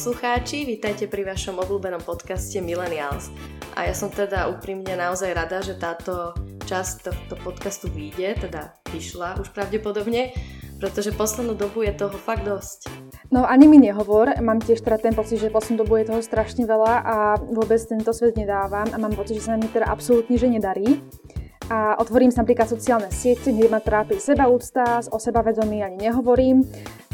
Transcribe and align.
poslucháči, 0.00 0.64
vítajte 0.64 1.12
pri 1.12 1.28
vašom 1.28 1.60
obľúbenom 1.60 2.00
podcaste 2.00 2.56
Millennials. 2.64 3.28
A 3.76 3.84
ja 3.84 3.92
som 3.92 4.08
teda 4.08 4.48
úprimne 4.48 4.96
naozaj 4.96 5.28
rada, 5.36 5.60
že 5.60 5.76
táto 5.76 6.32
časť 6.64 7.04
tohto 7.04 7.36
podcastu 7.44 7.92
vyjde, 7.92 8.48
teda 8.48 8.80
vyšla 8.88 9.36
už 9.44 9.52
pravdepodobne, 9.52 10.32
pretože 10.80 11.12
poslednú 11.12 11.52
dobu 11.52 11.84
je 11.84 11.92
toho 11.92 12.16
fakt 12.16 12.48
dosť. 12.48 12.88
No 13.28 13.44
ani 13.44 13.68
mi 13.68 13.76
nehovor, 13.76 14.40
mám 14.40 14.64
tiež 14.64 14.80
teda 14.80 14.96
ten 14.96 15.12
pocit, 15.12 15.36
že 15.36 15.52
poslednú 15.52 15.84
dobu 15.84 16.00
je 16.00 16.08
toho 16.08 16.24
strašne 16.24 16.64
veľa 16.64 16.94
a 17.04 17.16
vôbec 17.36 17.84
tento 17.84 18.16
svet 18.16 18.40
nedávam 18.40 18.88
a 18.88 18.96
mám 18.96 19.12
pocit, 19.12 19.36
že 19.36 19.52
sa 19.52 19.60
mi 19.60 19.68
teda 19.68 19.84
absolútne 19.84 20.40
že 20.40 20.48
nedarí 20.48 20.96
a 21.68 22.00
otvorím 22.00 22.32
si 22.32 22.40
napríklad 22.40 22.72
sociálne 22.72 23.12
siete, 23.12 23.52
kde 23.52 23.68
ma 23.68 23.84
trápi 23.84 24.16
seba 24.16 24.48
úcta, 24.48 25.04
o 25.12 25.20
sebavedomí 25.20 25.84
ani 25.84 26.08
nehovorím 26.10 26.64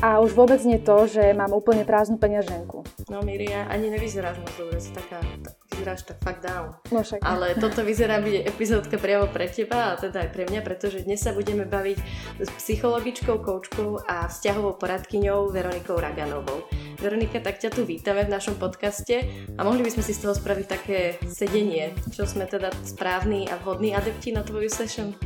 a 0.05 0.21
už 0.21 0.37
vôbec 0.37 0.61
nie 0.69 0.77
to, 0.77 1.09
že 1.09 1.33
mám 1.33 1.57
úplne 1.57 1.89
prázdnu 1.89 2.21
peňaženku. 2.21 2.85
No 3.09 3.25
Miria, 3.25 3.65
ani 3.73 3.89
nevyzeráš 3.89 4.37
moc 4.45 4.53
dobre, 4.61 4.77
si 4.77 4.93
taká, 4.93 5.25
vyzeráš 5.73 6.05
tak 6.05 6.21
fakt 6.21 6.45
down. 6.45 6.77
No 6.93 7.01
však. 7.01 7.25
Ale 7.25 7.57
toto 7.57 7.81
vyzerá 7.81 8.21
byť 8.21 8.45
epizódka 8.45 9.01
priamo 9.01 9.33
pre 9.33 9.49
teba 9.49 9.97
a 9.97 9.99
teda 9.99 10.29
aj 10.29 10.31
pre 10.37 10.45
mňa, 10.45 10.61
pretože 10.61 11.01
dnes 11.01 11.25
sa 11.25 11.33
budeme 11.33 11.65
baviť 11.65 11.99
s 12.45 12.49
psychologičkou, 12.61 13.41
koučkou 13.41 14.05
a 14.05 14.29
vzťahovou 14.29 14.77
poradkyňou 14.77 15.49
Veronikou 15.49 15.97
Raganovou. 15.97 16.69
Veronika, 17.01 17.41
tak 17.41 17.57
ťa 17.57 17.73
tu 17.73 17.89
vítame 17.89 18.29
v 18.29 18.33
našom 18.37 18.61
podcaste 18.61 19.25
a 19.57 19.61
mohli 19.65 19.81
by 19.81 19.97
sme 19.97 20.05
si 20.05 20.13
z 20.13 20.29
toho 20.29 20.37
spraviť 20.37 20.67
také 20.69 21.17
sedenie, 21.25 21.97
čo 22.13 22.29
sme 22.29 22.45
teda 22.45 22.69
správni 22.85 23.49
a 23.49 23.57
vhodní 23.65 23.97
adepti 23.97 24.33
na 24.33 24.45
tvoju 24.45 24.69
session? 24.69 25.17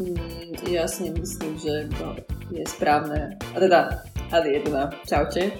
Mm, 0.00 0.56
ja 0.72 0.88
si 0.88 1.12
nemyslím, 1.12 1.60
že 1.60 1.84
to 1.92 2.16
je 2.48 2.64
správne. 2.64 3.36
A 3.52 3.56
teda, 3.60 4.00
Ady 4.32 4.48
jedna, 4.56 4.88
čaute. 5.04 5.52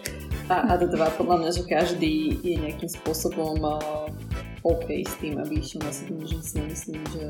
A, 0.48 0.64
a 0.64 0.80
to 0.80 0.88
dva, 0.88 1.12
podľa 1.14 1.36
mňa, 1.44 1.50
že 1.52 1.62
každý 1.68 2.40
je 2.40 2.56
nejakým 2.56 2.88
spôsobom 2.88 3.60
uh, 3.60 4.08
OK 4.64 5.04
s 5.04 5.14
tým, 5.20 5.36
aby 5.38 5.60
išiel 5.60 5.84
na 5.84 5.92
sedenie, 5.92 6.24
že 6.24 6.40
si 6.40 6.52
nemyslím, 6.56 7.02
že 7.12 7.24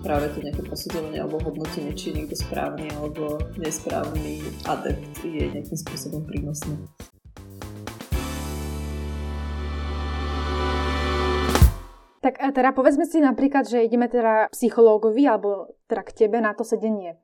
práve 0.00 0.32
to 0.32 0.40
nejaké 0.40 0.64
posudzovanie 0.64 1.20
alebo 1.20 1.44
hodnotenie, 1.44 1.92
či 1.92 2.10
je 2.10 2.24
niekto 2.24 2.36
správny 2.40 2.88
alebo 2.96 3.38
nesprávny 3.60 4.40
adept 4.64 5.20
je 5.22 5.44
nejakým 5.44 5.78
spôsobom 5.78 6.24
prínosný. 6.24 6.76
Tak 12.34 12.50
teda 12.50 12.74
povedzme 12.74 13.06
si 13.06 13.22
napríklad, 13.22 13.70
že 13.70 13.86
ideme 13.86 14.10
teda 14.10 14.50
psychológovi 14.50 15.22
alebo 15.30 15.70
teda 15.86 16.02
k 16.02 16.26
tebe 16.26 16.42
na 16.42 16.50
to 16.50 16.66
sedenie. 16.66 17.14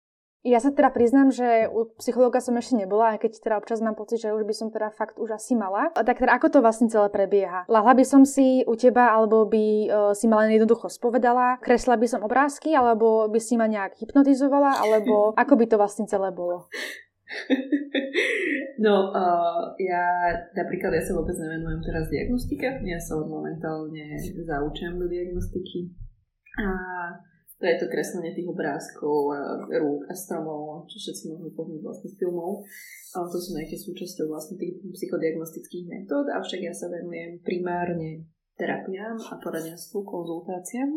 Ja 0.41 0.57
sa 0.57 0.73
teda 0.73 0.89
priznám, 0.89 1.29
že 1.29 1.69
u 1.69 1.93
psychológa 2.01 2.41
som 2.41 2.57
ešte 2.57 2.73
nebola, 2.73 3.13
aj 3.13 3.29
keď 3.29 3.31
teda 3.45 3.55
občas 3.61 3.85
mám 3.85 3.93
pocit, 3.93 4.25
že 4.25 4.33
už 4.33 4.49
by 4.49 4.55
som 4.57 4.73
teda 4.73 4.89
fakt 4.89 5.21
už 5.21 5.37
asi 5.37 5.53
mala. 5.53 5.93
Tak 5.93 6.17
teda 6.17 6.33
ako 6.33 6.49
to 6.49 6.59
vlastne 6.65 6.89
celé 6.89 7.13
prebieha? 7.13 7.69
Lahla 7.69 7.93
by 7.93 8.05
som 8.09 8.25
si 8.25 8.65
u 8.65 8.73
teba, 8.73 9.13
alebo 9.13 9.45
by 9.45 9.65
uh, 9.93 10.13
si 10.17 10.33
ma 10.33 10.41
len 10.41 10.57
jednoducho 10.57 10.89
spovedala, 10.89 11.61
kresla 11.61 12.01
by 12.01 12.09
som 12.09 12.25
obrázky, 12.25 12.73
alebo 12.73 13.29
by 13.29 13.37
si 13.37 13.61
ma 13.61 13.69
nejak 13.69 14.01
hypnotizovala, 14.01 14.81
alebo 14.81 15.37
ako 15.37 15.55
by 15.61 15.65
to 15.69 15.77
vlastne 15.77 16.09
celé 16.09 16.33
bolo? 16.33 16.73
No, 18.81 19.13
uh, 19.13 19.77
ja 19.77 20.33
napríklad 20.57 20.97
ja 20.97 21.05
sa 21.05 21.13
vôbec 21.13 21.37
nevenujem 21.37 21.85
teraz 21.85 22.09
diagnostike, 22.09 22.81
ja 22.81 22.97
sa 22.97 23.21
momentálne 23.21 24.17
zaučujem 24.17 24.97
do 24.97 25.05
diagnostiky 25.05 25.93
a 26.57 26.69
to 27.61 27.69
je 27.69 27.77
to 27.77 27.93
kreslenie 27.93 28.33
tých 28.33 28.49
obrázkov, 28.49 29.37
rúk 29.69 30.09
a 30.09 30.17
stromov, 30.17 30.89
čo 30.89 30.97
všetci 30.97 31.29
mohli 31.29 31.53
poznať 31.53 31.81
vlastne 31.85 32.09
z 32.09 32.17
filmov. 32.17 32.65
A 33.13 33.29
to 33.29 33.37
sú 33.37 33.53
nejaké 33.53 33.77
súčasťou 33.77 34.33
vlastne 34.33 34.57
tých 34.57 34.81
psychodiagnostických 34.81 35.85
metód, 35.85 36.25
avšak 36.33 36.65
ja 36.65 36.73
sa 36.73 36.89
venujem 36.89 37.37
primárne 37.45 38.25
terapiám 38.59 39.17
a 39.19 39.35
poradenstvu, 39.39 40.03
konzultáciám. 40.05 40.91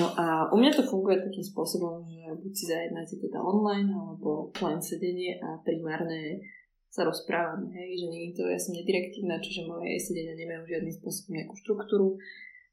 No 0.00 0.08
a 0.14 0.48
u 0.52 0.56
mňa 0.60 0.72
to 0.76 0.82
funguje 0.86 1.20
takým 1.20 1.44
spôsobom, 1.44 2.04
že 2.06 2.22
buď 2.38 2.52
si 2.52 2.64
zajednáte 2.68 3.14
teda 3.18 3.38
online, 3.40 3.90
alebo 3.92 4.52
len 4.62 4.80
sedenie 4.80 5.38
a 5.40 5.60
primárne 5.64 6.40
sa 6.88 7.02
rozprávame, 7.02 7.74
hej, 7.74 7.98
že 7.98 8.06
nie 8.06 8.22
je 8.30 8.32
to, 8.38 8.42
ja 8.46 8.54
som 8.54 8.70
nedirektívna, 8.70 9.42
čiže 9.42 9.66
moje 9.66 9.98
sedenia 9.98 10.38
nemajú 10.38 10.62
žiadnym 10.62 10.94
spôsobom 10.94 11.32
nejakú 11.34 11.54
štruktúru, 11.58 12.08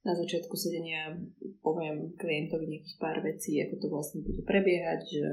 na 0.02 0.18
začiatku 0.18 0.58
sedenia 0.58 1.14
poviem 1.62 2.18
klientovi 2.18 2.66
nejakých 2.66 2.98
pár 2.98 3.22
vecí, 3.22 3.62
ako 3.62 3.76
to 3.78 3.88
vlastne 3.90 4.26
bude 4.26 4.42
prebiehať, 4.42 5.02
že 5.06 5.26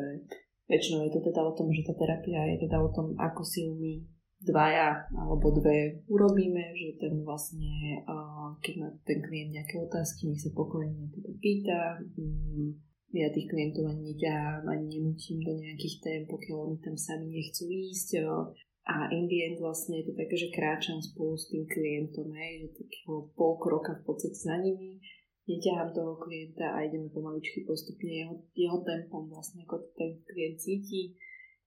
väčšinou 0.68 1.08
je 1.08 1.12
to 1.16 1.20
teda 1.24 1.40
o 1.40 1.56
tom, 1.56 1.72
že 1.72 1.88
tá 1.88 1.96
terapia 1.96 2.44
je 2.52 2.68
teda 2.68 2.76
o 2.76 2.92
tom, 2.92 3.16
ako 3.16 3.40
si 3.48 3.64
my 3.72 4.04
dvaja 4.38 5.10
alebo 5.18 5.50
dve 5.50 5.98
urobíme, 6.06 6.62
že 6.78 7.00
ten 7.02 7.26
vlastne, 7.26 8.02
keď 8.62 8.74
má 8.78 8.88
ten 9.02 9.18
klient 9.18 9.50
nejaké 9.50 9.82
otázky, 9.82 10.30
nech 10.30 10.42
sa 10.42 10.54
pokojne 10.54 11.10
teda 11.10 11.30
pýta. 11.42 11.80
Mm, 12.14 12.78
ja 13.08 13.32
tých 13.32 13.48
klientov 13.48 13.88
ani 13.88 14.12
neťahám, 14.12 14.68
ani 14.68 14.84
nenutím 15.00 15.40
do 15.40 15.56
nejakých 15.56 15.96
tém, 16.04 16.22
pokiaľ 16.28 16.56
oni 16.70 16.76
tam 16.84 16.94
sami 16.94 17.26
nechcú 17.32 17.64
ísť. 17.66 18.20
A 18.88 19.12
in 19.12 19.28
the 19.28 19.44
end 19.44 19.60
vlastne 19.60 20.00
je 20.00 20.08
to 20.08 20.14
také, 20.16 20.32
že 20.32 20.48
kráčam 20.48 20.96
spolu 21.00 21.36
s 21.36 21.48
tým 21.52 21.68
klientom, 21.68 22.32
hej, 22.32 22.64
že 22.64 22.84
takého 22.84 23.28
pol 23.36 23.60
kroka 23.60 24.00
v 24.00 24.04
podstate 24.08 24.36
za 24.36 24.56
nimi, 24.60 24.96
neťahám 25.44 25.92
toho 25.92 26.16
klienta 26.16 26.72
a 26.72 26.84
ideme 26.84 27.12
pomaličky 27.12 27.68
postupne 27.68 28.08
jeho, 28.08 28.34
jeho 28.56 28.80
tempom 28.84 29.28
vlastne, 29.28 29.64
ako 29.68 29.92
ten 29.92 30.20
klient 30.24 30.56
cíti, 30.60 31.16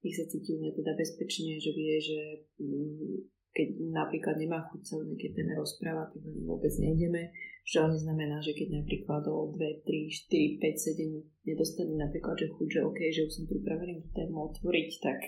nech 0.01 0.15
sa 0.17 0.25
cíti 0.25 0.57
u 0.57 0.61
mňa 0.61 0.71
teda 0.73 0.91
bezpečne, 0.97 1.61
že 1.61 1.71
vie, 1.77 1.95
že 2.01 2.19
mm, 2.57 3.31
keď 3.51 3.67
napríklad 3.91 4.39
nemá 4.39 4.63
chuť 4.71 4.81
sa 4.81 4.93
o 4.97 5.05
nejaké 5.05 5.35
téme 5.35 5.53
rozprávať, 5.59 6.15
tak 6.15 6.21
do 6.23 6.31
vôbec 6.47 6.71
nejdeme. 6.79 7.35
Čo 7.67 7.85
ale 7.85 7.99
neznamená, 7.99 8.41
že 8.41 8.57
keď 8.57 8.81
napríklad 8.81 9.21
o 9.29 9.53
2, 9.53 9.85
3, 9.85 9.85
4, 9.85 10.63
5 10.63 10.85
sedení 10.89 11.19
nedostane 11.45 11.93
napríklad, 11.93 12.35
že 12.39 12.47
chuť, 12.49 12.67
že 12.71 12.79
OK, 12.81 12.99
že 13.11 13.21
už 13.27 13.31
som 13.37 13.45
pripravený 13.45 14.01
tú 14.01 14.09
tému 14.17 14.35
otvoriť, 14.49 14.89
tak 15.03 15.19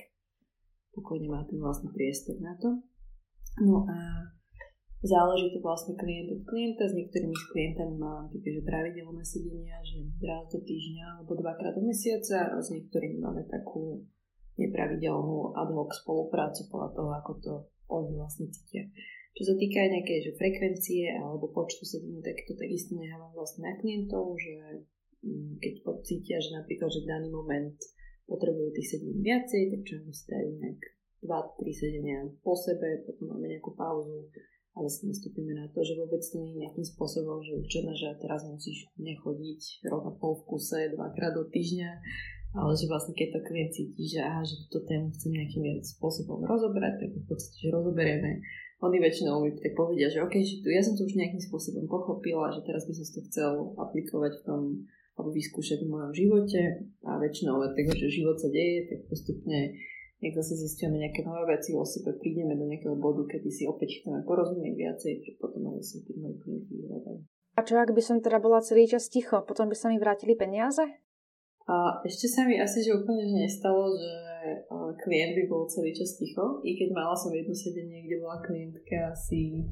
pokojne 0.96 1.28
má 1.30 1.46
ten 1.46 1.60
vlastný 1.62 1.94
priestor 1.94 2.40
na 2.42 2.58
to. 2.58 2.82
No 3.62 3.86
a 3.86 3.98
záleží 5.04 5.52
to 5.54 5.60
vlastne 5.60 5.94
klient 6.00 6.32
od 6.32 6.42
klienta. 6.48 6.90
S 6.90 6.96
niektorými 6.96 7.36
klientami 7.52 7.96
mám 8.00 8.32
také, 8.32 8.56
že 8.56 8.66
pravidelné 8.66 9.24
sedenia, 9.28 9.78
že 9.84 10.00
raz 10.24 10.48
do 10.50 10.64
týždňa 10.64 11.22
alebo 11.22 11.38
dvakrát 11.38 11.76
do 11.76 11.84
mesiaca 11.86 12.56
a 12.56 12.58
s 12.58 12.72
niektorými 12.72 13.20
máme 13.20 13.46
takú 13.46 14.02
nepravidelnú 14.58 15.58
ad 15.58 15.70
hoc 15.74 15.90
spoluprácu 15.94 16.70
podľa 16.70 16.90
toho, 16.94 17.10
ako 17.18 17.32
to 17.42 17.54
oni 17.90 18.14
vlastne 18.18 18.48
cítia. 18.50 18.90
Čo 19.34 19.50
sa 19.50 19.56
týka 19.58 19.82
aj 19.82 19.90
nejakej 19.98 20.20
že 20.30 20.32
frekvencie 20.38 21.10
alebo 21.18 21.50
počtu 21.50 21.84
sedení, 21.90 22.22
tak 22.22 22.46
to 22.46 22.54
takisto 22.54 22.94
nechávam 22.94 23.34
vlastne 23.34 23.66
na 23.66 23.74
klientov, 23.82 24.38
že 24.38 24.86
mm, 25.26 25.58
keď 25.58 25.74
pocítia, 25.82 26.38
že 26.38 26.54
napríklad, 26.54 26.90
že 26.94 27.02
v 27.02 27.10
daný 27.10 27.30
moment 27.34 27.78
potrebujú 28.30 28.78
tých 28.78 28.94
sedení 28.94 29.26
viacej, 29.26 29.74
tak 29.74 29.82
čo 29.90 29.94
si 30.14 30.26
dajú 30.30 30.50
nejak 30.62 30.82
2-3 31.26 31.66
sedenia 31.74 32.20
po 32.46 32.54
sebe, 32.54 33.02
potom 33.10 33.34
máme 33.34 33.50
nejakú 33.50 33.74
pauzu 33.74 34.30
a 34.74 34.82
zase 34.90 35.06
nastúpime 35.06 35.54
na 35.54 35.70
to, 35.70 35.86
že 35.86 35.94
vôbec 35.98 36.22
to 36.22 36.42
nie 36.42 36.58
je 36.58 36.62
nejakým 36.66 36.86
spôsobom, 36.86 37.46
že 37.46 37.58
určené, 37.58 37.94
že 37.94 38.18
teraz 38.22 38.42
musíš 38.46 38.90
nechodiť 38.98 39.86
rok 39.86 40.04
a 40.10 40.14
pol 40.18 40.34
v 40.42 40.44
kuse, 40.50 40.94
dvakrát 40.98 41.38
do 41.38 41.46
týždňa, 41.46 41.90
ale 42.54 42.72
že 42.78 42.86
vlastne 42.86 43.18
keď 43.18 43.28
to 43.34 43.40
klient 43.50 43.72
cíti, 43.74 44.04
že 44.06 44.22
aha, 44.22 44.46
že 44.46 44.62
túto 44.70 44.86
tému 44.86 45.10
chcem 45.18 45.34
nejakým 45.34 45.82
spôsobom 45.82 46.46
rozobrať, 46.46 47.02
tak 47.02 47.10
v 47.18 47.26
podstate, 47.26 47.58
že 47.58 47.74
rozoberieme. 47.74 48.42
Oni 48.84 48.98
väčšinou 49.00 49.42
mi 49.42 49.56
tak 49.58 49.74
povedia, 49.74 50.12
že 50.12 50.22
OK, 50.22 50.38
že 50.44 50.62
tu, 50.62 50.68
ja 50.70 50.84
som 50.84 50.94
to 50.94 51.08
už 51.08 51.18
nejakým 51.18 51.40
spôsobom 51.40 51.88
pochopila, 51.88 52.52
že 52.52 52.62
teraz 52.68 52.86
by 52.86 52.94
som 52.94 53.06
to 53.10 53.22
chcel 53.32 53.52
aplikovať 53.80 54.32
v 54.40 54.46
tom 54.46 54.62
alebo 55.14 55.30
vyskúšať 55.30 55.86
v 55.86 55.92
mojom 55.94 56.12
živote 56.14 56.62
a 57.06 57.22
väčšinou 57.22 57.62
od 57.62 57.78
tego, 57.78 57.94
že 57.94 58.10
život 58.10 58.34
sa 58.34 58.50
deje, 58.50 58.90
tak 58.90 59.06
postupne 59.06 59.78
nech 60.24 60.34
zase 60.34 60.56
zistíme 60.56 60.96
nejaké 60.98 61.22
nové 61.22 61.44
veci 61.54 61.76
o 61.76 61.84
sebe, 61.84 62.16
prídeme 62.18 62.56
do 62.56 62.66
nejakého 62.66 62.96
bodu, 62.96 63.28
kedy 63.28 63.50
si 63.52 63.64
opäť 63.68 64.02
chceme 64.02 64.24
porozumieť 64.24 64.74
viacej, 64.74 65.12
tak 65.22 65.34
potom 65.38 65.70
aj 65.70 65.84
si 65.84 66.02
mojich 66.16 66.40
klientov 66.42 66.74
vyhľadajú. 66.80 67.20
A 67.54 67.62
čo 67.62 67.78
ak 67.78 67.94
by 67.94 68.02
som 68.02 68.18
teda 68.24 68.42
bola 68.42 68.66
celý 68.66 68.90
čas 68.90 69.12
ticho, 69.12 69.46
potom 69.46 69.70
by 69.70 69.76
sa 69.78 69.92
mi 69.92 70.02
vrátili 70.02 70.34
peniaze? 70.34 71.03
A 71.64 72.04
ešte 72.04 72.28
sa 72.28 72.44
mi 72.44 72.60
asi, 72.60 72.84
že 72.84 72.92
úplne 72.92 73.24
že 73.24 73.40
nestalo, 73.48 73.96
že 73.96 74.14
klient 75.00 75.34
by 75.40 75.44
bol 75.48 75.64
celý 75.72 75.96
čas 75.96 76.20
ticho, 76.20 76.60
i 76.68 76.76
keď 76.76 76.92
mala 76.92 77.16
som 77.16 77.32
jedno 77.32 77.56
sedenie, 77.56 78.04
kde 78.04 78.20
bola 78.20 78.44
klientka 78.44 79.16
asi 79.16 79.64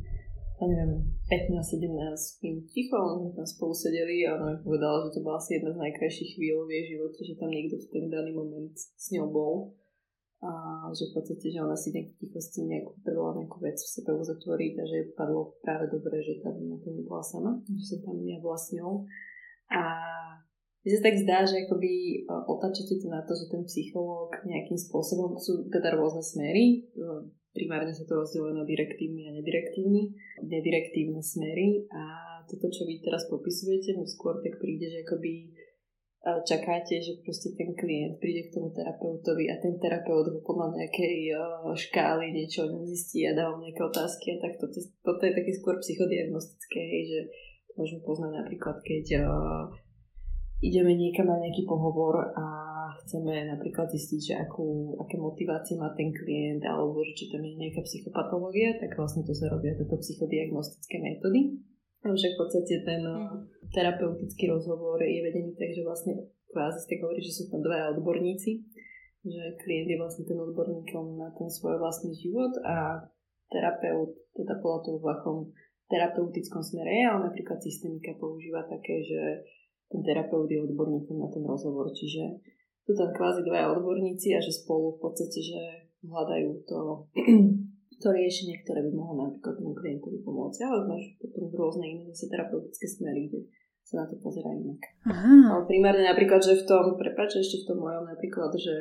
ja 0.62 0.70
neviem, 0.70 1.02
15-17 1.26 2.46
minút 2.46 2.70
ticho, 2.70 2.94
sme 3.18 3.34
tam 3.34 3.48
spolu 3.50 3.74
sedeli 3.74 4.30
a 4.30 4.38
ona 4.38 4.54
mi 4.54 4.58
povedala, 4.62 5.10
že 5.10 5.18
to 5.18 5.26
bola 5.26 5.42
asi 5.42 5.58
jedna 5.58 5.74
z 5.74 5.82
najkrajších 5.82 6.32
chvíľ 6.38 6.70
v 6.70 6.74
jej 6.78 6.86
živote, 6.94 7.20
že 7.26 7.34
tam 7.42 7.50
niekto 7.50 7.82
v 7.82 7.88
ten 7.90 8.06
daný 8.14 8.32
moment 8.38 8.78
s 8.78 9.08
ňou 9.10 9.28
bol. 9.34 9.74
A 10.42 10.50
že 10.94 11.10
v 11.10 11.14
podstate, 11.18 11.54
že 11.54 11.62
ona 11.62 11.78
si 11.78 11.94
nejak 11.94 12.18
tichosti 12.18 12.66
nejak 12.66 12.94
potrebovala 12.94 13.42
nejakú 13.42 13.58
vec 13.62 13.78
v 13.78 13.94
sebe 13.94 14.10
uzatvoriť 14.22 14.74
a 14.82 14.84
že 14.86 14.98
padlo 15.14 15.54
práve 15.62 15.86
dobre, 15.90 16.18
že 16.22 16.42
tam 16.42 16.58
na 16.66 16.78
to 16.82 16.94
nebola 16.94 17.22
sama, 17.22 17.62
že 17.66 17.86
som 17.98 18.00
tam 18.06 18.18
ja 18.26 18.42
bola 18.42 18.58
s 18.58 18.74
ňou. 18.74 19.06
A 19.70 19.82
mne 20.82 20.94
sa 20.98 21.04
tak 21.06 21.18
zdá, 21.22 21.38
že 21.46 21.70
akoby 21.70 22.26
otačate 22.28 22.98
to 22.98 23.08
na 23.10 23.22
to, 23.22 23.38
že 23.38 23.54
ten 23.54 23.62
psychológ 23.70 24.34
nejakým 24.42 24.78
spôsobom 24.82 25.38
sú 25.38 25.70
teda 25.70 25.94
rôzne 25.94 26.26
smery. 26.26 26.90
Primárne 27.54 27.94
sa 27.94 28.08
to 28.08 28.18
rozdieluje 28.18 28.56
na 28.58 28.66
direktívny 28.66 29.28
a 29.28 29.36
nedirektívny, 29.36 30.16
nedirektívne 30.42 31.20
smery 31.20 31.86
a 31.92 32.04
toto, 32.48 32.72
čo 32.72 32.88
vy 32.88 33.04
teraz 33.04 33.28
popisujete, 33.28 33.94
mi 33.94 34.08
skôr 34.08 34.40
tak 34.42 34.58
príde, 34.58 34.88
že 34.88 35.04
akoby 35.04 35.52
čakáte, 36.22 37.02
že 37.02 37.20
proste 37.26 37.52
ten 37.58 37.74
klient 37.74 38.22
príde 38.22 38.48
k 38.48 38.54
tomu 38.56 38.70
terapeutovi 38.72 39.50
a 39.52 39.60
ten 39.60 39.76
terapeut 39.82 40.32
ho 40.32 40.40
podľa 40.46 40.80
nejakej 40.80 41.34
škály 41.76 42.30
niečo 42.30 42.72
zistí 42.88 43.26
a 43.26 43.34
dá 43.36 43.50
nejaké 43.52 43.82
otázky 43.84 44.38
a 44.38 44.42
tak 44.42 44.56
toto, 44.62 44.80
toto 45.02 45.22
je 45.26 45.34
také 45.34 45.52
skôr 45.52 45.76
psychodiagnostické, 45.82 46.82
že 47.04 47.20
môžeme 47.74 48.06
poznať 48.06 48.32
napríklad, 48.38 48.80
keď 48.86 49.06
ideme 50.62 50.94
niekam 50.94 51.26
na 51.26 51.42
nejaký 51.42 51.66
pohovor 51.66 52.32
a 52.38 52.46
chceme 53.04 53.50
napríklad 53.50 53.90
zistiť, 53.90 54.22
že 54.22 54.34
akú, 54.38 54.96
aké 55.02 55.18
motivácie 55.18 55.76
má 55.76 55.90
ten 55.98 56.14
klient 56.14 56.62
alebo 56.64 57.02
že 57.02 57.18
či 57.18 57.26
tam 57.34 57.42
je 57.42 57.58
nejaká 57.58 57.82
psychopatológia, 57.82 58.78
tak 58.78 58.94
vlastne 58.94 59.26
to 59.26 59.34
sa 59.34 59.50
robia 59.50 59.74
tieto 59.74 59.98
psychodiagnostické 59.98 61.02
metódy. 61.02 61.58
Takže 62.02 62.34
v 62.34 62.38
podstate 62.38 62.74
ten 62.82 63.02
mm. 63.06 63.70
terapeutický 63.74 64.50
rozhovor 64.50 64.98
je 65.02 65.22
vedený 65.22 65.54
tak, 65.54 65.70
že 65.70 65.86
vlastne 65.86 66.14
kvázi 66.50 66.80
ste 66.82 66.98
hovorí, 67.02 67.22
že 67.22 67.34
sú 67.34 67.44
tam 67.54 67.62
dvaja 67.62 67.94
odborníci, 67.94 68.52
že 69.22 69.44
klient 69.62 69.90
je 69.90 70.02
vlastne 70.02 70.26
ten 70.26 70.38
odborníkom 70.38 71.22
na 71.22 71.30
ten 71.38 71.46
svoj 71.46 71.78
vlastný 71.78 72.14
život 72.18 72.54
a 72.66 73.06
terapeut, 73.54 74.18
teda 74.34 74.58
podľa 74.64 74.80
toho 74.82 74.98
v 74.98 75.08
akom 75.14 75.38
terapeutickom 75.92 76.64
smere 76.64 77.04
ale 77.06 77.30
napríklad 77.30 77.60
systemika 77.60 78.16
používa 78.18 78.64
také, 78.66 79.04
že 79.04 79.22
ten 79.92 80.02
terapeut 80.02 80.48
je 80.48 80.64
odborníkom 80.64 81.20
na 81.20 81.28
ten 81.28 81.44
rozhovor, 81.44 81.92
čiže 81.92 82.40
sú 82.88 82.96
tam 82.96 83.12
kvázi 83.12 83.44
dvaja 83.46 83.76
odborníci 83.76 84.34
a 84.34 84.40
že 84.40 84.56
spolu 84.56 84.98
v 84.98 85.00
podstate, 85.04 85.40
že 85.44 85.60
hľadajú 86.02 86.50
to, 86.66 86.80
to 88.02 88.08
riešenie, 88.10 88.64
ktoré 88.66 88.82
by 88.88 88.92
mohlo 88.96 89.30
napríklad 89.30 89.54
tomu 89.60 89.78
klientovi 89.78 90.20
pomôcť. 90.26 90.60
Ale 90.66 90.90
máš 90.90 91.04
potom 91.22 91.52
rôzne 91.54 91.86
iné 91.86 92.04
zase 92.10 92.32
terapeutické 92.32 92.88
smery, 92.90 93.30
kde 93.30 93.40
sa 93.86 94.02
na 94.02 94.06
to 94.10 94.18
pozerá 94.18 94.50
inak. 94.50 94.82
Aha. 95.06 95.54
Ale 95.54 95.62
primárne 95.70 96.08
napríklad, 96.08 96.42
že 96.42 96.58
v 96.58 96.66
tom, 96.66 96.98
prepáč, 96.98 97.38
ešte 97.38 97.62
v 97.62 97.68
tom 97.70 97.78
mojom 97.86 98.08
napríklad, 98.10 98.50
že 98.58 98.76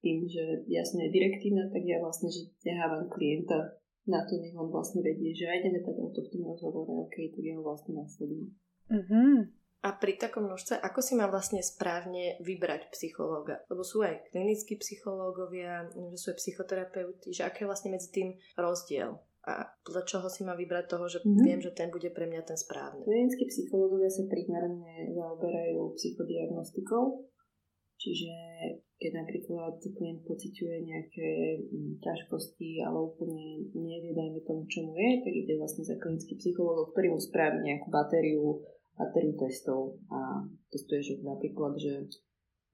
tým, 0.00 0.24
že 0.24 0.64
ja 0.70 0.80
som 0.80 1.02
direktívna, 1.02 1.68
tak 1.68 1.84
ja 1.84 2.00
vlastne, 2.00 2.32
že 2.32 2.48
ťahávam 2.64 3.08
klienta 3.12 3.80
na 4.08 4.24
to, 4.24 4.40
nech 4.40 4.56
on 4.56 4.72
vlastne 4.72 5.04
vedie, 5.04 5.36
že 5.36 5.44
aj 5.44 5.60
ideme 5.60 5.80
o 5.84 6.08
to 6.08 6.24
v 6.24 6.30
tom 6.32 6.42
rozhovore, 6.48 6.88
ok, 6.88 7.16
tak 7.36 7.42
ja 7.44 7.54
ho 7.60 7.62
vlastne 7.62 8.00
nasledujem. 8.00 8.48
Uh-huh. 8.90 9.46
A 9.80 9.96
pri 9.96 10.20
takom 10.20 10.44
množstve, 10.44 10.76
ako 10.76 11.00
si 11.00 11.16
má 11.16 11.24
vlastne 11.24 11.64
správne 11.64 12.36
vybrať 12.44 12.92
psychológa? 12.92 13.64
Lebo 13.72 13.80
sú 13.80 14.04
aj 14.04 14.28
klinickí 14.28 14.76
psychológovia, 14.76 15.88
že 15.88 16.18
sú 16.20 16.26
aj 16.32 16.36
psychoterapeuti, 16.36 17.32
že 17.32 17.48
aké 17.48 17.64
je 17.64 17.70
vlastne 17.72 17.88
medzi 17.88 18.12
tým 18.12 18.36
rozdiel? 18.60 19.16
A 19.48 19.64
podľa 19.80 20.04
čoho 20.04 20.28
si 20.28 20.44
má 20.44 20.52
vybrať 20.52 20.84
toho, 20.84 21.08
že 21.08 21.24
mm-hmm. 21.24 21.44
viem, 21.48 21.60
že 21.64 21.72
ten 21.72 21.88
bude 21.88 22.12
pre 22.12 22.28
mňa 22.28 22.44
ten 22.44 22.60
správny? 22.60 23.08
Klinickí 23.08 23.48
psychológovia 23.48 24.12
sa 24.12 24.28
primárne 24.28 25.16
zaoberajú 25.16 25.96
psychodiagnostikou, 25.96 27.24
čiže 27.96 28.36
keď 29.00 29.12
napríklad 29.16 29.80
klient 29.96 30.20
pociťuje 30.28 30.76
nejaké 30.84 31.28
mm, 31.56 32.04
ťažkosti, 32.04 32.84
ale 32.84 33.00
úplne 33.00 33.64
nevie, 33.72 34.12
dajme 34.12 34.44
tomu, 34.44 34.68
čomu 34.68 34.92
je, 34.92 35.24
tak 35.24 35.32
ide 35.32 35.56
vlastne 35.56 35.88
za 35.88 35.96
klinický 35.96 36.36
psychológov, 36.36 36.92
ktorý 36.92 37.16
mu 37.16 37.20
spraví 37.20 37.64
nejakú 37.64 37.88
batériu 37.88 38.60
batériu 39.00 39.32
testov. 39.40 39.96
A 40.12 40.44
testuje, 40.68 41.00
že 41.00 41.14
napríklad, 41.24 41.80
že 41.80 42.04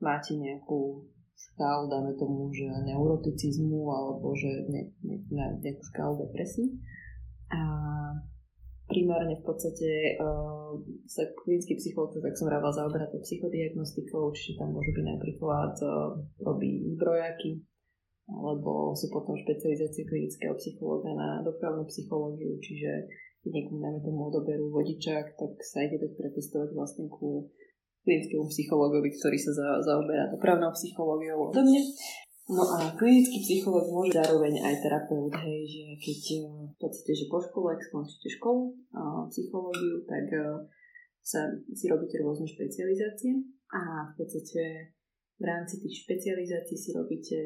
máte 0.03 0.35
nejakú 0.35 1.07
škálu, 1.37 1.87
dáme 1.87 2.13
tomu, 2.19 2.49
že 2.51 2.67
neuroticizmu 2.67 3.87
alebo 3.93 4.33
že 4.35 4.67
ne, 4.67 4.83
ne, 5.05 5.17
ne, 5.31 5.47
nejakú 5.63 5.83
škálu 5.95 6.27
depresí. 6.27 6.75
A 7.53 7.63
primárne 8.89 9.37
v 9.39 9.45
podstate 9.45 10.17
uh, 10.17 10.75
sa 11.07 11.23
klinický 11.43 11.77
psychológ, 11.79 12.17
tak 12.17 12.39
som 12.39 12.51
rávala 12.51 12.75
zaoberať 12.75 13.15
to 13.15 13.19
psychodiagnostikou, 13.23 14.33
čiže 14.33 14.59
tam 14.63 14.73
môžu 14.73 14.91
byť 14.95 15.07
napríklad 15.07 15.75
uh, 15.83 16.17
robí 16.43 16.87
zbrojaky, 16.97 17.61
alebo 18.31 18.95
sú 18.95 19.11
potom 19.11 19.35
špecializácie 19.39 20.07
klinického 20.07 20.55
psychológa 20.59 21.15
na 21.15 21.43
dopravnú 21.43 21.87
psychológiu, 21.91 22.59
čiže 22.63 23.11
niekomu 23.51 23.79
dáme 23.83 24.01
tomu 24.03 24.31
odoberú 24.31 24.71
vodičák, 24.71 25.37
tak 25.37 25.53
sa 25.63 25.85
ide 25.85 25.99
dať 25.99 26.13
pretestovať 26.19 26.71
vlastne 26.75 27.07
ku 27.11 27.51
klinickému 28.07 28.47
psychologovi, 28.47 29.11
ktorý 29.11 29.39
sa 29.39 29.53
za, 29.53 29.69
zaoberá 29.83 30.31
dopravnou 30.31 30.71
psychológiou 30.75 31.51
a 31.51 31.51
podobne. 31.51 31.83
No 32.47 32.63
a 32.63 32.95
klinický 32.95 33.43
psychológ 33.43 33.91
môže 33.91 34.23
zároveň 34.23 34.63
aj 34.63 34.79
terapeut, 34.79 35.35
hej, 35.35 35.67
že 35.67 35.85
keď 35.99 36.21
eh, 36.39 36.47
v 36.71 36.77
podstate, 36.79 37.13
že 37.19 37.27
po 37.27 37.43
škole, 37.43 37.75
ak 37.75 37.83
skončíte 37.83 38.29
školu 38.39 38.71
a 38.95 39.27
psychológiu, 39.35 40.07
tak 40.07 40.31
eh, 40.31 40.63
sa, 41.27 41.51
si 41.75 41.91
robíte 41.91 42.23
rôzne 42.23 42.47
špecializácie 42.47 43.43
a 43.75 44.15
v 44.15 44.23
podstate 44.23 44.95
v 45.37 45.45
rámci 45.45 45.83
tých 45.83 46.07
špecializácií 46.07 46.79
si 46.79 46.91
robíte 46.95 47.37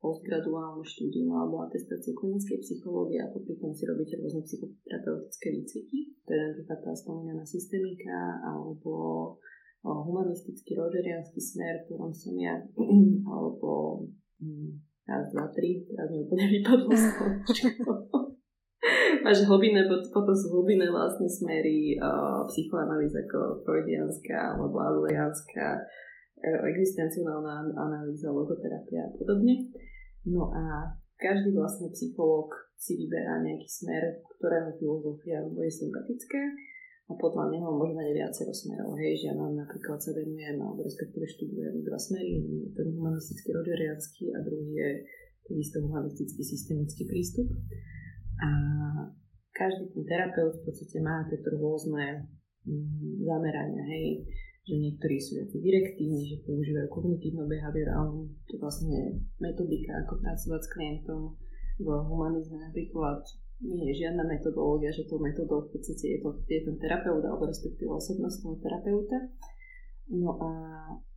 postgraduálne 0.00 0.84
štúdium 0.84 1.32
alebo 1.32 1.64
atestáciu 1.64 2.12
klinickej 2.12 2.60
psychológie 2.60 3.18
a 3.20 3.32
popri 3.32 3.56
tom 3.56 3.72
si 3.72 3.88
robíte 3.88 4.20
rôzne 4.20 4.44
psychoterapeutické 4.44 5.48
výcviky. 5.56 5.98
To 6.28 6.30
je 6.30 6.42
napríklad 6.52 6.78
tá 6.84 6.92
spomínaná 6.92 7.44
systemika 7.48 8.40
alebo 8.44 8.92
humanistický 9.86 10.76
rogerianský 10.76 11.40
smer, 11.40 11.82
v 11.82 11.84
ktorom 11.88 12.12
som 12.12 12.34
ja, 12.36 12.60
alebo 13.32 14.04
hm, 14.42 14.82
raz, 15.06 15.24
dva, 15.32 15.46
tri, 15.54 15.86
teraz 15.88 16.10
mi 16.12 16.26
úplne 16.26 16.46
vypadlo 16.50 16.90
Máš 19.26 19.42
hlbinné, 19.42 19.90
potom 19.90 20.34
sú 20.36 20.46
hlbinné 20.54 20.86
vlastne 20.86 21.26
smery 21.26 21.98
uh, 21.98 22.46
psychoanalýza 22.46 23.26
ako 23.26 23.66
freudianská 23.66 24.54
alebo 24.54 24.78
adlerianská, 24.78 25.82
E, 25.82 26.15
existenciálna 26.44 27.72
analýza, 27.74 28.28
logoterapia 28.28 29.08
a 29.08 29.14
podobne. 29.16 29.72
No 30.28 30.52
a 30.52 30.92
každý 31.16 31.56
vlastne 31.56 31.88
psychológ 31.96 32.52
si 32.76 32.92
vyberá 33.00 33.40
nejaký 33.40 33.68
smer, 33.68 34.20
ktorému 34.36 34.76
filozofia 34.76 35.40
je 35.40 35.72
sympatická 35.72 36.42
a 37.06 37.12
podľa 37.16 37.54
neho 37.54 37.70
môže 37.72 37.94
mať 37.96 38.12
viacero 38.12 38.52
smerov. 38.52 38.98
Hej, 39.00 39.24
že 39.24 39.24
ja 39.32 39.34
mám 39.38 39.54
napríklad 39.54 39.96
sa 39.96 40.12
venujem, 40.12 40.58
alebo 40.60 40.84
respektíve 40.84 41.24
študujem 41.24 41.86
dva 41.86 41.96
smery, 41.96 42.42
jeden 42.42 42.66
je 42.66 42.70
ten 42.74 42.88
humanistický 42.92 43.48
rogeriacký 43.54 44.24
a 44.34 44.38
druhý 44.42 44.74
je 44.74 44.90
takisto 45.46 45.78
humanistický 45.80 46.42
systemický 46.42 47.02
prístup. 47.06 47.48
A 48.42 48.50
každý 49.54 49.88
ten 49.94 50.04
terapeut 50.04 50.52
v 50.60 50.62
podstate 50.68 51.00
má 51.00 51.24
tieto 51.30 51.48
rôzne 51.56 52.28
mm, 52.66 53.24
zamerania, 53.24 53.86
hej 53.88 54.26
že 54.66 54.74
niektorí 54.74 55.16
sú 55.22 55.38
viac 55.38 55.50
direktívni, 55.54 56.26
že 56.26 56.42
používajú 56.42 56.90
kognitívno-behaviorálnu, 56.90 58.34
vlastne 58.58 59.22
metodika, 59.38 59.94
ako 60.02 60.18
pracovať 60.18 60.60
s 60.66 60.72
klientom. 60.74 61.38
V 61.78 61.86
humanizme 61.86 62.58
napríklad 62.58 63.22
nie 63.62 63.94
je 63.94 64.04
žiadna 64.04 64.26
metodológia, 64.26 64.90
že 64.90 65.06
tou 65.06 65.22
metodou 65.22 65.64
v 65.64 65.78
podstate 65.78 66.16
je, 66.16 66.18
to, 66.18 66.34
je 66.50 66.60
ten 66.66 66.76
terapeut 66.82 67.22
alebo 67.22 67.46
respektíve 67.46 67.88
osobnosť 67.88 68.36
toho 68.42 68.56
terapeuta. 68.58 69.18
No 70.10 70.34
a 70.38 70.50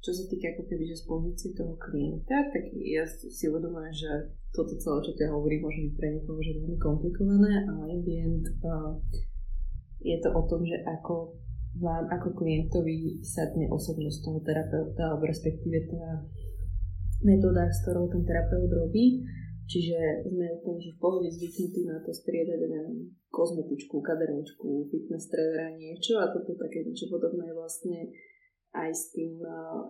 čo 0.02 0.14
sa 0.14 0.24
týka 0.30 0.54
ako 0.54 0.64
keby, 0.70 0.84
že 0.86 1.02
z 1.02 1.06
pozície 1.10 1.50
toho 1.54 1.78
klienta, 1.78 2.54
tak 2.54 2.70
ja 2.74 3.06
si 3.06 3.44
uvedomujem, 3.50 3.94
že 3.94 4.12
toto 4.54 4.74
celé, 4.78 4.98
čo 5.06 5.14
ja 5.18 5.30
hovorím, 5.30 5.66
môže 5.66 5.82
byť 5.90 5.94
pre 5.98 6.08
niekoho 6.10 6.40
že 6.42 6.58
veľmi 6.58 6.78
komplikované, 6.82 7.54
ale 7.70 7.84
in 7.98 8.02
the 8.02 8.16
end 8.18 8.46
uh, 8.66 8.98
je 10.02 10.18
to 10.22 10.30
o 10.34 10.42
tom, 10.50 10.66
že 10.66 10.80
ako 10.86 11.38
vám 11.80 12.06
ako 12.12 12.36
klientovi 12.36 13.24
sadne 13.24 13.72
osobnosť 13.72 14.20
toho 14.24 14.40
terapeuta, 14.44 15.16
alebo 15.16 15.28
respektíve 15.32 15.88
tá 15.88 16.24
metóda, 17.24 17.68
s 17.68 17.84
ktorou 17.84 18.12
ten 18.12 18.24
terapeut 18.24 18.72
robí. 18.72 19.24
Čiže 19.70 20.26
sme 20.26 20.50
úplne 20.60 20.82
že 20.82 20.98
v 20.98 21.02
pohode 21.02 21.30
zvyknutí 21.30 21.86
na 21.86 22.02
to 22.02 22.10
striedať, 22.10 22.58
neviem, 22.58 23.14
kozmetičku, 23.30 24.02
kaderničku, 24.02 24.90
fitness 24.90 25.30
trenera, 25.30 25.70
niečo 25.78 26.18
a 26.18 26.34
toto 26.34 26.58
také 26.58 26.82
niečo 26.82 27.06
podobné 27.06 27.54
vlastne 27.54 28.10
aj 28.74 28.90
s 28.90 29.14
tým, 29.14 29.38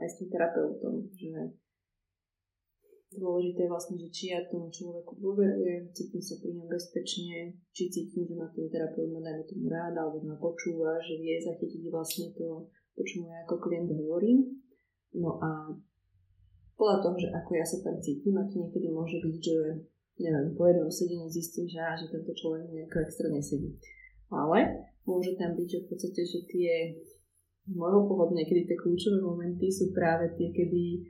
aj 0.03 0.08
s 0.08 0.15
tým 0.19 0.29
terapeutom, 0.36 1.08
že 1.15 1.55
Dôležité 3.10 3.66
je 3.66 3.74
vlastne, 3.74 3.98
že 3.98 4.10
či 4.13 4.24
ja 4.30 4.46
tomu 4.46 4.70
človeku 4.70 5.18
dôverujem, 5.18 5.89
cítim 5.98 6.22
sa 6.22 6.38
pri 6.38 6.54
ňom 6.54 6.70
bezpečne, 6.70 7.58
či 7.74 7.89
cítim, 7.89 8.22
že 8.30 8.38
ma 8.38 8.46
ten 8.54 8.70
terapeut 8.70 9.10
ma 9.10 9.18
dajme 9.25 9.44
tomu 9.50 9.66
rád, 9.66 9.98
alebo 9.98 10.22
ma 10.22 10.38
počúva, 10.38 11.01
že 11.01 11.18
vie 11.18 11.42
zachytiť 11.42 11.89
vlastne 11.89 12.30
to, 12.38 12.70
to 12.70 13.01
čo 13.01 13.25
mu 13.25 13.34
ja 13.34 13.42
ako 13.50 13.66
klient 13.66 13.89
hovorím. 13.89 14.62
No 15.18 15.42
a 15.42 15.74
podľa 16.78 16.98
toho, 17.01 17.16
že 17.18 17.30
ako 17.34 17.51
ja 17.58 17.66
sa 17.66 17.82
tam 17.82 17.98
cítim, 17.98 18.38
a 18.38 18.46
to 18.46 18.62
niekedy 18.62 18.88
môže 18.94 19.18
byť, 19.18 19.36
že 19.42 19.58
neviem, 20.22 20.54
po 20.54 20.70
jednom 20.70 20.92
sedení 20.92 21.25
zistím, 21.34 21.66
že, 21.66 21.82
á, 21.82 21.98
že 21.98 22.13
tento 22.13 22.30
človek 22.30 22.70
nejako 22.70 22.98
extra 23.10 23.28
nesedí. 23.34 23.74
Ale 24.30 24.86
môže 25.10 25.34
tam 25.34 25.58
byť, 25.58 25.66
že 25.66 25.80
v 25.82 25.88
podstate, 25.89 26.22
že 26.30 26.39
tie 26.46 26.72
z 26.94 27.74
môjho 27.74 28.06
pohľadu 28.06 28.38
niekedy 28.38 28.70
tie 28.70 28.78
kľúčové 28.78 29.18
momenty 29.22 29.70
sú 29.70 29.94
práve 29.94 30.30
tie, 30.38 30.50
kedy 30.54 31.06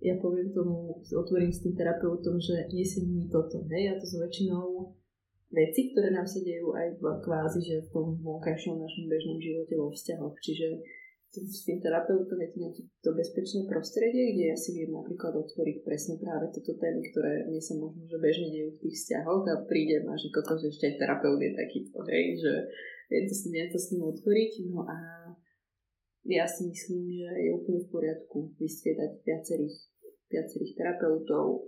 ja 0.00 0.16
poviem 0.16 0.48
tomu, 0.56 1.04
otvorím 1.04 1.52
s 1.52 1.60
tým 1.60 1.76
terapeutom, 1.76 2.40
že 2.40 2.68
nesie 2.72 3.04
mi 3.04 3.28
toto, 3.28 3.60
hej, 3.68 3.92
a 3.92 4.00
to 4.00 4.08
sú 4.08 4.16
väčšinou 4.24 4.96
veci, 5.52 5.92
ktoré 5.92 6.14
nám 6.14 6.24
sa 6.24 6.40
dejú 6.40 6.72
aj 6.72 6.88
v 6.96 7.04
kvázi, 7.20 7.60
že 7.60 7.76
v 7.84 7.92
tom 7.92 8.06
vonkajšom 8.22 8.80
našom 8.80 9.04
bežnom 9.10 9.38
živote 9.42 9.74
vo 9.76 9.92
vzťahoch. 9.92 10.36
Čiže 10.40 10.66
s 11.30 11.62
tým 11.62 11.78
terapeutom 11.78 12.42
je 12.42 12.48
to 12.50 12.58
nejaké 12.58 12.82
to 13.06 13.10
bezpečné 13.14 13.62
prostredie, 13.70 14.34
kde 14.34 14.44
ja 14.50 14.56
si 14.58 14.74
viem 14.74 14.90
napríklad 14.90 15.30
otvoriť 15.38 15.86
presne 15.86 16.18
práve 16.18 16.50
tieto 16.50 16.74
témy, 16.74 17.06
ktoré 17.14 17.46
mne 17.46 17.62
sa 17.62 17.78
možno, 17.78 18.02
že 18.10 18.18
bežne 18.18 18.50
dejú 18.50 18.74
v 18.74 18.80
tých 18.82 18.96
vzťahoch 18.98 19.44
a 19.46 19.54
príde 19.70 20.02
a 20.02 20.14
že 20.18 20.34
kokos, 20.34 20.58
že 20.66 20.74
ešte 20.74 20.84
aj 20.90 20.96
terapeut 20.98 21.38
je 21.38 21.52
takýto, 21.54 21.98
hej, 22.10 22.24
že 22.42 22.52
je 23.14 23.20
to, 23.30 23.34
je 23.46 23.66
to 23.70 23.78
s 23.78 23.88
ním 23.94 24.02
otvoriť. 24.10 24.52
No 24.74 24.82
a 24.86 24.96
ja 26.30 26.46
si 26.46 26.70
myslím, 26.70 27.10
že 27.10 27.28
je 27.42 27.50
úplne 27.52 27.80
v 27.82 27.90
poriadku 27.90 28.54
vystriedať 28.56 29.26
viacerých, 29.26 29.76
viacerých 30.30 30.72
terapeutov, 30.78 31.66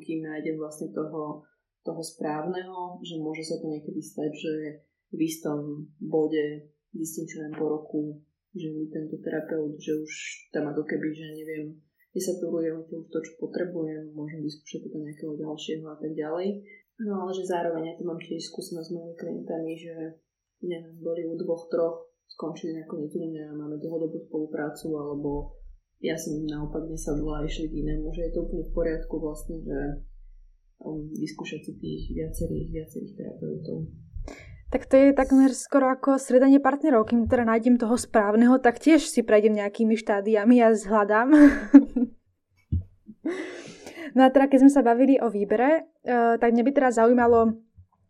kým 0.00 0.22
nájdem 0.22 0.56
vlastne 0.56 0.94
toho, 0.94 1.42
toho 1.82 2.02
správneho, 2.02 3.02
že 3.02 3.18
môže 3.18 3.42
sa 3.42 3.58
to 3.58 3.66
niekedy 3.66 3.98
stať, 3.98 4.30
že 4.30 4.54
v 5.10 5.20
istom 5.20 5.90
bode 5.98 6.70
zistím, 6.94 7.26
čo 7.26 7.42
po 7.58 7.66
roku 7.66 8.22
že 8.54 8.70
mi 8.70 8.86
tento 8.86 9.18
terapeut, 9.18 9.74
že 9.82 9.98
už 9.98 10.12
tam 10.54 10.70
ako 10.70 10.86
keby, 10.86 11.10
že 11.10 11.26
neviem, 11.34 11.74
desaturujem 12.14 12.86
už 12.86 13.10
to, 13.10 13.18
čo 13.18 13.32
potrebujem, 13.42 14.14
môžem 14.14 14.38
vyskúšať 14.46 14.86
teda 14.86 14.98
nejakého 15.02 15.34
ďalšieho 15.34 15.86
a 15.90 15.98
tak 15.98 16.14
ďalej. 16.14 16.62
No 17.02 17.26
ale 17.26 17.34
že 17.34 17.50
zároveň 17.50 17.90
ja 17.90 17.94
to 17.98 18.06
mám 18.06 18.22
tiež 18.22 18.38
skúsenosť 18.54 18.86
s 18.86 18.94
mojimi 18.94 19.14
klientami, 19.18 19.72
že 19.74 19.94
neviem, 20.62 20.94
boli 21.02 21.26
u 21.26 21.34
dvoch, 21.34 21.66
troch, 21.66 22.13
skončili 22.30 22.74
nakoniec 22.76 23.12
u 23.14 23.20
mňa, 23.24 23.54
máme 23.54 23.76
dlhodobú 23.78 24.18
spoluprácu, 24.26 24.94
alebo 24.96 25.54
ja 26.04 26.18
som 26.18 26.36
naopak 26.44 26.84
nesadla 26.90 27.46
išli 27.48 27.70
k 27.70 27.80
inému, 27.80 28.12
že 28.12 28.28
je 28.28 28.32
to 28.36 28.44
úplne 28.44 28.64
v 28.66 28.74
poriadku 28.76 29.14
vlastne, 29.16 29.56
že 29.64 29.78
um, 30.84 31.08
vyskúšať 31.16 31.60
si 31.64 31.72
tých 31.80 32.02
viacerých, 32.12 32.68
viacerých 32.74 33.12
terapeutov. 33.16 33.88
Tak 34.68 34.90
to 34.90 34.94
je 34.98 35.14
takmer 35.14 35.54
skoro 35.54 35.86
ako 35.86 36.18
stredanie 36.18 36.58
partnerov. 36.58 37.06
Kým 37.06 37.30
teda 37.30 37.46
nájdem 37.46 37.78
toho 37.78 37.94
správneho, 37.94 38.58
tak 38.58 38.82
tiež 38.82 39.06
si 39.06 39.22
prejdem 39.22 39.54
nejakými 39.54 39.94
štádiami 39.94 40.60
a 40.66 40.74
zhľadám. 40.74 41.30
no 44.18 44.20
a 44.26 44.28
teda 44.34 44.50
keď 44.50 44.58
sme 44.66 44.72
sa 44.74 44.82
bavili 44.82 45.16
o 45.22 45.30
výbere, 45.30 45.86
uh, 46.04 46.34
tak 46.42 46.52
mňa 46.52 46.64
by 46.66 46.72
teda 46.74 46.90
zaujímalo 46.90 47.54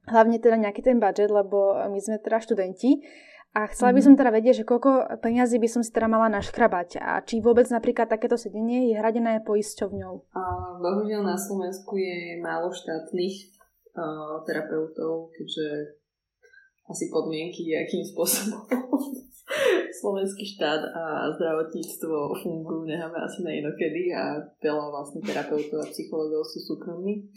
hlavne 0.08 0.36
teda 0.40 0.56
nejaký 0.60 0.80
ten 0.84 1.00
budget, 1.00 1.28
lebo 1.32 1.76
my 1.88 1.98
sme 2.00 2.16
teda 2.20 2.40
študenti. 2.40 3.04
A 3.54 3.70
chcela 3.70 3.94
by 3.94 4.02
mhm. 4.02 4.06
som 4.10 4.14
teda 4.18 4.30
vedieť, 4.34 4.54
že 4.62 4.68
koľko 4.68 5.22
peňazí 5.22 5.62
by 5.62 5.68
som 5.70 5.86
si 5.86 5.94
teda 5.94 6.10
mala 6.10 6.26
naškrabať 6.26 6.98
a 6.98 7.22
či 7.22 7.38
vôbec 7.38 7.70
napríklad 7.70 8.10
takéto 8.10 8.34
sedenie 8.34 8.90
je 8.90 8.98
hradené 8.98 9.46
poisťovňou. 9.46 10.14
Bohužiaľ 10.82 11.22
na 11.22 11.38
Slovensku 11.38 11.94
je 11.94 12.42
málo 12.42 12.74
štátnych 12.74 13.54
uh, 13.94 14.42
terapeutov, 14.42 15.30
keďže 15.38 15.94
asi 16.90 17.08
podmienky, 17.14 17.70
akým 17.78 18.02
spôsobom 18.02 18.66
slovenský 20.02 20.44
štát 20.58 20.82
a 20.90 21.30
zdravotníctvo 21.38 22.34
fungujú, 22.42 22.90
necháme 22.90 23.22
asi 23.22 23.46
na 23.46 23.54
inokedy 23.54 24.10
a 24.10 24.42
veľa 24.58 24.86
vlastne 24.90 25.22
terapeutov 25.22 25.78
a 25.78 25.90
psychológov 25.94 26.42
sú 26.42 26.58
súkromní. 26.74 27.30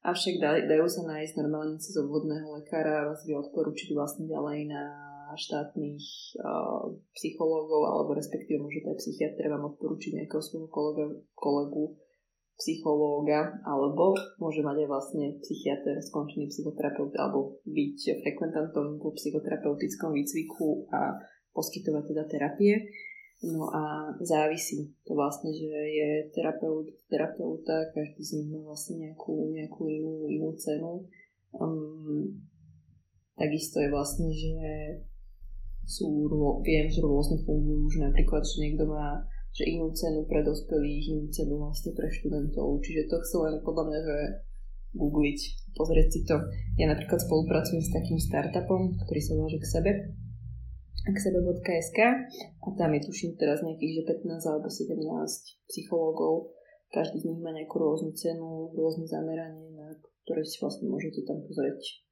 Avšak 0.00 0.40
dajú 0.40 0.88
sa 0.88 1.04
nájsť 1.04 1.36
normálne 1.36 1.76
cez 1.76 1.92
obvodného 2.00 2.56
lekára 2.56 3.04
a 3.04 3.08
vás 3.12 3.20
vie 3.28 3.36
odporučiť 3.36 3.92
vlastne 3.92 4.24
ďalej 4.24 4.72
na 4.72 5.09
štátnych 5.36 6.06
uh, 6.40 6.94
psychológov 7.14 7.86
alebo 7.86 8.16
respektíve 8.16 8.62
môže 8.62 8.82
aj 8.86 8.98
psychiatr 8.98 9.50
vám 9.50 9.74
odporučiť 9.74 10.22
nejakého 10.22 10.42
svojho 10.42 10.68
kolega, 10.70 11.06
kolegu 11.34 11.98
psychológa, 12.60 13.56
alebo 13.64 14.12
môže 14.36 14.60
mať 14.60 14.84
aj 14.84 14.88
vlastne 14.92 15.26
psychiatr, 15.40 15.96
skončený 16.04 16.52
psychoterapeut, 16.52 17.16
alebo 17.16 17.56
byť 17.64 18.20
frekventantom 18.20 19.00
po 19.00 19.16
psychoterapeutickom 19.16 20.12
výcviku 20.12 20.84
a 20.92 21.16
poskytovať 21.56 22.04
teda 22.12 22.24
terapie. 22.28 22.84
No 23.40 23.72
a 23.72 24.12
závisí 24.20 24.92
to 25.08 25.16
vlastne, 25.16 25.48
že 25.56 25.64
je 25.64 26.28
terapeut, 26.36 26.92
terapeuta, 27.08 27.88
každý 27.96 28.20
z 28.20 28.32
nich 28.36 28.48
má 28.52 28.60
vlastne 28.68 29.00
nejakú, 29.00 29.48
nejakú 29.56 29.88
inú, 29.88 30.28
inú 30.28 30.52
cenu. 30.60 31.08
Um, 31.56 32.44
takisto 33.40 33.80
je 33.80 33.88
vlastne, 33.88 34.28
že 34.28 34.60
sú, 35.90 36.30
viem, 36.62 36.86
že 36.86 37.02
rôzne 37.02 37.42
fungujú, 37.42 37.98
že 37.98 38.06
napríklad, 38.06 38.46
že 38.46 38.62
niekto 38.62 38.86
má 38.86 39.26
že 39.50 39.66
inú 39.66 39.90
cenu 39.90 40.22
pre 40.30 40.46
dospelých, 40.46 41.10
inú 41.10 41.26
cenu 41.34 41.58
vlastne 41.58 41.90
pre 41.98 42.06
študentov. 42.06 42.78
Čiže 42.86 43.10
to 43.10 43.16
chcem 43.26 43.40
len 43.50 43.56
podľa 43.66 43.84
mňa, 43.90 44.00
že 44.06 44.16
googliť, 44.94 45.40
pozrieť 45.74 46.08
si 46.10 46.20
to. 46.26 46.36
Ja 46.78 46.90
napríklad 46.90 47.18
spolupracujem 47.22 47.82
s 47.82 47.94
takým 47.94 48.18
startupom, 48.18 48.94
ktorý 49.06 49.20
sa 49.22 49.32
volá 49.34 49.50
k 49.50 49.66
sebe, 49.66 49.90
k 51.00 51.18
sebe.sk 51.18 51.98
a 52.62 52.66
tam 52.78 52.90
je 52.94 53.00
tuším 53.06 53.34
teraz 53.38 53.62
nejakých, 53.62 54.02
že 54.02 54.02
15 54.06 54.50
alebo 54.50 54.68
17 54.70 55.02
psychológov. 55.70 56.54
Každý 56.90 57.22
z 57.22 57.26
nich 57.30 57.38
má 57.38 57.54
nejakú 57.54 57.78
rôznu 57.78 58.10
cenu, 58.18 58.74
rôzne 58.74 59.06
zameranie, 59.06 59.70
na 59.78 59.94
ktoré 60.26 60.42
si 60.42 60.58
vlastne 60.58 60.90
môžete 60.90 61.22
tam 61.22 61.38
pozrieť 61.46 62.02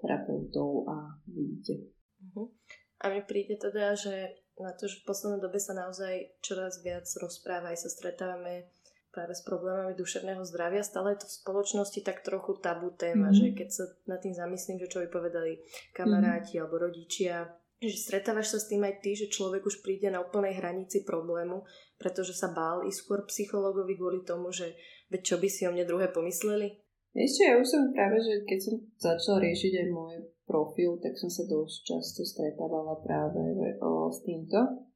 terapeutov 0.00 0.88
a 0.88 1.16
vidíte. 1.24 1.88
Uh-huh. 2.20 2.52
A 3.00 3.08
mi 3.08 3.24
príde 3.24 3.56
teda, 3.56 3.96
že 3.96 4.36
na 4.60 4.76
to, 4.76 4.84
že 4.84 5.00
v 5.00 5.08
poslednej 5.08 5.40
dobe 5.40 5.56
sa 5.56 5.72
naozaj 5.72 6.36
čoraz 6.44 6.84
viac 6.84 7.08
rozpráva, 7.16 7.72
aj 7.72 7.88
sa 7.88 7.90
stretávame 7.90 8.68
práve 9.10 9.34
s 9.34 9.42
problémami 9.42 9.96
duševného 9.96 10.44
zdravia. 10.46 10.86
Stále 10.86 11.16
je 11.16 11.24
to 11.24 11.26
v 11.26 11.38
spoločnosti 11.42 12.00
tak 12.04 12.22
trochu 12.22 12.60
tabu 12.62 12.94
téma, 12.94 13.32
mm-hmm. 13.32 13.40
že 13.40 13.56
keď 13.56 13.68
sa 13.72 13.84
nad 14.06 14.20
tým 14.22 14.36
zamyslím, 14.36 14.78
že 14.78 14.90
čo 14.92 15.02
vypovedali 15.02 15.58
kamaráti 15.96 16.56
mm-hmm. 16.56 16.60
alebo 16.62 16.76
rodičia, 16.78 17.50
že 17.80 17.96
stretávaš 17.96 18.52
sa 18.52 18.58
s 18.60 18.68
tým 18.68 18.84
aj 18.84 19.00
ty, 19.00 19.16
že 19.16 19.32
človek 19.32 19.64
už 19.64 19.80
príde 19.80 20.12
na 20.12 20.20
úplnej 20.20 20.52
hranici 20.60 21.02
problému, 21.02 21.64
pretože 21.96 22.36
sa 22.36 22.52
bál 22.52 22.84
ísť 22.84 23.00
skôr 23.00 23.24
psychologovi 23.24 23.96
kvôli 23.96 24.20
tomu, 24.22 24.52
že 24.52 24.76
veď 25.08 25.20
čo 25.24 25.36
by 25.40 25.48
si 25.48 25.64
o 25.64 25.72
mne 25.72 25.88
druhé 25.88 26.12
pomysleli? 26.12 26.76
Ešte 27.10 27.50
ja 27.50 27.58
už 27.58 27.66
som 27.66 27.90
práve, 27.90 28.22
že 28.22 28.46
keď 28.46 28.58
som 28.62 28.74
začala 28.94 29.38
riešiť 29.42 29.72
aj 29.82 29.86
môj 29.90 30.14
profil, 30.50 30.98
tak 30.98 31.14
som 31.14 31.30
sa 31.30 31.46
dosť 31.46 31.76
často 31.86 32.26
stretávala 32.26 32.98
práve 33.06 33.54
o, 33.78 34.10
s 34.10 34.26
týmto. 34.26 34.90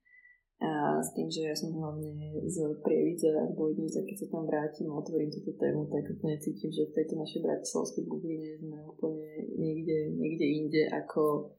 A 0.58 0.96
s 1.02 1.12
tým, 1.12 1.28
že 1.28 1.50
ja 1.50 1.54
som 1.54 1.75
hlavne 1.76 2.40
z 2.46 2.56
Prievidze 2.80 3.30
a 3.37 3.44
z 3.52 3.94
keď 4.00 4.16
sa 4.16 4.26
tam 4.32 4.49
vrátim 4.49 4.87
a 4.88 4.99
otvorím 4.99 5.28
túto 5.28 5.52
tému, 5.61 5.87
tak 5.90 6.08
úplne 6.08 6.40
cítim, 6.40 6.70
že 6.73 6.88
v 6.88 6.94
tejto 6.94 7.20
našej 7.20 7.40
bratislavskej 7.42 8.04
bubline 8.08 8.62
sme 8.62 8.78
úplne 8.87 9.28
niekde, 9.61 10.14
niekde 10.14 10.46
inde 10.46 10.82
ako 10.88 11.52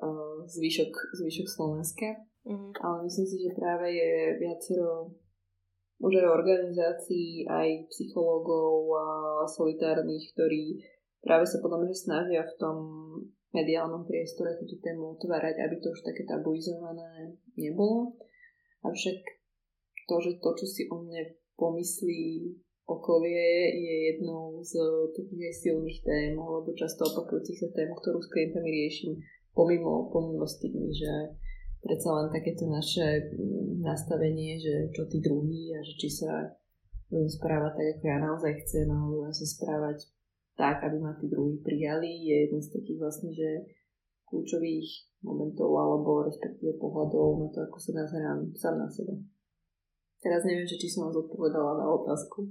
uh, 0.00 0.40
zvyšok, 0.46 0.88
zvyšok 1.20 1.46
Slovenska. 1.52 2.08
Mm-hmm. 2.46 2.70
Ale 2.80 2.96
myslím 3.10 3.26
si, 3.28 3.36
že 3.44 3.58
práve 3.58 3.86
je 3.92 4.38
viacero 4.38 5.10
už 6.00 6.12
aj 6.22 6.28
organizácií, 6.28 7.44
aj 7.50 7.90
psychológov 7.92 8.94
a 8.94 9.06
solitárnych, 9.48 10.32
ktorí 10.32 10.80
práve 11.24 11.48
sa 11.48 11.58
podľa 11.58 11.82
mňa 11.82 11.94
snažia 11.96 12.42
v 12.46 12.54
tom 12.60 12.76
mediálnom 13.56 14.04
priestore 14.04 14.60
túto 14.60 14.76
tému 14.84 15.16
otvárať, 15.16 15.64
aby 15.64 15.80
to 15.80 15.88
už 15.96 16.04
také 16.04 16.28
tabuizované 16.28 17.40
nebolo. 17.56 18.20
Avšak 18.84 19.18
to, 20.04 20.16
že 20.20 20.38
to, 20.38 20.50
čo 20.60 20.66
si 20.68 20.82
o 20.92 21.00
mne 21.00 21.34
pomyslí 21.56 22.52
okolie, 22.86 23.74
je 23.74 23.94
jednou 24.12 24.62
z 24.62 24.78
takých 25.16 25.56
silných 25.58 25.98
tém, 26.06 26.32
alebo 26.38 26.70
často 26.76 27.02
opakujúcich 27.08 27.58
sa 27.58 27.68
tém, 27.74 27.90
ktorú 27.90 28.22
s 28.22 28.30
klientami 28.30 28.68
riešim 28.70 29.18
pomimo, 29.56 30.12
pomimo 30.14 30.46
stigmy, 30.46 30.94
že 30.94 31.34
predsa 31.82 32.14
len 32.14 32.28
takéto 32.30 32.70
naše 32.70 33.32
mm, 33.34 33.82
nastavenie, 33.82 34.60
že 34.62 34.94
čo 34.94 35.08
tí 35.10 35.18
druhý 35.18 35.74
a 35.74 35.82
že 35.82 35.94
či 35.98 36.08
sa 36.12 36.54
budem 37.10 37.30
správať 37.30 37.72
tak, 37.74 37.86
ako 37.98 38.04
ja 38.06 38.18
naozaj 38.22 38.52
chcem, 38.66 38.86
alebo 38.86 39.26
ja 39.26 39.32
sa 39.34 39.46
správať 39.46 39.98
tak, 40.56 40.82
aby 40.82 40.96
ma 40.98 41.12
tí 41.20 41.28
druhí 41.28 41.60
prijali, 41.60 42.08
je 42.24 42.36
jeden 42.48 42.60
z 42.64 42.72
takých 42.72 42.98
vlastne, 42.98 43.30
že 43.30 43.48
kľúčových 44.26 44.88
momentov 45.22 45.70
alebo 45.76 46.26
respektíve 46.26 46.80
pohľadov 46.80 47.46
na 47.46 47.48
to, 47.52 47.58
ako 47.68 47.78
sa 47.78 47.90
nazerám 47.94 48.40
sám 48.56 48.74
na 48.80 48.88
seba. 48.90 49.14
Teraz 50.24 50.42
neviem, 50.48 50.66
že 50.66 50.80
či 50.80 50.88
som 50.90 51.06
vám 51.06 51.14
zodpovedala 51.22 51.78
na 51.78 51.86
otázku. 51.92 52.50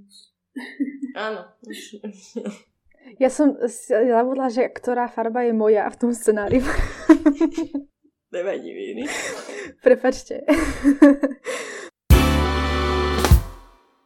Áno. 1.17 1.41
Ja 3.21 3.29
som 3.29 3.53
zabudla, 3.85 4.49
že 4.49 4.65
ktorá 4.65 5.05
farba 5.05 5.45
je 5.45 5.53
moja 5.53 5.85
v 5.93 5.99
tom 6.01 6.09
scenáriu. 6.09 6.65
Nevadí, 8.33 8.73
Víny. 8.73 9.05
Prepačte. 9.85 10.41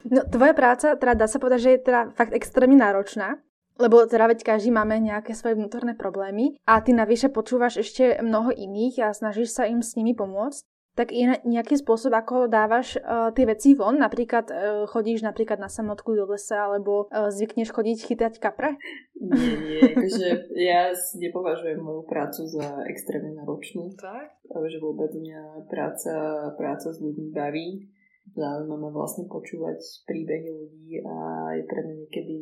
No, 0.04 0.28
tvoja 0.28 0.52
práca, 0.52 1.00
teda 1.00 1.16
dá 1.16 1.32
sa 1.32 1.40
povedať, 1.40 1.60
že 1.64 1.72
je 1.80 1.86
teda 1.88 2.12
fakt 2.12 2.36
extrémne 2.36 2.76
náročná. 2.76 3.40
Lebo 3.80 4.04
teda 4.04 4.28
veď 4.28 4.44
každý 4.44 4.76
máme 4.76 5.00
nejaké 5.00 5.32
svoje 5.32 5.56
vnútorné 5.56 5.96
problémy 5.96 6.60
a 6.68 6.84
ty 6.84 6.92
navyše 6.92 7.32
počúvaš 7.32 7.80
ešte 7.80 8.20
mnoho 8.20 8.52
iných 8.52 9.08
a 9.08 9.16
snažíš 9.16 9.56
sa 9.56 9.72
im 9.72 9.80
s 9.80 9.96
nimi 9.96 10.12
pomôcť. 10.12 10.68
tak 11.00 11.16
je 11.16 11.32
nejaký 11.48 11.80
spôsob, 11.80 12.12
ako 12.12 12.52
dávaš 12.52 13.00
uh, 13.00 13.32
tie 13.32 13.48
veci 13.48 13.72
von? 13.72 13.96
Napríklad 13.96 14.52
uh, 14.52 14.84
chodíš 14.84 15.24
napríklad 15.24 15.56
na 15.56 15.72
samotku 15.72 16.12
do 16.12 16.28
lesa, 16.28 16.68
alebo 16.68 17.08
uh, 17.08 17.32
zvykneš 17.32 17.72
chodiť 17.72 17.98
chytať 18.04 18.34
kapre? 18.44 18.76
Nie, 19.16 19.56
nie, 19.64 19.80
akože 19.96 20.28
ja 20.60 20.92
nepovažujem 21.24 21.80
moju 21.80 22.04
prácu 22.04 22.44
za 22.52 22.84
extrémne 22.92 23.32
náročnú. 23.32 23.96
Tak? 23.96 24.44
že 24.68 24.84
vôbec 24.84 25.16
mňa 25.16 25.72
práca, 25.72 26.14
práca 26.60 26.92
s 26.92 27.00
ľuďmi 27.00 27.32
baví. 27.32 27.88
Zaujíma 28.36 28.76
ma 28.76 28.92
vlastne 28.92 29.24
počúvať 29.32 29.80
príbehy 30.04 30.52
ľudí 30.52 31.00
a 31.00 31.16
je 31.56 31.64
pre 31.64 31.80
mňa 31.80 31.96
niekedy 31.96 32.38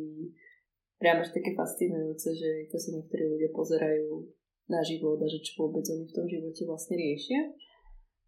priamo 0.98 1.22
až 1.22 1.30
také 1.30 1.54
fascinujúce, 1.54 2.34
že 2.34 2.50
to 2.70 2.76
sa 2.76 2.94
niektorí 2.94 3.24
ľudia 3.26 3.50
pozerajú 3.54 4.26
na 4.68 4.84
život 4.84 5.16
a 5.22 5.26
že 5.30 5.40
čo 5.40 5.64
vôbec 5.64 5.86
oni 5.88 6.04
v 6.04 6.14
tom 6.14 6.26
živote 6.28 6.62
vlastne 6.68 6.94
riešia. 6.98 7.40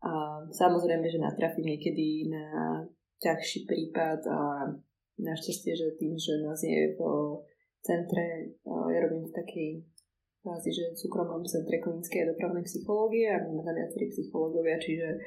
A 0.00 0.40
samozrejme, 0.48 1.04
že 1.12 1.20
natrafím 1.20 1.76
niekedy 1.76 2.32
na 2.32 2.80
ťažší 3.20 3.68
prípad 3.68 4.24
a 4.24 4.40
našťastie, 5.20 5.76
že 5.76 6.00
tým, 6.00 6.16
že 6.16 6.40
nás 6.40 6.56
je 6.64 6.96
v 6.96 7.00
centre, 7.84 8.56
ja 8.64 8.98
robím 9.04 9.28
v 9.28 9.36
takej 9.36 9.70
kvázi, 10.40 10.70
že 10.72 10.84
v 10.96 11.00
súkromnom 11.04 11.44
centre 11.44 11.76
klinickej 11.84 12.24
a 12.24 12.30
dopravnej 12.32 12.64
psychológie 12.64 13.28
a 13.28 13.44
máme 13.44 13.60
tam 13.60 13.76
viacerí 13.76 14.08
psychológovia, 14.08 14.80
čiže 14.80 15.20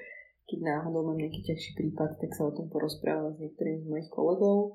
keď 0.49 0.59
náhodou 0.65 1.05
mám 1.05 1.21
nejaký 1.21 1.53
ťažší 1.53 1.77
prípad, 1.77 2.17
tak 2.17 2.33
sa 2.33 2.49
o 2.49 2.55
tom 2.57 2.67
porozprávam 2.73 3.37
s 3.37 3.41
niektorými 3.45 3.85
z 3.85 3.89
mojich 3.93 4.09
kolegov 4.09 4.73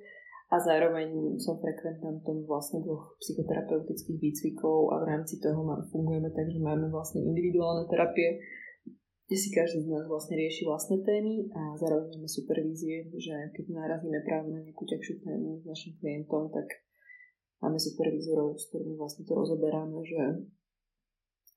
a 0.49 0.57
zároveň 0.57 1.37
som 1.37 1.61
frekventantom 1.61 2.49
vlastne 2.49 2.81
dvoch 2.81 3.21
psychoterapeutických 3.21 4.17
výcvikov 4.17 4.97
a 4.97 5.05
v 5.05 5.09
rámci 5.13 5.37
toho 5.45 5.61
fungujeme 5.93 6.33
tak, 6.33 6.49
že 6.49 6.57
máme 6.57 6.89
vlastne 6.89 7.21
individuálne 7.21 7.85
terapie, 7.85 8.41
kde 9.29 9.37
si 9.37 9.53
každý 9.53 9.85
z 9.85 9.93
nás 9.93 10.09
vlastne 10.09 10.41
rieši 10.41 10.65
vlastné 10.65 11.05
témy 11.05 11.53
a 11.53 11.77
zároveň 11.77 12.17
máme 12.17 12.29
supervízie, 12.33 13.13
že 13.13 13.53
keď 13.53 13.65
narazíme 13.77 14.25
práve 14.25 14.49
na 14.49 14.65
nejakú 14.65 14.89
ťažšiu 14.89 15.21
tému 15.21 15.61
s 15.61 15.65
našim 15.69 15.93
klientom, 16.01 16.49
tak 16.49 16.65
máme 17.61 17.77
supervízorov, 17.77 18.57
s 18.57 18.73
ktorými 18.73 18.97
vlastne 18.97 19.29
to 19.29 19.37
rozoberáme, 19.37 20.01
že 20.01 20.49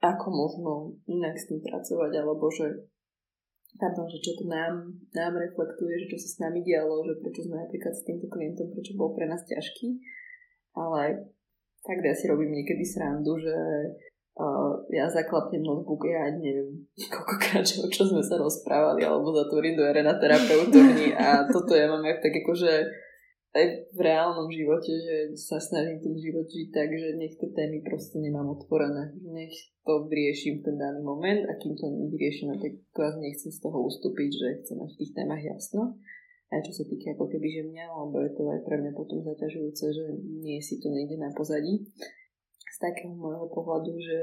ako 0.03 0.27
možno 0.35 0.71
inak 1.07 1.39
s 1.39 1.47
tým 1.47 1.63
pracovať, 1.63 2.11
alebo 2.19 2.51
že 2.51 2.90
pardon, 3.79 4.07
že 4.07 4.19
čo 4.19 4.35
to 4.35 4.47
nám, 4.47 4.91
nám 5.15 5.33
reflektuje, 5.39 6.05
že 6.05 6.15
čo 6.15 6.17
sa 6.19 6.27
s 6.27 6.37
nami 6.43 6.65
dialo, 6.65 7.03
že 7.07 7.19
prečo 7.23 7.47
sme 7.47 7.61
napríklad 7.61 7.93
s 7.95 8.03
týmto 8.03 8.27
klientom, 8.27 8.71
prečo 8.71 8.97
bol 8.99 9.15
pre 9.15 9.27
nás 9.27 9.43
ťažký. 9.47 9.99
Ale 10.75 11.31
tak 11.83 11.99
ja 12.03 12.13
si 12.15 12.27
robím 12.31 12.55
niekedy 12.55 12.83
srandu, 12.83 13.37
že 13.39 13.55
Uh, 14.31 14.79
ja 14.87 15.11
zaklapnem 15.11 15.59
notebook, 15.59 16.07
ja 16.07 16.31
neviem 16.31 16.87
koľkokrát, 17.11 17.67
že 17.67 17.83
o 17.83 17.91
čo 17.91 18.07
sme 18.07 18.23
sa 18.23 18.39
rozprávali, 18.39 19.03
alebo 19.03 19.35
zatvorím 19.35 19.75
dvere 19.75 20.07
na 20.07 20.15
terapeutovni 20.15 21.11
a 21.11 21.43
toto 21.51 21.75
ja 21.75 21.91
mám 21.91 21.99
aj 22.07 22.23
tak 22.23 22.39
akože 22.39 22.71
aj 23.51 23.91
v 23.91 23.99
reálnom 23.99 24.47
živote, 24.47 24.95
že 24.95 25.15
sa 25.35 25.59
snažím 25.59 25.99
ten 25.99 26.15
život 26.15 26.47
žiť 26.47 26.71
tak, 26.71 26.87
že 26.87 27.19
nech 27.19 27.35
tie 27.35 27.51
témy 27.51 27.83
proste 27.83 28.15
nemám 28.23 28.47
otvorené. 28.47 29.11
Nech 29.27 29.51
to 29.83 30.07
vyrieším 30.07 30.63
v 30.63 30.71
ten 30.71 30.75
daný 30.79 31.03
moment 31.03 31.43
a 31.51 31.59
kým 31.59 31.75
to 31.75 31.91
nevyriešim, 31.91 32.55
tak 32.55 32.79
kvás 32.95 33.19
nechcem 33.19 33.51
z 33.51 33.59
toho 33.59 33.83
ustúpiť, 33.83 34.29
že 34.31 34.47
chcem 34.63 34.79
mať 34.79 34.89
v 34.95 34.99
tých 35.03 35.11
témach 35.11 35.43
jasno. 35.43 35.99
Aj 36.51 36.63
čo 36.63 36.71
sa 36.71 36.83
týka 36.87 37.15
ako 37.15 37.27
keby, 37.27 37.47
že 37.47 37.63
mňa, 37.67 37.85
lebo 37.91 38.15
je 38.23 38.31
to 38.35 38.41
aj 38.47 38.61
pre 38.63 38.75
mňa 38.79 38.91
potom 38.95 39.19
zaťažujúce, 39.23 39.85
že 39.91 40.05
nie 40.43 40.59
si 40.63 40.79
to 40.79 40.87
niekde 40.87 41.19
na 41.19 41.31
pozadí 41.35 41.87
z 42.71 42.77
takého 42.79 43.11
môjho 43.11 43.51
pohľadu, 43.51 43.91
že 43.99 44.19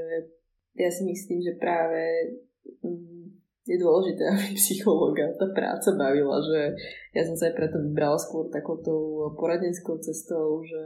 ja 0.77 0.89
si 0.89 1.05
myslím, 1.05 1.41
že 1.41 1.57
práve 1.57 2.01
mm, 2.81 3.28
je 3.69 3.77
dôležité, 3.77 4.23
aby 4.33 4.57
psychológa 4.57 5.29
tá 5.37 5.45
práca 5.53 5.93
bavila, 5.93 6.41
že 6.41 6.73
ja 7.13 7.21
som 7.21 7.37
sa 7.37 7.53
aj 7.53 7.55
preto 7.55 7.77
vybrala 7.77 8.17
skôr 8.17 8.49
takouto 8.49 8.91
poradenskou 9.37 10.01
cestou, 10.01 10.65
že 10.65 10.81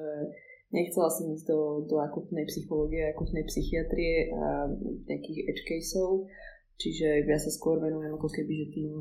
nechcela 0.75 1.07
som 1.07 1.31
ísť 1.31 1.47
do, 1.47 1.87
do 1.87 1.95
akutnej 2.03 2.43
psychológie, 2.51 3.07
akutnej 3.07 3.47
psychiatrie 3.47 4.27
a 4.35 4.67
nejakých 5.07 5.39
edge 5.47 5.63
caseov, 5.63 6.27
čiže 6.75 7.23
ja 7.23 7.39
sa 7.39 7.47
skôr 7.47 7.79
venujem 7.79 8.11
ako 8.19 8.27
keby, 8.27 8.51
že 8.51 8.73
tým 8.75 8.91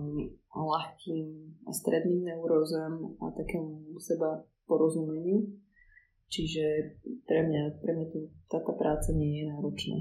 ľahkým 0.55 1.27
a 1.67 1.73
stredným 1.75 2.31
neurózam 2.31 3.19
a 3.19 3.35
takému 3.35 3.99
seba 3.99 4.47
porozumeniu. 4.71 5.43
Čiže 6.33 6.97
pre 7.29 7.45
mňa, 7.45 7.85
pre 7.85 7.93
mňa 7.93 8.07
tu 8.09 8.33
táto 8.49 8.73
práca 8.73 9.13
nie 9.13 9.43
je 9.43 9.53
náročná. 9.53 10.01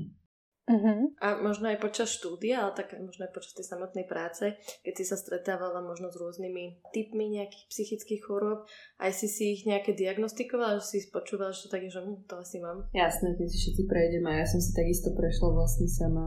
Uh-huh. 0.72 1.12
A 1.20 1.44
možno 1.44 1.68
aj 1.68 1.84
počas 1.84 2.16
štúdia, 2.16 2.64
ale 2.64 2.72
tak 2.80 2.96
možno 2.96 3.28
aj 3.28 3.36
počas 3.36 3.52
tej 3.52 3.68
samotnej 3.68 4.08
práce, 4.08 4.56
keď 4.88 4.94
si 4.96 5.06
sa 5.06 5.20
stretávala 5.20 5.84
možno 5.84 6.08
s 6.08 6.16
rôznymi 6.16 6.80
typmi 6.96 7.28
nejakých 7.36 7.68
psychických 7.68 8.22
chorôb, 8.24 8.64
aj 9.04 9.12
si 9.12 9.28
si 9.28 9.44
ich 9.60 9.68
nejaké 9.68 9.92
diagnostikovala, 9.92 10.80
že 10.80 10.88
si 10.88 10.98
počúvala, 11.12 11.52
že 11.52 11.68
to 11.68 11.76
tak 11.76 11.84
je, 11.84 11.92
že 11.92 12.00
hm, 12.00 12.24
to 12.26 12.40
asi 12.40 12.64
mám. 12.64 12.88
Jasné, 12.96 13.36
tým 13.36 13.52
si 13.52 13.58
všetci 13.60 13.84
prejdeme. 13.92 14.32
Ja 14.32 14.48
som 14.48 14.64
si 14.64 14.72
takisto 14.72 15.12
prešla 15.12 15.52
vlastne 15.52 15.92
sama 15.92 16.26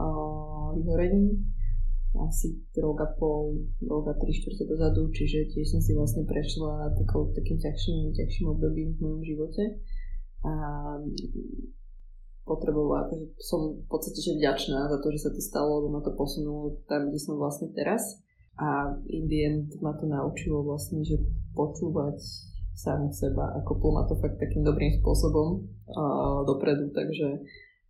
o, 0.00 0.08
vyhorením 0.80 1.44
asi 2.20 2.60
rok 2.76 3.00
a 3.00 3.08
pol, 3.16 3.72
rok 3.80 4.04
a 4.12 4.14
tri 4.20 4.36
štvrte 4.36 4.68
dozadu, 4.68 5.08
čiže 5.08 5.48
tiež 5.48 5.64
som 5.64 5.80
si 5.80 5.96
vlastne 5.96 6.28
prešla 6.28 6.92
takou, 6.92 7.32
takým 7.32 7.56
ťažším, 7.56 8.12
ťažším 8.12 8.46
obdobím 8.52 8.92
v 8.96 9.00
mojom 9.00 9.22
živote. 9.24 9.64
A 10.44 10.52
potrebovala, 12.42 13.06
akože 13.06 13.38
som 13.38 13.78
v 13.78 13.86
podstate 13.86 14.18
že 14.18 14.38
vďačná 14.38 14.90
za 14.90 14.98
to, 14.98 15.08
že 15.14 15.22
sa 15.26 15.30
to 15.30 15.40
stalo, 15.40 15.82
lebo 15.82 15.88
ma 15.94 16.00
to 16.02 16.12
posunulo 16.14 16.82
tam, 16.90 17.08
kde 17.08 17.18
som 17.18 17.38
vlastne 17.38 17.70
teraz. 17.70 18.18
A 18.60 18.92
in 19.08 19.30
the 19.30 19.38
end 19.48 19.68
ma 19.80 19.96
to 19.96 20.04
naučilo 20.04 20.60
vlastne, 20.60 21.00
že 21.00 21.16
počúvať 21.56 22.20
sám 22.76 23.12
seba 23.12 23.52
a 23.56 23.64
koplo 23.64 23.96
ma 23.96 24.04
to 24.04 24.16
fakt 24.20 24.36
takým 24.36 24.64
dobrým 24.64 24.92
spôsobom 25.00 25.64
uh, 25.92 26.44
dopredu, 26.44 26.92
takže 26.92 27.40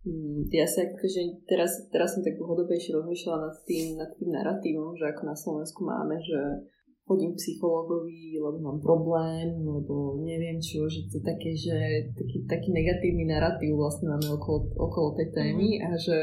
Mm, 0.03 0.51
ja 0.51 0.67
sa 0.67 0.83
akože 0.83 1.47
teraz, 1.47 1.87
teraz 1.87 2.11
som 2.11 2.27
tak 2.27 2.35
dlhodobejšie 2.35 2.91
rozmýšľala 2.91 3.47
nad 3.47 3.55
tým, 3.63 3.95
nad 3.95 4.11
tým 4.19 4.35
narratívom, 4.35 4.99
že 4.99 5.07
ako 5.07 5.23
na 5.23 5.35
Slovensku 5.35 5.79
máme, 5.87 6.19
že 6.19 6.67
chodím 7.03 7.35
psychologovi, 7.35 8.39
lebo 8.39 8.57
mám 8.63 8.79
problém, 8.79 9.59
lebo 9.59 10.15
neviem 10.23 10.55
čo, 10.63 10.87
že 10.87 11.11
to 11.11 11.19
také, 11.19 11.51
že 11.51 12.07
taký, 12.15 12.47
taký 12.47 12.69
negatívny 12.71 13.27
narratív 13.27 13.75
vlastne 13.75 14.07
máme 14.07 14.39
okolo, 14.39 14.71
okolo 14.79 15.11
tej 15.19 15.35
témy 15.35 15.79
mm. 15.79 15.81
a 15.83 15.89
že 15.99 16.17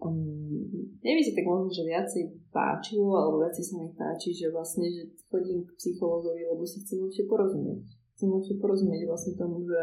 um, 0.00 0.56
neviem 1.04 1.20
si 1.20 1.36
tak 1.36 1.44
možno, 1.44 1.68
že 1.68 1.84
viacej 1.84 2.22
páčilo, 2.48 3.12
alebo 3.12 3.44
viacej 3.44 3.64
sa 3.64 3.74
mi 3.76 3.92
páči, 3.92 4.32
že 4.32 4.48
vlastne, 4.48 4.88
že 4.88 5.04
chodím 5.28 5.68
k 5.68 5.76
psychologovi, 5.76 6.42
lebo 6.48 6.64
si 6.64 6.80
chcem 6.80 6.96
lepšie 6.96 7.24
porozumieť. 7.28 7.84
Chcem 8.16 8.28
lepšie 8.32 8.56
porozumieť 8.56 9.02
vlastne 9.04 9.32
tomu, 9.36 9.68
že 9.68 9.80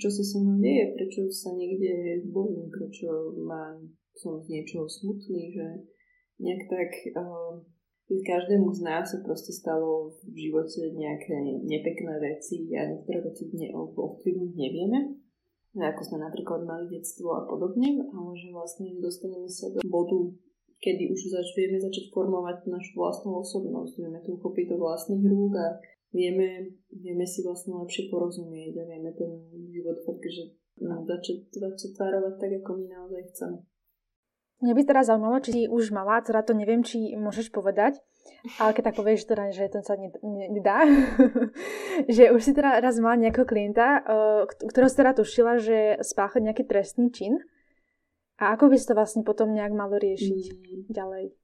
čo 0.00 0.08
sa 0.08 0.22
so 0.24 0.40
mnou 0.40 0.56
deje, 0.62 0.96
prečo 0.96 1.28
sa 1.28 1.52
niekde 1.52 2.24
bojím, 2.32 2.72
prečo 2.72 3.36
mám, 3.44 3.92
som 4.16 4.40
z 4.40 4.56
niečoho 4.56 4.88
smutný, 4.88 5.52
že 5.52 5.66
nejak 6.40 6.62
tak 6.70 6.90
uh, 8.10 8.22
každému 8.26 8.74
z 8.74 8.80
nás 8.82 9.06
sa 9.06 9.22
proste 9.22 9.54
stalo 9.54 10.10
v 10.26 10.50
živote 10.50 10.90
nejaké 10.90 11.38
nepekné 11.62 12.18
veci 12.18 12.66
a 12.74 12.90
niektoré 12.90 13.22
veci 13.22 13.46
ovplyvniť 13.70 14.52
nevieme. 14.58 14.98
Ako 15.78 16.02
sme 16.02 16.18
napríklad 16.18 16.66
mali 16.66 16.90
detstvo 16.90 17.30
a 17.38 17.46
podobne, 17.46 18.02
ale 18.02 18.30
že 18.34 18.50
vlastne 18.50 18.90
dostaneme 18.98 19.46
sa 19.46 19.70
do 19.70 19.78
bodu, 19.86 20.18
kedy 20.82 21.14
už 21.14 21.30
zač, 21.30 21.54
vieme 21.54 21.78
začať 21.78 22.10
formovať 22.10 22.66
našu 22.66 22.98
vlastnú 22.98 23.38
osobnosť, 23.38 23.94
vieme 24.02 24.18
to 24.26 24.34
uchopiť 24.34 24.66
do 24.74 24.76
vlastných 24.82 25.22
rúk 25.30 25.54
a 25.54 25.78
vieme, 26.10 26.74
vieme 26.90 27.22
si 27.22 27.46
vlastne 27.46 27.78
lepšie 27.78 28.10
porozumieť 28.10 28.82
a 28.82 28.88
vieme 28.90 29.14
ten 29.14 29.30
život 29.70 29.94
fakt, 30.02 30.26
že 30.26 30.58
no, 30.82 31.06
začať, 31.06 31.54
tvárovať 31.94 32.34
tak, 32.42 32.50
ako 32.66 32.70
my 32.74 32.86
naozaj 32.90 33.22
chceme. 33.30 33.69
Mňa 34.60 34.74
by 34.76 34.82
teraz 34.84 35.08
zaujímalo, 35.08 35.40
či 35.40 35.50
si 35.56 35.62
už 35.64 35.88
malá, 35.88 36.20
teda 36.20 36.44
to 36.44 36.52
neviem, 36.52 36.84
či 36.84 37.16
môžeš 37.16 37.48
povedať, 37.48 37.96
ale 38.60 38.76
keď 38.76 38.92
tak 38.92 38.96
povieš, 39.00 39.24
teda, 39.24 39.48
že 39.56 39.72
to 39.72 39.80
sa 39.80 39.96
nedá, 40.24 40.84
že 42.16 42.28
už 42.28 42.40
si 42.44 42.52
teda 42.52 42.76
raz 42.80 43.00
mala 43.00 43.16
nejakého 43.16 43.48
klienta, 43.48 44.04
ktorého 44.60 44.92
si 44.92 44.96
teda 45.00 45.16
tušila, 45.16 45.56
že 45.56 45.96
spácha 46.04 46.44
nejaký 46.44 46.68
trestný 46.68 47.08
čin. 47.08 47.40
A 48.40 48.56
ako 48.56 48.72
by 48.72 48.76
si 48.80 48.88
to 48.88 48.96
vlastne 48.96 49.20
potom 49.24 49.52
nejak 49.52 49.72
malo 49.76 50.00
riešiť 50.00 50.44
mm. 50.48 50.92
ďalej? 50.92 51.36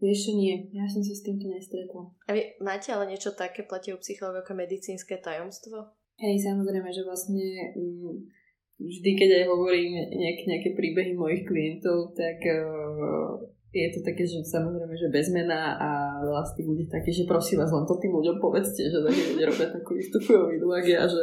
Vieš, 0.00 0.32
nie. 0.32 0.72
Ja 0.72 0.88
som 0.88 1.04
sa 1.04 1.12
s 1.12 1.20
týmto 1.20 1.44
nestretla. 1.52 2.08
A 2.24 2.30
vy 2.32 2.56
máte 2.64 2.88
ale 2.88 3.12
niečo 3.12 3.36
také, 3.36 3.60
platí 3.68 3.92
u 3.92 4.00
psychológov 4.00 4.48
ako 4.48 4.56
medicínske 4.56 5.20
tajomstvo? 5.20 5.92
Hej, 6.16 6.40
samozrejme, 6.48 6.88
že 6.88 7.04
vlastne 7.04 7.76
mm, 7.76 8.39
vždy, 8.80 9.10
keď 9.12 9.30
aj 9.40 9.44
hovorím 9.52 9.92
nejaké, 10.08 10.42
nejaké 10.48 10.70
príbehy 10.72 11.12
mojich 11.12 11.44
klientov, 11.44 12.16
tak 12.16 12.40
uh, 12.48 13.36
je 13.70 13.86
to 13.94 14.00
také, 14.02 14.26
že 14.26 14.42
samozrejme, 14.42 14.90
že 14.98 15.14
bez 15.14 15.30
mena 15.30 15.78
a 15.78 15.90
veľa 16.26 16.42
z 16.42 16.52
tých 16.58 16.66
ľudí 16.66 16.84
také, 16.90 17.14
že 17.14 17.28
prosím 17.28 17.62
vás, 17.62 17.70
len 17.70 17.86
to 17.86 17.94
tým 18.02 18.10
ľuďom 18.10 18.42
povedzte, 18.42 18.82
že 18.82 18.98
takí 18.98 19.22
ľudia 19.30 19.46
robia 19.46 19.68
takú 19.70 19.94
istú 19.94 20.18
a 20.18 21.06
že, 21.06 21.22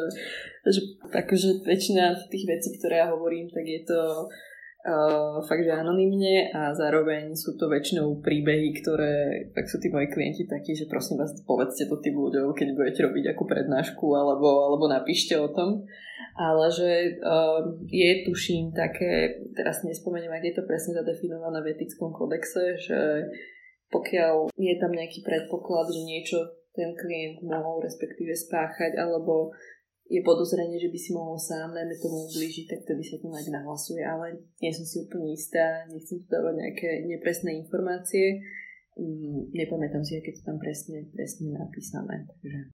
že 0.63 0.81
akože 1.11 1.67
väčšina 1.67 2.15
tých 2.31 2.47
vecí, 2.47 2.71
ktoré 2.79 3.03
ja 3.03 3.11
hovorím, 3.11 3.51
tak 3.51 3.67
je 3.67 3.83
to 3.83 3.99
uh, 4.87 5.43
fakt, 5.43 5.67
že 5.67 5.75
anonymne 5.75 6.49
a 6.55 6.71
zároveň 6.71 7.35
sú 7.35 7.59
to 7.59 7.67
väčšinou 7.67 8.23
príbehy, 8.23 8.71
ktoré, 8.79 9.15
tak 9.51 9.67
sú 9.67 9.77
tí 9.83 9.91
moji 9.91 10.07
klienti 10.07 10.47
takí, 10.47 10.73
že 10.73 10.87
prosím 10.87 11.19
vás, 11.19 11.35
povedzte 11.43 11.91
to 11.91 11.99
tým 11.99 12.15
ľuďom, 12.15 12.55
keď 12.55 12.67
budete 12.73 13.03
robiť 13.03 13.35
akú 13.35 13.43
prednášku 13.43 14.07
alebo, 14.15 14.71
alebo 14.71 14.87
napíšte 14.87 15.35
o 15.35 15.51
tom. 15.51 15.83
Ale 16.37 16.69
že 16.69 17.19
uh, 17.19 17.65
je, 17.89 18.23
tuším, 18.23 18.71
také, 18.71 19.41
teraz 19.57 19.83
nespomeniem, 19.83 20.31
ak 20.31 20.45
je 20.45 20.55
to 20.55 20.63
presne 20.69 20.93
zadefinované 20.95 21.59
v 21.65 21.71
etickom 21.75 22.13
kodexe, 22.13 22.77
že 22.77 23.25
pokiaľ 23.91 24.53
je 24.53 24.75
tam 24.77 24.91
nejaký 24.93 25.25
predpoklad, 25.25 25.89
že 25.91 26.01
niečo 26.05 26.37
ten 26.77 26.93
klient 26.93 27.41
mohol 27.41 27.81
respektíve 27.81 28.37
spáchať 28.37 29.01
alebo 29.01 29.49
je 30.07 30.23
podozrenie, 30.23 30.79
že 30.79 30.87
by 30.87 30.99
si 30.99 31.11
mohol 31.11 31.35
sám, 31.35 31.75
najmä 31.75 31.95
tomu 31.99 32.31
ublížiť, 32.31 32.65
tak 32.71 32.79
vtedy 32.87 33.03
sa 33.03 33.19
to 33.19 33.27
nejak 33.27 33.51
nahlasuje, 33.51 34.03
ale 34.03 34.39
nie 34.63 34.71
som 34.71 34.87
si 34.87 35.03
úplne 35.03 35.35
istá, 35.35 35.83
nechcem 35.91 36.23
tu 36.23 36.27
dávať 36.31 36.55
nejaké 36.55 36.89
nepresné 37.11 37.59
informácie, 37.59 38.39
mm, 38.95 39.51
nepamätám 39.51 40.03
si, 40.07 40.15
aké 40.15 40.31
to 40.31 40.41
tam 40.47 40.57
presne, 40.63 41.11
presne 41.11 41.51
napísané. 41.51 42.23
Takže 42.23 42.71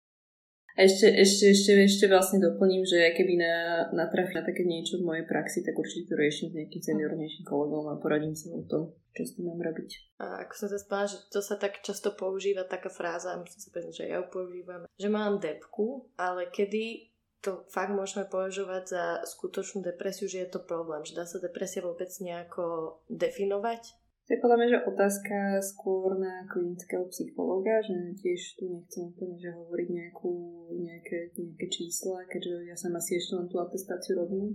a 0.78 0.86
ešte, 0.86 1.12
ešte, 1.12 1.50
ešte, 1.50 1.72
ešte 1.82 2.04
vlastne 2.06 2.38
doplním, 2.38 2.86
že 2.86 3.10
keby 3.12 3.42
na, 3.42 3.54
natrafí 3.90 4.38
na 4.38 4.46
také 4.46 4.62
niečo 4.62 5.02
v 5.02 5.06
mojej 5.12 5.26
praxi, 5.26 5.66
tak 5.66 5.74
určite 5.74 6.08
to 6.08 6.14
riešim 6.14 6.54
s 6.54 6.56
nejakým 6.56 6.82
seniornejším 6.82 7.44
kolegom 7.44 7.90
a 7.90 7.98
poradím 7.98 8.38
sa 8.38 8.54
o 8.54 8.62
tom, 8.62 8.94
čo 9.10 9.22
s 9.26 9.34
tým 9.34 9.50
mám 9.50 9.58
robiť. 9.58 9.90
A 10.22 10.46
ako 10.46 10.54
som 10.54 10.68
sa 10.70 10.78
spala, 10.78 11.04
že 11.10 11.18
to 11.34 11.42
sa 11.42 11.58
tak 11.58 11.82
často 11.82 12.14
používa, 12.14 12.62
taká 12.70 12.86
fráza, 12.86 13.34
musím 13.34 13.60
sa 13.60 13.70
povedať, 13.74 13.92
že 13.92 14.04
ja 14.14 14.22
ju 14.22 14.26
používam, 14.30 14.86
že 14.94 15.08
mám 15.10 15.42
depku, 15.42 16.06
ale 16.14 16.46
kedy 16.54 17.09
to 17.40 17.64
fakt 17.72 17.92
môžeme 17.92 18.28
považovať 18.28 18.84
za 18.84 19.04
skutočnú 19.24 19.80
depresiu, 19.80 20.28
že 20.28 20.44
je 20.44 20.48
to 20.52 20.60
problém, 20.60 21.04
že 21.08 21.16
dá 21.16 21.24
sa 21.24 21.40
depresia 21.40 21.80
vôbec 21.80 22.12
nejako 22.20 23.00
definovať? 23.08 23.96
To 24.28 24.38
je 24.38 24.42
podľa 24.46 24.56
mňa, 24.62 24.68
že 24.70 24.86
otázka 24.86 25.36
skôr 25.58 26.14
na 26.14 26.46
klinického 26.46 27.02
psychológa, 27.10 27.82
že 27.82 28.14
tiež 28.14 28.62
tu 28.62 28.70
nechcem 28.70 29.10
úplne 29.10 29.34
že 29.34 29.50
hovoriť 29.50 29.88
nejakú, 29.90 30.32
nejaké, 30.70 31.34
nejaké 31.34 31.66
čísla, 31.66 32.22
keďže 32.30 32.70
ja 32.70 32.76
sama 32.78 33.02
si 33.02 33.18
ešte 33.18 33.34
len 33.34 33.50
tú 33.50 33.58
atestáciu 33.58 34.22
robím 34.22 34.54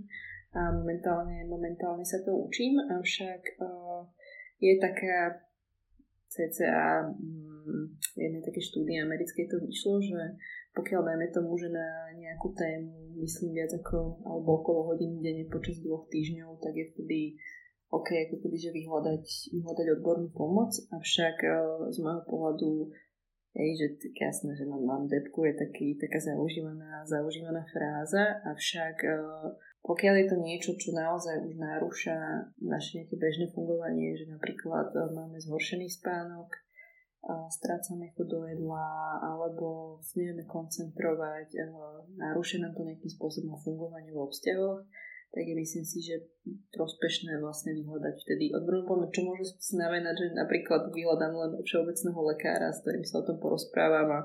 a 0.56 0.72
momentálne, 0.72 1.44
momentálne 1.44 2.08
sa 2.08 2.24
to 2.24 2.32
učím, 2.32 2.80
avšak 2.88 3.60
uh, 3.60 4.08
je 4.56 4.80
taká 4.80 5.44
cca 6.32 7.12
um, 7.12 7.92
jednej 8.16 8.40
také 8.40 8.64
štúdie 8.64 8.96
americkej 9.04 9.44
to 9.44 9.60
vyšlo, 9.60 10.00
že 10.00 10.20
pokiaľ 10.76 11.00
dajme 11.08 11.26
tomu, 11.32 11.56
že 11.56 11.72
na 11.72 12.12
nejakú 12.12 12.52
tému 12.52 13.16
myslím 13.24 13.56
viac 13.56 13.72
ako 13.72 14.20
alebo 14.28 14.60
okolo 14.60 14.92
hodiny 14.92 15.24
denne 15.24 15.44
počas 15.48 15.80
dvoch 15.80 16.04
týždňov, 16.12 16.60
tak 16.60 16.76
je 16.76 16.86
vtedy 16.92 17.20
OK, 17.88 18.12
ako 18.28 18.36
keby, 18.42 18.56
že 18.58 18.74
vyhľadať, 18.74 19.24
vyhľadať 19.56 19.86
odbornú 19.96 20.28
pomoc, 20.34 20.74
avšak 20.90 21.36
uh, 21.46 21.88
z 21.88 21.96
môjho 22.02 22.22
pohľadu 22.28 22.70
Hej, 23.56 23.72
že 23.80 24.12
jasné, 24.20 24.52
že 24.52 24.68
mám, 24.68 24.84
mám 24.84 25.04
depku, 25.08 25.48
je 25.48 25.56
taký, 25.56 25.96
taká 25.96 26.20
zaužívaná, 26.20 27.08
zaužívaná 27.08 27.64
fráza, 27.72 28.36
avšak 28.44 29.00
uh, 29.00 29.56
pokiaľ 29.80 30.14
je 30.20 30.26
to 30.28 30.36
niečo, 30.36 30.70
čo 30.76 30.92
naozaj 30.92 31.40
už 31.40 31.56
narúša 31.56 32.52
naše 32.60 33.00
nejaké 33.00 33.16
bežné 33.16 33.48
fungovanie, 33.56 34.12
že 34.12 34.28
napríklad 34.28 34.92
uh, 34.92 35.08
máme 35.08 35.40
zhoršený 35.40 35.88
spánok, 35.88 36.52
strácame 37.24 38.12
chuť 38.14 38.26
do 38.26 38.40
jedla 38.46 39.18
alebo 39.18 39.98
sa 40.02 40.22
nevieme 40.22 40.46
koncentrovať, 40.46 41.58
narúša 42.16 42.62
nám 42.62 42.74
to 42.74 42.86
nejakým 42.86 43.10
spôsobom 43.10 43.58
fungovanie 43.58 44.14
vo 44.14 44.30
vzťahoch, 44.30 44.86
tak 45.34 45.42
je 45.42 45.54
myslím 45.58 45.84
si, 45.84 45.98
že 46.00 46.22
prospešné 46.72 47.42
vlastne 47.42 47.74
vyhľadať 47.74 48.14
vtedy 48.24 48.54
odbornú 48.54 48.86
pomoc, 48.86 49.10
čo 49.10 49.26
môže 49.26 49.58
znamenať, 49.58 50.14
že 50.16 50.26
napríklad 50.38 50.88
vyhľadám 50.94 51.34
len 51.34 51.52
všeobecného 51.60 52.20
lekára, 52.30 52.70
s 52.70 52.80
ktorým 52.86 53.04
sa 53.04 53.20
o 53.20 53.26
tom 53.26 53.36
porozprávam 53.42 54.08
a 54.16 54.20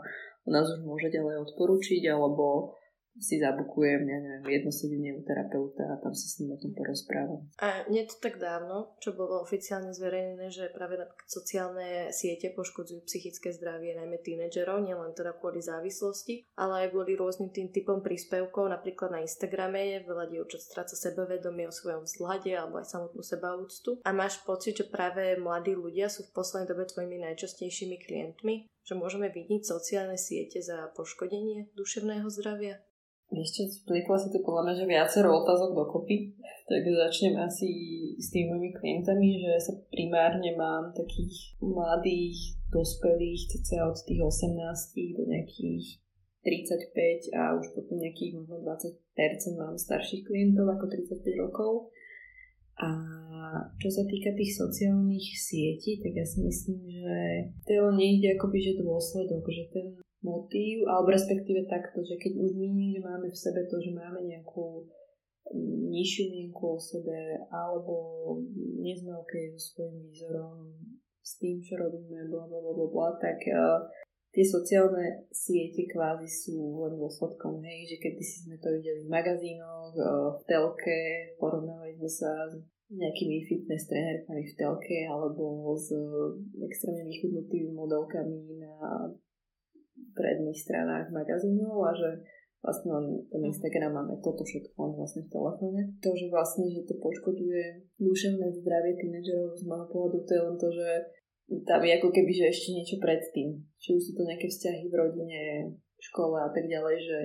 on 0.45 0.53
nás 0.55 0.69
už 0.69 0.85
môže 0.85 1.09
ďalej 1.09 1.41
odporúčiť, 1.51 2.05
alebo 2.09 2.77
si 3.19 3.43
zabukujem, 3.43 4.07
ja 4.07 4.17
neviem, 4.23 4.45
jedno 4.47 4.71
sedenie 4.71 5.11
u 5.11 5.21
terapeuta 5.21 5.83
a 5.83 5.99
tam 5.99 6.15
sa 6.15 6.25
s 6.31 6.39
ním 6.39 6.55
o 6.55 6.61
tom 6.61 6.71
porozprávam. 6.71 7.43
A 7.59 7.83
nie 7.91 8.07
to 8.07 8.15
tak 8.23 8.39
dávno, 8.39 8.95
čo 9.03 9.11
bolo 9.11 9.43
oficiálne 9.43 9.91
zverejnené, 9.91 10.47
že 10.47 10.71
práve 10.71 10.95
napríklad 10.95 11.27
sociálne 11.27 12.15
siete 12.15 12.55
poškodzujú 12.55 13.03
psychické 13.05 13.51
zdravie 13.51 13.99
najmä 13.99 14.23
tínedžerov, 14.23 14.79
nielen 14.79 15.11
teda 15.11 15.35
kvôli 15.35 15.59
závislosti, 15.59 16.47
ale 16.55 16.87
aj 16.87 16.95
kvôli 16.95 17.19
rôznym 17.19 17.51
tým 17.51 17.69
typom 17.69 17.99
príspevkov, 17.99 18.71
napríklad 18.71 19.11
na 19.11 19.23
Instagrame 19.23 19.97
je 19.97 20.07
veľa 20.07 20.25
dievčat 20.31 20.63
stráca 20.63 20.95
sebavedomie 20.95 21.67
o 21.67 21.73
svojom 21.75 22.07
vzhľade 22.07 22.51
alebo 22.55 22.79
aj 22.79 22.87
samotnú 22.89 23.21
sebaúctu. 23.21 23.99
A 24.07 24.15
máš 24.15 24.39
pocit, 24.47 24.79
že 24.79 24.87
práve 24.87 25.35
mladí 25.35 25.75
ľudia 25.75 26.07
sú 26.07 26.25
v 26.27 26.35
poslednej 26.35 26.71
dobe 26.71 26.87
tvojimi 26.87 27.17
najčastejšími 27.27 27.97
klientmi? 28.01 28.71
Že 28.81 28.97
môžeme 28.97 29.29
vidieť 29.29 29.61
sociálne 29.61 30.17
siete 30.17 30.57
za 30.57 30.89
poškodenie 30.97 31.69
duševného 31.77 32.25
zdravia? 32.33 32.81
Ešte 33.31 33.63
splikla 33.71 34.19
si 34.19 34.27
tu 34.27 34.43
podľa 34.43 34.61
mňa, 34.67 34.73
že 34.75 34.91
viacero 34.91 35.31
otázok 35.31 35.71
dokopy, 35.71 36.35
tak 36.67 36.83
začnem 36.83 37.39
asi 37.39 37.71
s 38.19 38.27
tými 38.27 38.75
klientami, 38.75 39.39
že 39.39 39.71
sa 39.71 39.73
primárne 39.87 40.51
mám 40.59 40.91
takých 40.91 41.55
mladých, 41.63 42.59
dospelých, 42.75 43.47
cca 43.55 43.87
od 43.87 43.95
tých 44.03 44.19
18 44.19 45.15
do 45.15 45.23
nejakých 45.31 46.03
35 46.43 47.37
a 47.37 47.55
už 47.55 47.71
potom 47.71 48.03
nejakých 48.03 48.35
možno 48.35 48.67
20% 48.67 48.99
mám 49.55 49.79
starších 49.79 50.27
klientov 50.27 50.67
ako 50.67 50.91
35 50.91 51.43
rokov. 51.43 51.71
A 52.81 52.89
čo 53.77 53.89
sa 53.93 54.03
týka 54.07 54.33
tých 54.33 54.57
sociálnych 54.57 55.37
sietí, 55.37 56.01
tak 56.01 56.17
ja 56.17 56.25
si 56.25 56.41
myslím, 56.41 56.81
že 56.87 57.15
to 57.63 57.93
nejde 57.93 58.35
akoby 58.35 58.57
že 58.57 58.79
dôsledok, 58.79 59.43
že 59.53 59.63
ten 59.69 59.87
motív, 60.21 60.85
alebo 60.85 61.13
respektíve 61.13 61.65
takto, 61.65 62.05
že 62.05 62.17
keď 62.17 62.37
už 62.37 62.51
my 62.57 63.01
máme 63.01 63.27
v 63.29 63.37
sebe 63.37 63.65
to, 63.65 63.81
že 63.81 63.91
máme 63.93 64.21
nejakú 64.25 64.85
mm, 65.49 65.89
nižšiu 65.89 66.25
mienku 66.29 66.77
o 66.77 66.79
sebe, 66.79 67.41
alebo 67.49 67.93
nie 68.55 68.93
sme 68.93 69.17
OK 69.17 69.33
so 69.57 69.59
svojím 69.73 69.97
výzorom, 70.09 70.57
s 71.21 71.37
tým, 71.37 71.61
čo 71.61 71.77
robíme, 71.77 72.29
bla 72.29 72.49
bla 72.49 72.59
bla 72.59 72.87
bla, 72.89 73.09
tak 73.21 73.37
uh, 73.53 73.85
tie 74.33 74.41
sociálne 74.41 75.25
siete 75.29 75.85
kvázi 75.85 76.25
sú 76.25 76.81
len 76.81 76.97
dôsledkom, 76.97 77.61
hej, 77.61 77.93
že 77.93 77.97
keď 78.01 78.13
si 78.21 78.37
sme 78.45 78.57
to 78.57 78.73
videli 78.73 79.05
v 79.05 79.13
magazínoch, 79.13 79.93
uh, 80.01 80.33
v 80.37 80.41
telke, 80.49 80.99
porovnávali 81.37 81.93
sme 81.97 82.09
sa 82.09 82.31
s 82.49 82.57
nejakými 82.91 83.47
fitness 83.47 83.87
trénerkami 83.87 84.43
v 84.43 84.53
telke 84.59 84.97
alebo 85.07 85.71
s 85.79 85.95
extrémne 86.59 87.07
vychudnutými 87.07 87.71
modelkami 87.71 88.59
na 88.59 89.07
predných 90.13 90.57
stranách 90.57 91.09
magazínov 91.13 91.77
a 91.87 91.91
že 91.95 92.09
vlastne 92.61 92.89
len 92.93 93.05
ten 93.33 93.41
mhm. 93.41 93.49
Instagram 93.51 93.91
máme 93.97 94.15
toto 94.21 94.45
všetko 94.45 94.77
len 94.77 94.93
vlastne 94.95 95.21
v 95.25 95.33
telefóne. 95.33 95.81
To, 96.01 96.09
že 96.13 96.27
vlastne, 96.29 96.65
že 96.69 96.85
to 96.85 96.95
poškoduje 97.01 97.89
duševné 97.97 98.47
zdravie 98.61 98.93
tínedžerov 99.01 99.57
z 99.57 99.63
môjho 99.65 99.87
pohľadu, 99.89 100.17
to 100.25 100.31
je 100.31 100.41
len 100.41 100.57
to, 100.57 100.69
že 100.69 100.89
tam 101.67 101.81
je 101.83 101.91
ako 101.99 102.09
keby, 102.15 102.31
že 102.31 102.45
ešte 102.47 102.69
niečo 102.71 102.97
predtým. 103.01 103.59
Či 103.81 103.89
už 103.97 104.01
sú 104.07 104.11
to 104.15 104.23
nejaké 104.23 104.47
vzťahy 104.47 104.87
v 104.87 104.95
rodine, 104.95 105.41
v 105.75 106.01
škole 106.01 106.39
a 106.39 106.47
tak 106.47 106.63
ďalej, 106.63 106.95
že 107.03 107.17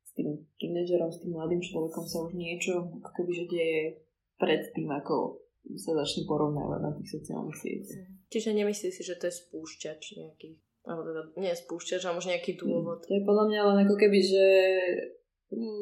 s 0.00 0.10
tým 0.16 0.40
tínedžerom, 0.56 1.12
s 1.12 1.20
tým 1.20 1.36
mladým 1.36 1.60
človekom 1.60 2.04
sa 2.08 2.24
už 2.24 2.32
niečo 2.32 2.88
ako 3.02 3.10
keby, 3.12 3.32
že 3.34 3.50
deje 3.50 3.82
predtým, 4.40 4.88
ako 4.88 5.44
sa 5.76 5.92
začne 6.00 6.24
porovnávať 6.24 6.80
na 6.80 6.90
tých 6.96 7.08
sociálnych 7.12 7.58
sieťach. 7.60 8.08
Čiže 8.32 8.56
nemyslíš 8.56 8.94
si, 8.98 9.02
že 9.04 9.16
to 9.20 9.28
je 9.28 9.34
spúšťač 9.36 10.02
nejaký 10.16 10.63
alebo 10.84 11.00
teda 11.08 11.22
nie 11.40 11.52
spúšťač, 11.56 12.04
ale 12.04 12.16
možno 12.20 12.36
nejaký 12.36 12.60
dôvod. 12.60 13.00
To 13.08 13.12
je 13.16 13.24
podľa 13.24 13.44
mňa 13.48 13.60
len 13.72 13.78
ako 13.88 13.96
keby, 13.96 14.20
že 14.20 14.46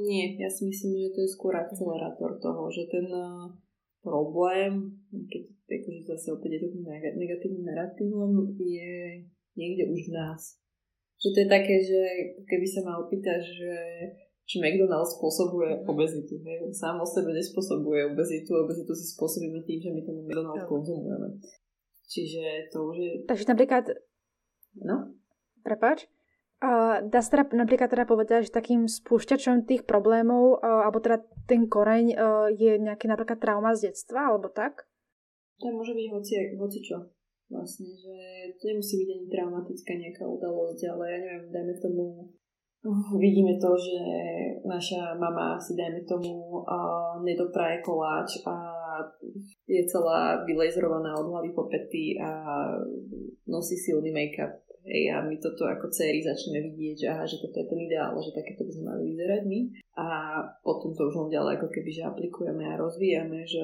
nie, 0.06 0.38
ja 0.38 0.46
si 0.46 0.62
myslím, 0.68 0.98
že 0.98 1.14
to 1.14 1.20
je 1.26 1.34
skôr 1.34 1.54
akcelerátor 1.58 2.38
toho, 2.38 2.70
že 2.70 2.86
ten 2.86 3.10
uh, 3.10 3.50
problém, 4.02 4.98
keď 5.10 5.42
akože 5.66 6.00
zase 6.06 6.28
opäť 6.34 6.58
je 6.58 6.60
to 6.66 6.68
tým 6.78 6.84
negatívnym 7.18 7.64
narratívom, 7.66 8.54
je 8.58 9.26
niekde 9.58 9.84
už 9.90 10.10
v 10.10 10.14
nás. 10.14 10.58
Že 11.22 11.28
to 11.34 11.38
je 11.38 11.48
také, 11.48 11.76
že 11.82 12.00
keby 12.50 12.66
sa 12.66 12.80
ma 12.82 12.98
opýtaš, 12.98 13.46
že 13.46 13.74
či 14.42 14.58
McDonald's 14.58 15.16
spôsobuje 15.16 15.70
mm. 15.70 15.86
obezitu. 15.86 16.34
Hej? 16.42 16.74
Sám 16.74 16.98
o 16.98 17.06
sebe 17.06 17.30
nespôsobuje 17.30 18.10
obezitu, 18.10 18.58
obezitu 18.58 18.92
si 18.92 19.06
spôsobíme 19.14 19.62
tým, 19.62 19.78
že 19.80 19.90
my 19.94 20.00
ten 20.02 20.16
McDonald's 20.26 20.66
konzumujeme. 20.66 21.38
Čiže 22.10 22.68
to 22.74 22.92
už 22.92 22.96
je... 22.98 23.10
Takže 23.24 23.46
napríklad 23.48 23.84
No? 24.80 25.12
Prepač? 25.60 26.08
Uh, 26.62 27.02
dá 27.10 27.18
sa 27.18 27.42
teda 27.42 27.58
napríklad 27.58 27.90
teda 27.90 28.06
povedať, 28.06 28.46
že 28.46 28.54
takým 28.54 28.86
spúšťačom 28.86 29.66
tých 29.66 29.82
problémov, 29.82 30.62
alebo 30.62 31.02
teda 31.02 31.26
ten 31.50 31.66
koreň 31.66 32.14
je 32.54 32.78
nejaký 32.78 33.10
napríklad 33.10 33.42
trauma 33.42 33.74
z 33.74 33.90
detstva, 33.90 34.30
alebo 34.30 34.46
tak? 34.46 34.86
To 35.58 35.74
môže 35.74 35.94
byť 35.94 36.06
hoci, 36.14 36.34
hoci 36.54 36.78
čo. 36.86 37.02
Vlastne, 37.52 37.92
že 37.92 38.16
to 38.56 38.72
nemusí 38.72 39.04
byť 39.04 39.08
ani 39.12 39.26
traumatická 39.28 39.92
nejaká 39.92 40.24
udalosť, 40.24 40.88
ale 40.88 41.04
ja 41.04 41.18
neviem, 41.20 41.44
dajme 41.52 41.74
tomu, 41.76 42.04
uh, 42.88 43.08
vidíme 43.24 43.60
to, 43.60 43.76
že 43.76 44.00
naša 44.64 45.12
mama 45.20 45.60
si, 45.60 45.76
dajme 45.76 46.00
tomu, 46.08 46.64
uh, 46.64 47.20
nedopraje 47.20 47.84
koláč 47.84 48.40
a 48.48 48.71
je 49.66 49.82
celá 49.88 50.42
vylejzrovaná 50.44 51.14
od 51.18 51.30
hlavy 51.30 51.50
po 51.54 51.66
pety 51.70 52.18
a 52.18 52.30
nosí 53.46 53.76
silný 53.78 54.10
make-up. 54.10 54.62
Hej, 54.82 55.14
a 55.14 55.22
my 55.22 55.38
toto 55.38 55.62
ako 55.62 55.94
céry 55.94 56.18
začneme 56.26 56.74
vidieť, 56.74 56.96
že 56.98 57.06
aha, 57.06 57.22
že 57.22 57.38
toto 57.38 57.54
je 57.62 57.70
ten 57.70 57.86
ideál, 57.86 58.18
že 58.18 58.34
takéto 58.34 58.66
by 58.66 58.72
sme 58.74 58.84
mali 58.90 59.02
vyzerať 59.14 59.42
my. 59.46 59.60
A 59.94 60.06
potom 60.58 60.90
to 60.90 61.06
už 61.06 61.14
len 61.22 61.30
ďalej 61.30 61.52
ako 61.62 61.68
keby, 61.70 61.90
že 61.94 62.02
aplikujeme 62.02 62.66
a 62.66 62.80
rozvíjame, 62.82 63.46
že 63.46 63.62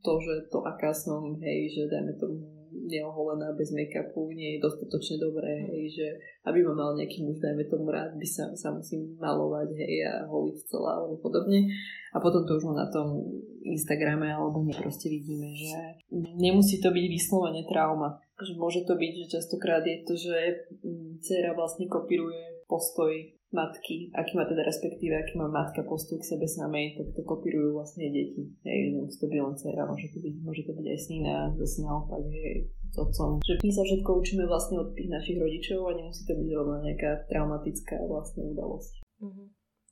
to, 0.00 0.16
že 0.16 0.48
to 0.48 0.64
aká 0.64 0.96
som, 0.96 1.36
hej, 1.44 1.68
že 1.68 1.92
dajme 1.92 2.16
tomu 2.16 2.59
neoholená 2.90 3.54
bez 3.54 3.70
make-upu 3.70 4.34
nie 4.34 4.58
je 4.58 4.64
dostatočne 4.66 5.22
dobré, 5.22 5.62
hej, 5.70 5.84
že 5.94 6.06
aby 6.44 6.66
ma 6.66 6.74
mal 6.74 6.90
nejaký 6.98 7.22
muž, 7.22 7.38
dajme 7.38 7.64
tomu 7.70 7.88
rád, 7.88 8.18
by 8.18 8.26
sa, 8.26 8.50
sa 8.58 8.74
musím 8.74 9.14
malovať, 9.22 9.70
hej, 9.78 9.94
a 10.10 10.26
holiť 10.26 10.56
celá 10.66 10.98
alebo 10.98 11.22
podobne. 11.22 11.70
A 12.10 12.18
potom 12.18 12.42
to 12.42 12.58
už 12.58 12.74
na 12.74 12.90
tom 12.90 13.22
Instagrame 13.62 14.34
alebo 14.34 14.66
nie 14.66 14.74
proste 14.74 15.06
vidíme, 15.06 15.54
že 15.54 16.02
nemusí 16.36 16.82
to 16.82 16.90
byť 16.90 17.06
vyslovene 17.06 17.62
trauma. 17.70 18.18
Že 18.34 18.58
môže 18.58 18.82
to 18.82 18.98
byť, 18.98 19.12
že 19.14 19.32
častokrát 19.38 19.86
je 19.86 19.96
to, 20.02 20.14
že 20.18 20.36
mm, 20.82 21.22
dcera 21.22 21.54
vlastne 21.54 21.86
kopíruje 21.86 22.66
postoj 22.66 23.12
matky, 23.50 24.14
aký 24.14 24.38
má 24.38 24.46
teda 24.46 24.62
respektíve, 24.62 25.10
aký 25.18 25.34
má 25.34 25.50
matka 25.50 25.82
postoj 25.82 26.22
k 26.22 26.28
sebe 26.34 26.46
samej, 26.46 26.94
tak 27.02 27.06
to 27.18 27.22
kopírujú 27.26 27.74
vlastne 27.74 28.06
deti. 28.06 28.46
Hej, 28.62 28.94
nemusí 28.94 29.18
to 29.18 29.26
byť 29.26 29.40
len 29.42 29.54
dcera, 29.58 29.82
môže 29.90 30.06
to 30.14 30.18
byť, 30.22 30.34
môže 30.46 30.62
to 30.62 30.72
byť 30.78 30.86
aj 30.86 30.98
syn 31.02 31.24
a 31.26 31.36
zase 31.58 31.78
naopak, 31.82 32.22
hej, 32.30 32.70
s 32.90 32.96
otcom. 32.98 33.38
Že 33.46 33.62
my 33.62 33.72
sa 33.72 33.82
všetko 33.86 34.10
učíme 34.10 34.44
vlastne 34.50 34.82
od 34.82 34.92
tých 34.98 35.08
našich 35.08 35.38
rodičov 35.38 35.78
a 35.86 35.96
nemusí 35.96 36.26
to 36.26 36.34
byť 36.34 36.48
rovná 36.50 36.78
nejaká 36.82 37.30
traumatická 37.30 37.96
vlastne 38.04 38.42
udalosť. 38.50 38.92
Mm-hmm. 39.22 39.46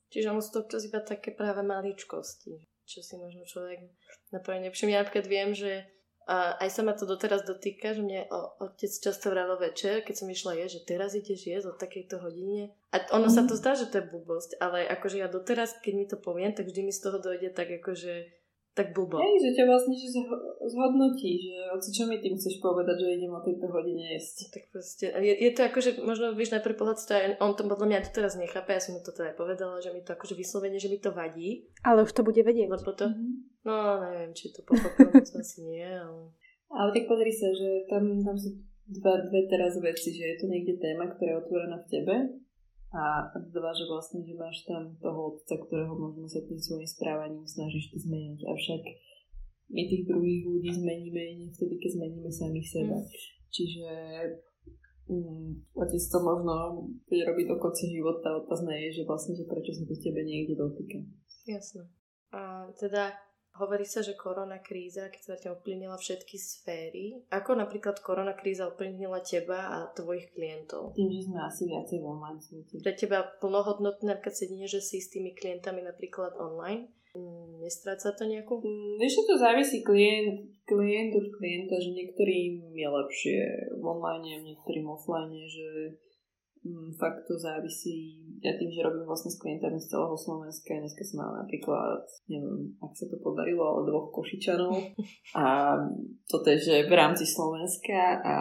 Čiže 0.08 0.28
on 0.32 0.40
sú 0.42 0.50
to 0.52 0.58
občas 0.66 0.82
iba 0.88 1.00
také 1.04 1.36
práve 1.36 1.60
maličkosti, 1.62 2.64
čo 2.88 2.98
si 3.04 3.14
možno 3.20 3.44
človek 3.44 3.86
naplne 4.32 4.68
nevšimne. 4.68 4.96
Ja 4.96 5.04
napríklad 5.04 5.28
viem, 5.28 5.52
že 5.52 5.84
aj 6.28 6.68
sa 6.68 6.84
ma 6.84 6.92
to 6.92 7.08
doteraz 7.08 7.48
dotýka, 7.48 7.96
že 7.96 8.04
mne 8.04 8.28
otec 8.60 8.92
často 8.92 9.32
vravel 9.32 9.56
večer, 9.56 10.04
keď 10.04 10.14
som 10.20 10.28
išla 10.28 10.60
je, 10.60 10.76
že 10.76 10.84
teraz 10.84 11.16
ideš 11.16 11.48
jesť 11.48 11.72
o 11.72 11.80
takejto 11.80 12.20
hodine. 12.20 12.76
A 12.92 13.00
ono 13.16 13.32
sa 13.32 13.48
to 13.48 13.56
zdá, 13.56 13.72
že 13.72 13.88
to 13.88 14.04
je 14.04 14.12
blbosť, 14.12 14.60
ale 14.60 14.84
akože 14.84 15.24
ja 15.24 15.28
doteraz, 15.32 15.80
keď 15.80 15.92
mi 15.96 16.04
to 16.04 16.20
poviem, 16.20 16.52
tak 16.52 16.68
vždy 16.68 16.84
mi 16.84 16.92
z 16.92 17.00
toho 17.00 17.16
dojde 17.16 17.48
tak 17.56 17.72
akože 17.80 18.37
tak 18.78 18.94
blbo. 18.94 19.18
Hej, 19.18 19.42
že 19.42 19.50
ťa 19.58 19.64
vlastne 19.66 19.98
že 19.98 20.06
zhodnotí, 20.70 21.42
že 21.42 21.66
oci, 21.74 21.90
čo 21.90 22.06
mi 22.06 22.22
tým 22.22 22.38
chceš 22.38 22.62
povedať, 22.62 23.02
že 23.02 23.18
idem 23.18 23.34
o 23.34 23.42
tejto 23.42 23.66
hodine 23.66 24.14
jesť. 24.14 24.54
Tak 24.54 24.62
proste, 24.70 25.10
je, 25.10 25.34
je 25.34 25.50
to 25.50 25.66
akože, 25.66 25.90
možno 26.06 26.38
vieš, 26.38 26.54
na 26.54 26.62
prvý 26.62 26.78
pohľad, 26.78 27.02
to 27.02 27.10
aj, 27.10 27.42
on 27.42 27.58
to 27.58 27.66
podľa 27.66 27.86
mňa 27.90 28.06
to 28.06 28.14
teraz 28.14 28.38
nechápe, 28.38 28.70
ja 28.70 28.78
som 28.78 28.94
mu 28.94 29.02
to 29.02 29.10
teda 29.10 29.34
aj 29.34 29.36
povedala, 29.36 29.82
že 29.82 29.90
mi 29.90 30.06
to 30.06 30.14
akože 30.14 30.38
vyslovene, 30.38 30.78
že 30.78 30.86
mi 30.86 31.02
to 31.02 31.10
vadí. 31.10 31.66
Ale 31.82 32.06
už 32.06 32.14
to 32.14 32.22
bude 32.22 32.38
vedieť. 32.38 32.70
Lebo 32.70 32.94
to, 32.94 33.10
mm-hmm. 33.10 33.66
no 33.66 33.74
neviem, 34.06 34.30
či 34.38 34.54
to 34.54 34.62
pochopil, 34.62 35.10
to 35.10 35.34
asi 35.42 35.66
nie, 35.66 35.90
ale... 35.90 36.30
Ale 36.68 36.94
tak 36.94 37.10
pozri 37.10 37.32
sa, 37.34 37.50
že 37.50 37.88
tam, 37.90 38.22
tam 38.22 38.36
sú 38.38 38.54
dva, 38.86 39.18
dve 39.26 39.48
teraz 39.50 39.74
veci, 39.82 40.14
že 40.14 40.24
je 40.32 40.36
to 40.38 40.46
niekde 40.46 40.78
téma, 40.78 41.10
ktorá 41.10 41.34
je 41.34 41.40
otvorená 41.42 41.76
v 41.82 41.90
tebe 41.90 42.14
a 42.88 43.28
dva, 43.52 43.70
že 43.76 43.84
vlastne, 43.84 44.24
že 44.24 44.32
máš 44.32 44.64
tam 44.64 44.96
toho 44.96 45.36
otca, 45.36 45.60
ktorého 45.60 45.92
možno 45.92 46.24
sa 46.24 46.40
tým 46.40 46.56
svojim 46.56 46.88
správaním 46.88 47.44
snažíš 47.44 47.92
ty 47.92 48.00
zmeniť. 48.00 48.40
Avšak 48.48 48.82
my 49.68 49.82
tých 49.84 50.08
druhých 50.08 50.48
ľudí 50.48 50.70
zmeníme 50.72 51.22
nie 51.36 51.48
vtedy, 51.52 51.76
keď 51.76 51.90
zmeníme 52.00 52.30
samých 52.32 52.68
seba. 52.72 52.96
Mm. 52.96 53.08
Čiže 53.52 53.90
mm, 55.12 55.48
otec 55.76 56.02
to 56.08 56.18
možno 56.24 56.54
bude 57.04 57.22
robiť 57.28 57.46
do 57.52 57.56
konca 57.60 57.84
života. 57.84 58.28
Otázne 58.40 58.72
je, 58.88 59.00
že 59.00 59.02
vlastne, 59.04 59.36
že 59.36 59.44
prečo 59.44 59.76
sa 59.76 59.84
to 59.84 59.92
tebe 60.00 60.24
niekde 60.24 60.56
dotýka. 60.56 61.04
Jasné. 61.44 61.84
A 62.32 62.72
teda 62.80 63.12
Hovorí 63.58 63.82
sa, 63.82 64.06
že 64.06 64.14
korona 64.14 64.62
kríza, 64.62 65.10
keď 65.10 65.22
sa 65.22 65.34
ťa 65.34 65.58
ovplyvnila 65.58 65.98
všetky 65.98 66.38
sféry. 66.38 67.18
Ako 67.34 67.58
napríklad 67.58 67.98
korona 67.98 68.38
kríza 68.38 68.70
ovplyvnila 68.70 69.18
teba 69.26 69.66
a 69.66 69.76
tvojich 69.90 70.30
klientov? 70.30 70.94
Tým, 70.94 71.10
že 71.10 71.26
sme 71.26 71.38
asi 71.42 71.66
viacej 71.66 71.98
v 71.98 72.06
online 72.06 72.38
svete. 72.38 72.78
Pre 72.78 72.94
teba 72.94 73.26
plnohodnotné 73.42 74.14
napríklad 74.14 74.38
sedenie, 74.38 74.70
že 74.70 74.78
si 74.78 75.02
s 75.02 75.10
tými 75.10 75.34
klientami 75.34 75.82
napríklad 75.82 76.38
online? 76.38 76.94
Mm, 77.18 77.64
nestráca 77.66 78.14
to 78.14 78.30
nejakú? 78.30 78.62
Mm, 78.62 79.02
vieš, 79.02 79.26
to 79.26 79.34
závisí 79.34 79.82
klient, 79.82 80.54
klient 80.62 81.10
od 81.18 81.26
klienta, 81.34 81.74
že 81.82 81.90
niektorým 81.90 82.70
je 82.78 82.88
lepšie 82.88 83.38
v 83.74 83.84
online, 83.84 84.44
niektorým 84.44 84.86
offline, 84.86 85.34
že 85.50 85.98
fakt 86.98 87.26
to 87.26 87.38
závisí, 87.38 88.18
ja 88.42 88.54
tým, 88.54 88.70
že 88.70 88.84
robím 88.84 89.06
vlastne 89.06 89.30
s 89.30 89.40
klientami 89.40 89.78
z 89.78 89.94
celého 89.94 90.14
Slovenska, 90.18 90.78
dneska 90.78 91.02
som 91.02 91.22
mala 91.22 91.42
napríklad, 91.46 92.02
neviem, 92.30 92.74
ak 92.82 92.92
sa 92.94 93.06
to 93.10 93.18
podarilo, 93.22 93.62
ale 93.62 93.88
dvoch 93.90 94.10
Košičanov 94.14 94.74
a 95.38 95.44
toto 96.28 96.46
je, 96.52 96.58
že 96.58 96.74
v 96.86 96.94
rámci 96.94 97.24
Slovenska 97.26 98.22
a 98.22 98.36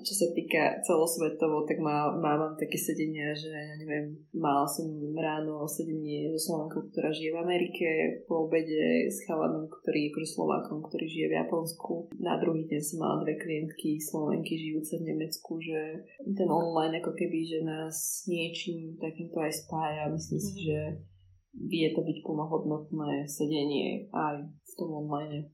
čo 0.00 0.14
sa 0.14 0.26
týka 0.32 0.80
celosvetovo, 0.86 1.66
tak 1.66 1.78
má, 1.82 2.10
mám 2.16 2.56
také 2.56 2.78
sedenia, 2.78 3.34
že 3.36 3.50
ja 3.50 3.76
neviem, 3.76 4.16
mala 4.34 4.64
som 4.66 4.88
ráno 5.14 5.66
sedenie 5.66 6.30
so 6.36 6.50
Slovenkou, 6.50 6.88
ktorá 6.90 7.10
žije 7.12 7.34
v 7.34 7.42
Amerike, 7.42 7.88
po 8.24 8.48
obede 8.48 9.10
s 9.10 9.22
chalanom, 9.26 9.68
ktorý 9.68 10.06
je 10.06 10.10
akože 10.14 10.28
Slovákom, 10.32 10.78
ktorý 10.86 11.06
žije 11.06 11.26
v 11.30 11.38
Japonsku. 11.44 11.92
Na 12.18 12.40
druhý 12.40 12.64
deň 12.66 12.80
som 12.80 12.98
mala 13.02 13.22
dve 13.22 13.36
klientky 13.36 14.00
Slovenky 14.00 14.56
žijúce 14.56 14.98
v 14.98 15.12
Nemecku, 15.12 15.60
že 15.60 16.08
ten 16.24 16.48
online 16.48 16.98
ako 17.02 17.12
keby 17.14 17.39
že 17.44 17.58
nás 17.64 18.24
niečím 18.26 18.96
takýmto 18.96 19.40
aj 19.40 19.52
spája. 19.66 20.10
Myslím 20.12 20.40
si, 20.40 20.52
mhm. 20.52 20.62
že 20.64 20.78
vie 21.54 21.86
to 21.94 22.00
byť 22.06 22.18
plnohodnotné 22.22 23.26
sedenie 23.26 24.06
aj 24.14 24.46
v 24.46 24.72
tom 24.78 24.90
online. 24.94 25.50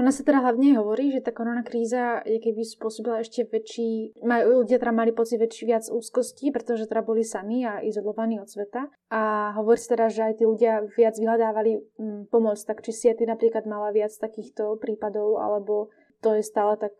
Ona 0.00 0.08
sa 0.08 0.24
teda 0.24 0.40
hlavne 0.40 0.80
hovorí, 0.80 1.12
že 1.12 1.20
tá 1.20 1.36
korona 1.36 1.60
kríza 1.60 2.24
je 2.24 2.40
keby 2.40 2.64
spôsobila 2.64 3.20
ešte 3.20 3.44
väčší, 3.44 4.16
majú, 4.24 4.64
ľudia 4.64 4.80
teda 4.80 4.88
mali 4.88 5.12
pocit 5.12 5.36
väčší 5.36 5.68
viac 5.68 5.84
úzkosti, 5.92 6.48
pretože 6.48 6.88
teda 6.88 7.04
boli 7.04 7.20
sami 7.20 7.68
a 7.68 7.84
izolovaní 7.84 8.40
od 8.40 8.48
sveta. 8.48 8.88
A 9.12 9.52
hovorí 9.60 9.76
sa 9.76 9.94
teda, 9.94 10.06
že 10.08 10.20
aj 10.32 10.34
tí 10.40 10.44
ľudia 10.48 10.88
viac 10.96 11.14
vyhľadávali 11.20 11.76
mm, 11.76 12.20
pomoc, 12.32 12.56
tak 12.64 12.80
či 12.80 12.90
si 12.96 13.04
aj 13.12 13.20
ty 13.20 13.24
napríklad 13.28 13.68
mala 13.68 13.92
viac 13.92 14.10
takýchto 14.16 14.80
prípadov, 14.80 15.36
alebo 15.36 15.92
to 16.24 16.40
je 16.40 16.42
stále 16.42 16.80
tak 16.80 16.96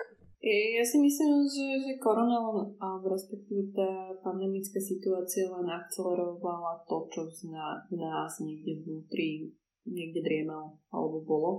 ja 0.49 0.85
si 0.89 0.97
myslím, 0.97 1.45
že, 1.45 1.67
že 1.85 1.93
korona, 2.01 2.65
alebo 2.81 3.13
respektíve 3.13 3.77
tá 3.77 4.17
pandemická 4.25 4.81
situácia 4.81 5.45
len 5.53 5.69
akcelerovala 5.69 6.81
to, 6.89 7.05
čo 7.13 7.29
z 7.29 7.53
nás 7.93 8.33
niekde 8.41 8.81
vnútri 8.81 9.53
niekde 9.85 10.25
driemalo 10.25 10.81
alebo 10.89 11.17
bolo. 11.21 11.53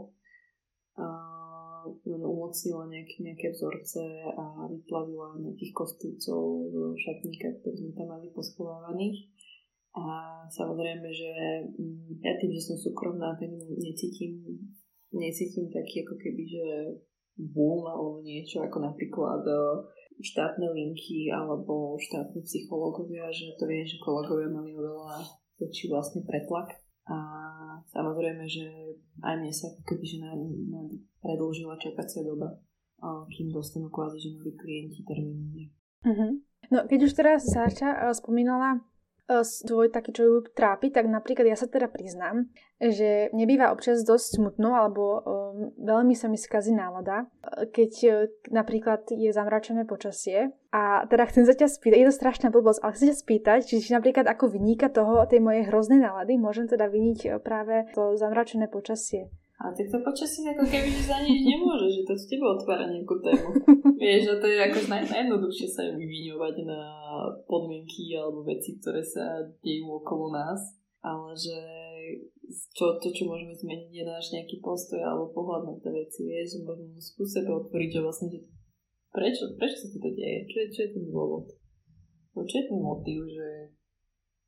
A 0.97 1.05
len 2.09 2.21
umocnila 2.25 2.89
nejaké, 2.89 3.21
nejaké 3.21 3.47
vzorce 3.53 4.01
a 4.33 4.65
vyplavila 4.69 5.37
nejakých 5.37 5.73
kostýcov 5.73 6.41
z 6.69 6.75
šatníka, 7.05 7.53
ktoré 7.61 7.75
sme 7.77 7.91
tam 7.93 8.17
mali 8.17 8.33
poschovávaných. 8.33 9.29
A 9.91 10.03
samozrejme, 10.47 11.09
že 11.11 11.31
mm, 11.67 12.23
ja 12.23 12.33
tým, 12.39 12.49
že 12.55 12.63
som 12.63 12.77
súkromná, 12.79 13.35
tak 13.35 13.51
necítim, 13.77 14.41
necítim 15.11 15.67
taký 15.67 16.07
ako 16.07 16.15
keby, 16.15 16.43
že 16.47 16.65
boom 17.49 17.87
alebo 17.89 18.21
niečo 18.21 18.61
ako 18.61 18.77
napríklad 18.85 19.41
e, 19.47 19.55
štátne 20.21 20.69
linky 20.69 21.33
alebo 21.33 21.97
štátni 21.97 22.45
psychológovia, 22.45 23.31
že 23.33 23.57
to 23.57 23.65
viem, 23.65 23.85
že 23.87 23.97
kolegovia 23.97 24.53
mali 24.53 24.77
oveľa 24.77 25.25
väčší 25.57 25.89
vlastne 25.89 26.21
pretlak. 26.25 26.69
A 27.09 27.17
samozrejme, 27.89 28.45
že 28.45 28.95
aj 29.25 29.35
mne 29.41 29.49
sa 29.49 29.73
keby, 29.83 30.05
že 30.05 30.17
na, 30.21 30.31
na 30.69 30.81
predlžila 31.19 31.75
čakacia 31.81 32.21
doba, 32.21 32.61
kým 33.33 33.49
dostanú 33.49 33.89
kvázi, 33.89 34.21
že 34.21 34.37
noví 34.37 34.53
klienti 34.53 35.01
termíny. 35.01 35.73
Uh-huh. 36.05 36.31
No 36.69 36.85
keď 36.85 37.09
už 37.09 37.13
teraz 37.17 37.49
Sáča 37.49 37.93
e, 37.93 38.13
spomínala 38.13 38.85
svoj 39.29 39.93
taký, 39.93 40.11
čo 40.11 40.23
ju 40.27 40.35
trápi, 40.51 40.91
tak 40.91 41.07
napríklad 41.07 41.47
ja 41.47 41.55
sa 41.55 41.69
teda 41.69 41.87
priznám, 41.87 42.51
že 42.81 43.31
mne 43.31 43.45
býva 43.47 43.71
občas 43.71 44.03
dosť 44.03 44.41
smutno, 44.41 44.75
alebo 44.75 45.03
um, 45.03 45.21
veľmi 45.79 46.17
sa 46.17 46.27
mi 46.27 46.35
skazí 46.35 46.75
nálada, 46.75 47.29
keď 47.71 47.91
uh, 48.09 48.13
napríklad 48.51 49.07
je 49.13 49.31
zamračené 49.31 49.87
počasie. 49.87 50.51
A 50.75 51.07
teda 51.07 51.27
chcem 51.31 51.43
sa 51.47 51.55
ťa 51.55 51.67
spýtať, 51.67 51.97
je 51.99 52.07
to 52.11 52.15
strašná 52.15 52.47
blbosť, 52.51 52.79
ale 52.83 52.95
chcem 52.95 53.07
sa 53.11 53.17
spýtať, 53.19 53.59
či, 53.67 53.75
či 53.79 53.91
napríklad 53.95 54.27
ako 54.27 54.51
vyníka 54.51 54.91
toho, 54.91 55.23
tej 55.27 55.39
mojej 55.39 55.67
hroznej 55.67 56.03
nálady, 56.03 56.35
môžem 56.39 56.67
teda 56.67 56.87
vyniť 56.87 57.43
práve 57.43 57.91
to 57.95 58.15
zamračené 58.15 58.67
počasie. 58.67 59.31
A 59.61 59.69
tak 59.77 59.93
to 59.93 60.01
počasie 60.01 60.41
ako 60.49 60.65
keby 60.65 60.89
že 60.89 61.05
za 61.05 61.21
nič 61.21 61.45
nemôže, 61.45 61.85
že 61.93 62.01
to 62.09 62.13
z 62.17 62.25
teba 62.33 62.57
otvára 62.57 62.89
nejakú 62.89 63.13
tému. 63.21 63.49
Vieš, 64.01 64.21
že 64.25 64.35
to 64.41 64.47
je 64.49 64.57
ako 64.57 64.79
naj, 64.89 65.05
najjednoduchšie 65.05 65.67
sa 65.69 65.85
vyviňovať 65.93 66.55
na 66.65 66.81
podmienky 67.45 68.17
alebo 68.17 68.41
veci, 68.41 68.81
ktoré 68.81 69.05
sa 69.05 69.45
dejú 69.61 70.01
okolo 70.01 70.33
nás. 70.33 70.81
Ale 71.05 71.37
že 71.37 71.57
čo, 72.73 72.97
to, 72.97 73.13
čo 73.13 73.29
môžeme 73.29 73.53
zmeniť, 73.53 73.89
je 73.93 74.03
náš 74.05 74.33
nejaký 74.33 74.57
postoj 74.65 74.97
alebo 74.97 75.33
pohľad 75.33 75.69
na 75.69 75.75
tie 75.77 75.93
veci. 75.93 76.25
Vieš, 76.25 76.57
že 76.57 76.65
môžeme 76.65 76.97
skúsiť 76.97 77.45
otvoriť, 77.45 77.89
že 77.93 78.01
vlastne, 78.01 78.27
že 78.33 78.39
prečo, 79.13 79.45
prečo 79.61 79.77
sa 79.77 79.87
to 79.93 80.09
deje? 80.09 80.49
Čo 80.49 80.57
je, 80.57 80.67
čo 80.73 80.79
je 80.85 80.89
ten 80.97 81.05
dôvod? 81.05 81.45
No, 82.33 82.41
čo 82.49 82.55
je 82.57 82.65
ten 82.65 82.79
motív, 82.81 83.29
že 83.29 83.47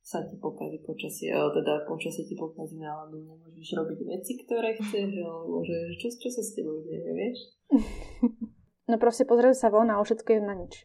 sa 0.04 0.20
ti 0.28 0.36
pokazí 0.36 0.84
počasie, 0.84 1.32
ale 1.32 1.64
teda 1.64 1.88
počasie 1.88 2.28
ti 2.28 2.36
pokazí 2.36 2.76
náladu, 2.76 3.24
nemôžeš 3.24 3.68
robiť 3.80 4.00
veci, 4.04 4.36
ktoré 4.44 4.76
chceš, 4.76 5.24
alebo 5.24 5.64
že 5.64 5.96
čo, 5.96 6.12
čo 6.12 6.30
sa 6.30 6.44
s 6.44 6.52
tebou 6.54 6.84
deje, 6.84 7.12
vieš? 7.16 7.40
No 8.84 9.00
proste 9.00 9.24
pozerajú 9.24 9.56
sa 9.56 9.72
von 9.72 9.88
a 9.88 9.96
o 9.96 10.04
všetko 10.04 10.28
je 10.28 10.42
na 10.44 10.60
nič. 10.60 10.84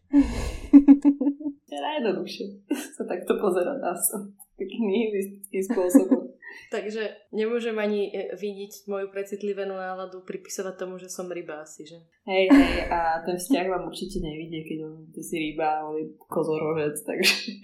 Je 1.68 1.78
najjednoduchšie 1.82 2.46
sa 2.96 3.02
takto 3.04 3.36
pozerať 3.42 3.78
na 3.82 3.92
som. 3.98 4.32
Takým 4.54 4.86
nihilistickým 4.86 5.62
spôsobom. 5.66 6.22
Takže 6.74 7.28
nemôžem 7.30 7.76
ani 7.76 8.08
e, 8.08 8.32
vidieť 8.34 8.88
moju 8.88 9.12
precitlivenú 9.12 9.76
náladu, 9.76 10.24
pripisovať 10.24 10.74
tomu, 10.80 10.96
že 10.96 11.12
som 11.12 11.28
ryba 11.28 11.62
asi, 11.62 11.84
že? 11.84 11.98
Hej, 12.24 12.48
hej, 12.48 12.88
a 12.88 13.20
ten 13.22 13.36
vzťah 13.36 13.66
vám 13.68 13.84
určite 13.84 14.24
nevidie, 14.24 14.64
keď 14.64 14.78
on, 14.88 14.94
ty 15.12 15.20
si 15.20 15.36
ryba, 15.36 15.84
ale 15.84 16.16
kozorožec, 16.26 16.96
takže... 17.04 17.60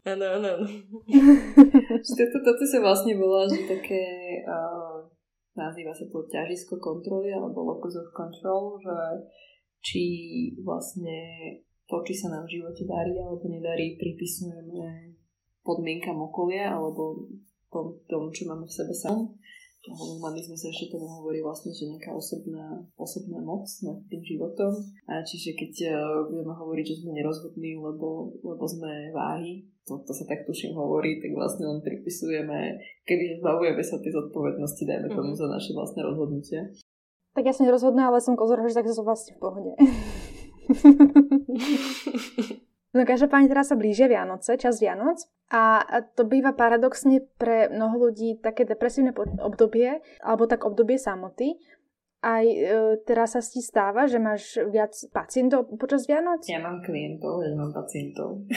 Áno, 0.00 0.24
áno, 0.40 0.48
áno. 0.56 0.66
toto, 2.18 2.36
toto 2.40 2.64
sa 2.64 2.78
vlastne 2.80 3.14
volá, 3.16 3.44
že 3.48 3.68
také... 3.68 4.02
Uh, 4.44 5.08
nazýva 5.58 5.92
sa 5.92 6.06
to 6.08 6.24
ťažisko 6.30 6.78
kontroly, 6.78 7.34
alebo 7.34 7.66
locus 7.66 7.98
of 8.00 8.08
control, 8.14 8.78
že 8.80 8.96
či 9.82 10.04
vlastne 10.62 11.18
to, 11.90 12.00
či 12.06 12.14
sa 12.14 12.30
nám 12.30 12.46
v 12.46 12.60
živote 12.60 12.86
darí 12.86 13.18
alebo 13.18 13.44
nedarí, 13.50 13.98
pripisujeme 13.98 15.18
podmienkam 15.66 16.16
okolia 16.16 16.72
alebo 16.72 17.28
tom, 17.68 17.98
tom, 18.06 18.30
čo 18.30 18.48
máme 18.48 18.64
v 18.64 18.76
sebe 18.76 18.94
sám. 18.94 19.28
Humanizme 19.88 20.60
sa 20.60 20.68
ešte 20.68 20.92
tomu 20.92 21.08
hovorí 21.08 21.40
vlastne, 21.40 21.72
že 21.72 21.88
nejaká 21.88 22.12
osobná, 22.12 22.84
osobná 23.00 23.40
moc 23.40 23.64
nad 23.80 23.96
tým 24.12 24.20
životom. 24.20 24.76
A 25.08 25.24
čiže 25.24 25.56
keď 25.56 25.72
uh, 25.88 26.28
budeme 26.28 26.52
hovoriť, 26.52 26.84
že 26.84 27.00
sme 27.00 27.16
nerozhodní, 27.16 27.80
lebo, 27.80 28.36
lebo 28.44 28.64
sme 28.68 29.08
váhy, 29.16 29.64
to, 29.88 29.96
to 30.04 30.12
sa 30.12 30.28
tak 30.28 30.44
tuším 30.44 30.76
hovorí, 30.76 31.16
tak 31.24 31.32
vlastne 31.32 31.64
len 31.64 31.80
pripisujeme, 31.80 32.76
keby 33.08 33.40
zbavujeme 33.40 33.80
sa 33.80 33.96
tej 34.04 34.20
zodpovednosti, 34.20 34.84
dajme 34.84 35.08
tomu 35.08 35.32
mm-hmm. 35.32 35.40
za 35.40 35.46
naše 35.48 35.72
vlastné 35.72 36.00
rozhodnutie. 36.04 36.60
Tak 37.32 37.48
ja 37.48 37.56
som 37.56 37.64
nerozhodná, 37.64 38.12
ale 38.12 38.20
som 38.20 38.36
kozorož, 38.36 38.76
tak 38.76 38.84
som 38.84 39.08
vlastne 39.08 39.32
v 39.32 39.40
pohode. 39.40 39.72
no 42.94 43.06
každopádne 43.06 43.50
teraz 43.50 43.70
sa 43.70 43.76
blížia 43.76 44.10
Vianoce, 44.10 44.58
čas 44.58 44.78
Vianoc 44.78 45.26
a 45.50 45.82
to 46.14 46.22
býva 46.22 46.54
paradoxne 46.54 47.26
pre 47.34 47.66
mnoho 47.66 48.10
ľudí 48.10 48.38
také 48.38 48.62
depresívne 48.62 49.10
obdobie, 49.42 49.98
alebo 50.22 50.46
tak 50.46 50.62
obdobie 50.62 50.94
samoty. 50.94 51.58
Aj 52.20 52.44
e, 52.44 53.00
teraz 53.02 53.34
sa 53.34 53.40
ti 53.40 53.64
stáva, 53.64 54.04
že 54.04 54.20
máš 54.20 54.60
viac 54.68 54.92
pacientov 55.10 55.66
počas 55.74 56.06
Vianoc? 56.06 56.44
Ja 56.46 56.62
mám 56.62 56.84
klientov, 56.84 57.42
ja 57.42 57.56
mám 57.56 57.72
pacientov. 57.72 58.44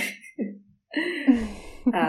a 1.97 2.03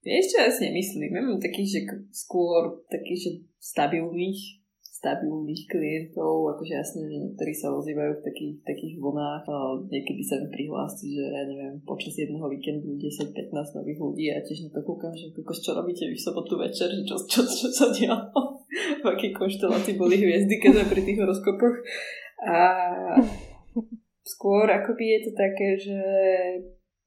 čo, 0.00 0.34
ja 0.40 0.48
si 0.48 0.70
nemyslím. 0.70 1.12
Ja 1.12 1.22
mám 1.26 1.42
takých, 1.42 1.68
že 1.68 1.80
skôr 2.14 2.86
takých, 2.88 3.20
že 3.20 3.30
stabilných 3.60 4.64
stabilných 4.98 5.70
klientov, 5.70 6.58
akože 6.58 6.74
jasné, 6.74 7.06
že 7.06 7.22
niektorí 7.22 7.54
sa 7.54 7.70
ozývajú 7.70 8.18
v 8.18 8.24
takých, 8.26 8.54
takých 8.66 8.94
vlnách, 8.98 9.46
niekedy 9.94 10.22
sa 10.26 10.42
mi 10.42 10.50
prihlási, 10.50 11.14
že 11.14 11.22
ja 11.22 11.46
neviem, 11.46 11.78
počas 11.86 12.18
jedného 12.18 12.50
víkendu 12.50 12.98
10-15 12.98 13.78
nových 13.78 13.98
ľudí 14.02 14.26
a 14.34 14.42
tiež 14.42 14.66
na 14.66 14.70
to 14.74 14.82
kúkam, 14.82 15.14
že 15.14 15.30
kokos, 15.30 15.62
čo 15.62 15.78
robíte 15.78 16.02
vy 16.02 16.18
v 16.18 16.24
sobotu 16.26 16.58
večer, 16.58 16.90
že 16.90 17.06
čo, 17.06 17.14
čo, 17.30 17.46
čo 17.46 17.70
sa 17.70 17.94
dialo, 17.94 18.66
v 18.98 19.06
akej 19.06 19.30
konštelácii 19.38 19.94
boli 19.94 20.18
hviezdy, 20.18 20.58
keď 20.58 20.82
sme 20.82 20.84
pri 20.90 21.02
tých 21.06 21.18
horoskopoch. 21.22 21.76
A 22.42 22.58
skôr 24.26 24.66
akoby 24.66 25.14
je 25.14 25.20
to 25.30 25.32
také, 25.38 25.68
že 25.78 25.98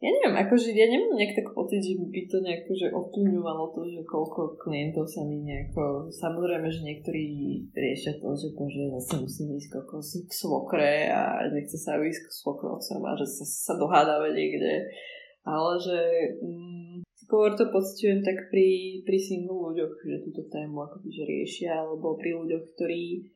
ja 0.02 0.10
neviem, 0.10 0.34
akože 0.34 0.74
ja 0.74 0.90
nemám 0.90 1.14
nejak 1.14 1.38
tak 1.38 1.51
pocit, 1.62 1.86
že 1.86 1.94
by 2.02 2.22
to 2.26 2.38
nejako 2.42 2.72
že 2.74 2.88
ovplyvňovalo 2.90 3.66
to, 3.78 3.82
že 3.86 4.02
koľko 4.10 4.58
klientov 4.58 5.06
sa 5.06 5.22
mi 5.22 5.46
nejako... 5.46 6.10
Samozrejme, 6.10 6.66
že 6.74 6.82
niektorí 6.82 7.26
riešia 7.70 8.18
to, 8.18 8.34
že 8.34 8.58
bože, 8.58 8.90
zase 8.98 9.22
musím 9.22 9.54
ísť 9.62 9.78
k 10.26 10.32
svokre 10.34 11.14
a 11.14 11.46
nechce 11.54 11.78
sa 11.78 12.02
ísť 12.02 12.26
k 12.26 12.30
svokrovcom 12.34 13.00
a 13.06 13.12
že 13.22 13.30
sa, 13.30 13.46
sa 13.46 13.74
dohádame 13.78 14.34
niekde. 14.34 14.90
Ale 15.46 15.78
že 15.78 16.00
mm, 16.42 17.06
skôr 17.30 17.54
to 17.54 17.70
pocitujem 17.70 18.26
tak 18.26 18.50
pri, 18.50 19.00
pri 19.06 19.18
single 19.22 19.72
ľuďoch, 19.72 19.94
že 20.02 20.26
túto 20.26 20.50
tému 20.50 20.82
akoby 20.82 21.10
že 21.14 21.24
riešia, 21.30 21.86
alebo 21.86 22.18
pri 22.18 22.34
ľuďoch, 22.42 22.66
ktorí 22.74 23.30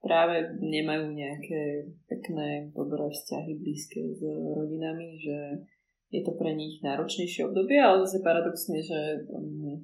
práve 0.00 0.56
nemajú 0.60 1.12
nejaké 1.12 1.88
pekné, 2.08 2.72
dobré 2.72 3.08
vzťahy 3.08 3.52
blízke 3.60 4.00
s 4.16 4.20
rodinami, 4.24 5.20
že 5.20 5.38
je 6.10 6.20
to 6.26 6.34
pre 6.34 6.50
nich 6.58 6.82
náročnejšie 6.82 7.46
obdobie, 7.46 7.78
ale 7.78 8.02
zase 8.02 8.18
paradoxne, 8.26 8.82
že 8.82 9.24
um, 9.30 9.78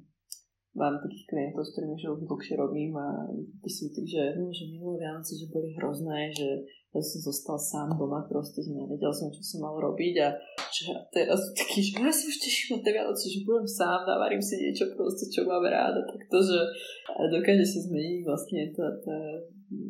mám 0.75 0.99
takých 1.01 1.25
klientov, 1.25 1.65
s 1.65 1.73
ktorými 1.73 1.97
už 1.97 2.27
dlhšie 2.27 2.55
robím 2.59 2.93
a 2.93 3.25
vypisujú 3.33 3.89
tak, 3.97 4.05
že, 4.05 4.23
no, 4.37 4.53
že 4.53 4.69
minulé 4.69 5.01
Vianoce, 5.01 5.33
že 5.33 5.49
boli 5.49 5.73
hrozné, 5.73 6.29
že 6.35 6.67
ja 6.93 7.01
som 7.01 7.19
zostal 7.23 7.57
sám 7.57 7.89
doma 7.97 8.27
proste, 8.29 8.61
že 8.61 8.75
nevedel 8.75 9.09
som, 9.09 9.33
čo 9.33 9.41
som 9.41 9.65
mal 9.65 9.75
robiť 9.79 10.15
a 10.21 10.29
že 10.71 10.91
teraz 11.09 11.51
taký, 11.55 11.79
že 11.81 11.99
ja 11.99 12.11
sa 12.11 12.23
už 12.27 12.37
teším 12.37 12.77
na 12.77 12.79
tie 12.83 12.93
Vianoce, 12.95 13.25
že 13.31 13.45
budem 13.47 13.67
sám, 13.67 14.07
navarím 14.07 14.43
si 14.43 14.59
niečo 14.59 14.91
proste, 14.93 15.27
čo 15.31 15.47
mám 15.47 15.63
ráda, 15.65 16.03
tak 16.05 16.21
to, 16.27 16.39
že 16.43 16.59
dokáže 17.31 17.65
sa 17.65 17.79
zmeniť 17.87 18.19
vlastne 18.23 18.61
tá, 18.75 18.87
tá, 19.03 19.17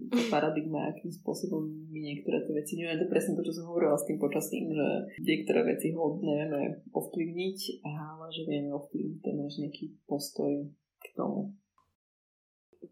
tá 0.09 0.21
paradigma, 0.33 0.89
akým 0.89 1.13
spôsobom 1.13 1.69
my 1.91 1.99
niektoré 2.01 2.41
tie 2.45 2.53
veci, 2.53 2.73
neviem, 2.77 2.97
to 2.97 3.11
presne 3.11 3.37
to, 3.37 3.45
čo 3.45 3.61
som 3.61 3.69
hovorila 3.69 3.97
s 3.97 4.07
tým 4.09 4.17
počasím, 4.17 4.73
že 4.73 4.87
niektoré 5.21 5.61
veci 5.65 5.93
ho 5.93 6.17
nevieme 6.17 6.81
ovplyvniť, 6.93 7.59
ale 7.85 8.25
že 8.33 8.41
vieme 8.49 8.73
ovplyvniť 8.73 9.19
ten 9.21 9.35
náš 9.37 9.53
nejaký 9.61 9.85
postoj 10.09 10.65
k 10.97 11.05
tomu. 11.13 11.53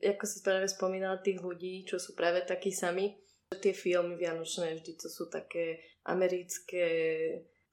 Ako 0.01 0.25
si 0.27 0.43
práve 0.45 0.69
spomínala 0.69 1.21
tých 1.21 1.41
ľudí, 1.41 1.85
čo 1.87 1.97
sú 2.01 2.13
práve 2.13 2.43
takí 2.45 2.69
sami, 2.73 3.15
tie 3.61 3.71
filmy 3.71 4.17
vianočné 4.17 4.75
vždy 4.75 4.93
to 4.97 5.07
sú 5.07 5.29
také 5.29 5.79
americké 6.05 6.85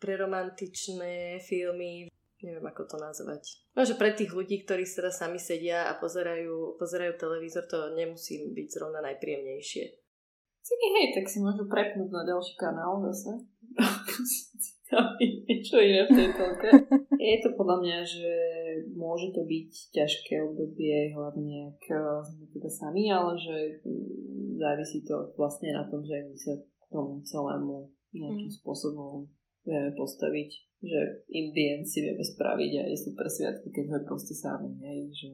preromantičné 0.02 1.38
filmy, 1.38 2.10
neviem 2.42 2.66
ako 2.66 2.82
to 2.90 2.96
nazvať. 2.98 3.62
No, 3.78 3.86
že 3.86 3.94
pre 3.94 4.10
tých 4.10 4.34
ľudí, 4.34 4.66
ktorí 4.66 4.82
teda 4.82 5.14
sami 5.14 5.38
sedia 5.38 5.86
a 5.86 5.96
pozerajú, 6.02 6.74
pozerajú 6.82 7.14
televízor, 7.14 7.70
to 7.70 7.94
nemusí 7.94 8.42
byť 8.50 8.66
zrovna 8.66 8.98
najpríjemnejšie. 9.06 9.84
Si 10.62 10.74
hej, 10.78 11.14
tak 11.14 11.26
si 11.26 11.42
môžu 11.42 11.66
prepnúť 11.66 12.10
na 12.10 12.22
ďalší 12.26 12.54
kanál 12.58 13.02
zase. 13.10 13.46
niečo 15.62 15.78
iné 15.80 16.04
v 16.04 16.10
tej 16.12 16.28
telke. 16.36 16.70
Je 17.16 17.38
to 17.40 17.54
podľa 17.56 17.76
mňa, 17.80 17.98
že 18.04 18.32
môže 18.92 19.32
to 19.32 19.46
byť 19.46 19.70
ťažké 19.94 20.34
obdobie, 20.42 21.14
hlavne 21.14 21.72
ak 21.72 21.82
sme 22.28 22.44
teda 22.52 22.70
sami, 22.70 23.08
ale 23.08 23.38
že 23.38 23.56
mm, 23.86 24.58
závisí 24.60 25.06
to 25.06 25.32
vlastne 25.38 25.72
na 25.72 25.86
tom, 25.88 26.04
že 26.04 26.18
my 26.28 26.36
sa 26.36 26.52
tomu 26.92 27.24
celému 27.24 27.88
nejakým 28.12 28.50
mm. 28.52 28.56
spôsobom 28.60 29.30
vieme 29.66 29.92
postaviť, 29.94 30.50
že 30.82 31.00
Indien 31.30 31.86
si 31.86 32.02
vieme 32.02 32.22
spraviť 32.22 32.72
aj 32.86 32.92
super 32.98 33.26
sviatky, 33.30 33.70
keď 33.70 33.84
sme 33.86 34.00
proste 34.08 34.34
sami, 34.34 34.70
hej, 34.82 35.00
že 35.14 35.30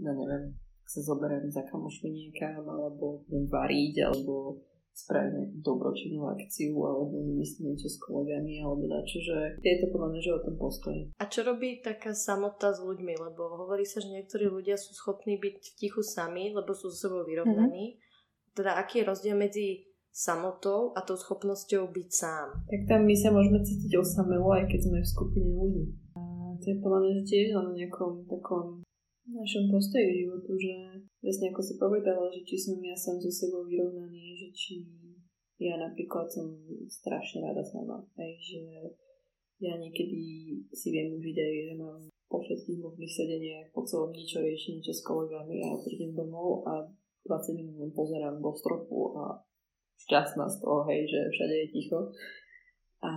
ja 0.00 0.12
neviem, 0.12 0.56
sa 0.84 1.00
zoberiem 1.06 1.48
za 1.48 1.62
kamošmi 1.68 2.08
niekam, 2.10 2.66
alebo 2.66 3.22
budem 3.28 3.46
variť, 3.46 4.10
alebo 4.10 4.58
spraviť 4.90 5.32
nejakú 5.32 5.58
dobročinnú 5.62 6.20
akciu, 6.28 6.76
alebo 6.82 7.24
vymyslieť 7.24 7.62
niečo 7.62 7.88
s 7.88 7.96
kolegami, 8.02 8.60
alebo 8.60 8.84
dačo, 8.90 9.22
že 9.22 9.56
je 9.62 9.76
to 9.80 9.86
podľa 9.94 10.08
mňa, 10.12 10.20
že 10.20 10.36
o 10.36 10.44
tom 10.44 10.56
postoji. 10.58 11.02
A 11.16 11.24
čo 11.30 11.46
robí 11.46 11.80
taká 11.80 12.12
samota 12.12 12.74
s 12.74 12.82
ľuďmi? 12.82 13.14
Lebo 13.16 13.54
hovorí 13.64 13.86
sa, 13.86 14.02
že 14.02 14.12
niektorí 14.12 14.50
ľudia 14.50 14.74
sú 14.76 14.92
schopní 14.92 15.38
byť 15.38 15.56
v 15.62 15.76
tichu 15.78 16.02
sami, 16.02 16.52
lebo 16.52 16.74
sú 16.74 16.90
so 16.90 17.08
sebou 17.08 17.22
vyrovnaní. 17.22 17.96
Mm-hmm. 17.96 18.52
Teda 18.52 18.76
aký 18.76 19.00
je 19.00 19.08
rozdiel 19.08 19.36
medzi 19.38 19.89
samotou 20.10 20.92
a 20.98 21.00
tou 21.06 21.14
schopnosťou 21.14 21.88
byť 21.90 22.08
sám. 22.10 22.66
Tak 22.66 22.80
tam 22.90 23.06
my 23.06 23.14
sa 23.14 23.30
môžeme 23.30 23.62
cítiť 23.62 23.96
osamelo, 23.96 24.50
aj 24.52 24.66
keď 24.66 24.80
sme 24.90 24.98
v 25.00 25.12
skupine 25.12 25.50
ľudí. 25.54 25.84
A 26.18 26.22
to 26.58 26.66
je 26.74 26.76
podľa 26.82 27.00
mňa 27.06 27.22
tiež 27.24 27.46
na 27.54 27.62
nejakom 27.72 28.26
takom 28.26 28.82
našom 29.30 29.70
postoji 29.70 30.26
životu, 30.26 30.50
že 30.58 30.74
presne 31.22 31.54
ako 31.54 31.62
si 31.62 31.74
povedala, 31.78 32.26
že 32.34 32.42
či 32.42 32.56
som 32.58 32.76
ja 32.82 32.96
sám 32.98 33.22
so 33.22 33.30
sebou 33.30 33.62
vyrovnaný, 33.62 34.34
že 34.34 34.48
či 34.50 34.74
ja 35.60 35.76
napríklad 35.76 36.26
som 36.26 36.56
strašne 36.88 37.44
rada 37.44 37.62
sama. 37.62 38.02
Hej, 38.16 38.32
že 38.40 38.62
ja 39.60 39.76
niekedy 39.76 40.22
si 40.72 40.88
viem 40.88 41.12
užiť 41.14 41.36
aj, 41.36 41.52
že 41.68 41.74
mám 41.76 42.00
po 42.30 42.38
všetkých 42.40 42.78
možných 42.80 43.12
sedeniach 43.12 43.66
po 43.74 43.84
celom 43.84 44.14
niečo 44.14 44.40
rieši, 44.40 44.78
niečo 44.78 44.94
s 44.94 45.04
kolegami 45.04 45.66
a 45.66 45.76
prídem 45.82 46.16
domov 46.16 46.64
a 46.64 46.86
20 47.26 47.58
minút 47.60 47.92
pozerám 47.92 48.40
do 48.40 48.50
stropu 48.56 49.18
a 49.20 49.36
šťastná 50.06 50.46
z 50.48 50.56
toho, 50.60 50.86
hej, 50.88 51.08
že 51.08 51.20
všade 51.32 51.54
je 51.54 51.66
ticho. 51.72 52.00
A, 53.00 53.12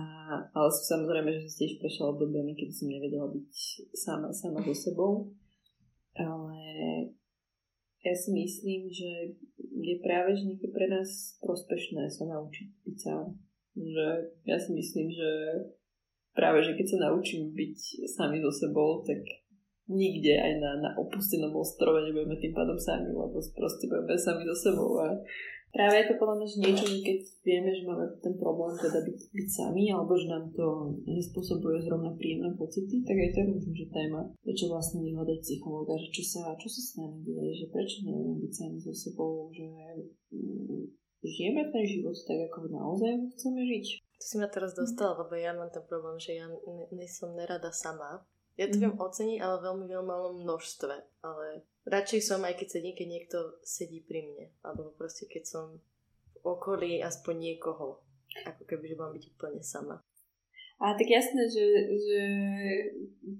ale 0.56 0.68
samozrejme, 0.72 1.28
že 1.28 1.48
si 1.48 1.56
tiež 1.60 1.72
prešla 1.80 2.16
obdobiami, 2.16 2.56
keď 2.56 2.68
som 2.72 2.88
nevedela 2.88 3.28
byť 3.28 3.52
sama, 3.92 4.28
sama 4.32 4.60
so 4.64 4.72
sebou. 4.72 5.12
Ale 6.16 6.56
ja 8.00 8.14
si 8.16 8.32
myslím, 8.32 8.88
že 8.88 9.36
je 9.84 9.96
práve 10.00 10.36
že 10.36 10.48
niekde 10.48 10.68
pre 10.72 10.88
nás 10.88 11.36
prospešné 11.44 12.08
sa 12.08 12.24
naučiť 12.28 12.68
byť 12.84 12.96
sám. 12.96 13.36
Že 13.74 14.06
ja 14.48 14.56
si 14.56 14.70
myslím, 14.72 15.12
že 15.12 15.30
práve, 16.32 16.64
že 16.64 16.76
keď 16.76 16.86
sa 16.88 16.98
naučím 17.10 17.52
byť 17.52 18.08
sami 18.08 18.40
so 18.40 18.52
sebou, 18.52 19.04
tak 19.04 19.20
nikde 19.88 20.32
aj 20.32 20.52
na, 20.60 20.70
na 20.80 20.90
opustenom 20.96 21.52
ostrove 21.60 22.00
nebudeme 22.08 22.40
tým 22.40 22.56
pádom 22.56 22.80
sami, 22.80 23.12
lebo 23.12 23.36
proste 23.36 23.84
budeme 23.84 24.16
sami 24.16 24.48
so 24.48 24.56
sebou 24.56 24.96
a 25.00 25.12
práve 25.74 25.94
je 25.98 26.06
to 26.06 26.14
podľa 26.22 26.36
mňa 26.38 26.46
že 26.46 26.58
niečo, 26.62 26.86
že 26.86 26.98
keď 27.02 27.18
vieme, 27.42 27.70
že 27.74 27.82
máme 27.82 28.06
ten 28.22 28.34
problém 28.38 28.78
teda 28.78 29.02
byť, 29.02 29.18
byť 29.34 29.48
sami, 29.50 29.90
alebo 29.90 30.14
že 30.14 30.30
nám 30.30 30.54
to 30.54 30.94
nespôsobuje 31.04 31.82
zrovna 31.82 32.14
príjemné 32.14 32.54
pocity, 32.54 33.02
tak 33.02 33.18
aj 33.18 33.30
to 33.34 33.38
je 33.42 33.50
možno, 33.50 33.70
že 33.74 33.86
téma, 33.90 34.20
prečo 34.46 34.70
vlastne 34.70 35.02
vyhľadať 35.02 35.38
psychológa, 35.42 35.98
že 35.98 36.08
čo 36.14 36.22
sa, 36.22 36.54
čo 36.54 36.68
sa 36.70 36.80
s 36.80 36.90
nami 36.96 37.18
deje, 37.26 37.50
že 37.58 37.66
prečo 37.74 38.06
nevieme 38.06 38.38
byť 38.38 38.52
sami 38.54 38.78
so 38.78 38.92
sebou, 38.94 39.50
že 39.50 39.66
mm, 40.30 40.82
žijeme 41.26 41.62
ten 41.74 41.84
život 41.84 42.14
tak, 42.22 42.38
ako 42.48 42.70
naozaj 42.70 43.12
chceme 43.34 43.60
žiť. 43.66 43.86
To 44.22 44.24
si 44.24 44.34
ma 44.38 44.48
teraz 44.48 44.78
dostala, 44.78 45.26
lebo 45.26 45.34
ja 45.34 45.52
mám 45.52 45.74
ten 45.74 45.82
problém, 45.84 46.16
že 46.22 46.38
ja 46.38 46.46
ne 46.94 47.06
som 47.10 47.34
nerada 47.34 47.74
sama. 47.74 48.22
Ja 48.54 48.70
to 48.70 48.78
mm. 48.78 48.82
viem 48.86 48.94
oceniť, 48.94 49.38
ale 49.42 49.54
veľmi, 49.58 49.84
veľmi 49.90 50.06
malom 50.06 50.34
množstve. 50.46 50.94
Ale 51.26 51.66
radšej 51.88 52.20
som, 52.24 52.40
aj 52.44 52.60
keď 52.60 52.68
sedí, 52.68 52.90
keď 52.96 53.08
niekto 53.08 53.38
sedí 53.64 54.00
pri 54.04 54.24
mne. 54.28 54.46
Alebo 54.64 54.92
proste 54.96 55.28
keď 55.28 55.44
som 55.44 55.66
v 56.34 56.36
okolí 56.42 57.00
aspoň 57.04 57.34
niekoho. 57.52 58.04
Ako 58.44 58.62
keby, 58.66 58.90
že 58.90 58.98
mám 58.98 59.14
byť 59.14 59.24
úplne 59.36 59.62
sama. 59.62 60.02
A 60.82 60.98
tak 60.98 61.06
jasné, 61.06 61.46
že, 61.46 61.64
že 61.94 62.20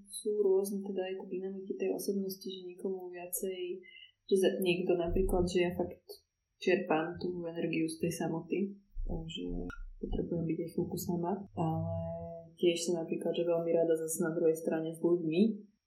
sú 0.07 0.39
rôzne 0.39 0.87
teda 0.87 1.03
aj 1.03 1.27
dynamiky 1.27 1.75
tej 1.75 1.91
osobnosti, 1.99 2.47
že 2.47 2.63
niekomu 2.63 3.11
viacej, 3.11 3.83
že 4.31 4.37
niekto 4.63 4.95
napríklad, 4.95 5.43
že 5.51 5.67
ja 5.67 5.71
fakt 5.75 6.23
čerpám 6.63 7.19
tú 7.19 7.43
energiu 7.45 7.91
z 7.91 8.07
tej 8.07 8.13
samoty, 8.15 8.73
takže 9.05 9.67
potrebujem 9.99 10.47
byť 10.47 10.59
aj 10.63 10.71
chvíľku 10.79 10.97
sama, 10.97 11.33
ale 11.59 12.55
tiež 12.57 12.87
som 12.87 13.03
napríklad, 13.03 13.35
že 13.35 13.45
veľmi 13.45 13.71
rada 13.75 13.95
zase 13.99 14.23
na 14.23 14.31
druhej 14.33 14.57
strane 14.57 14.95
s 14.95 15.03
ľuďmi, 15.03 15.43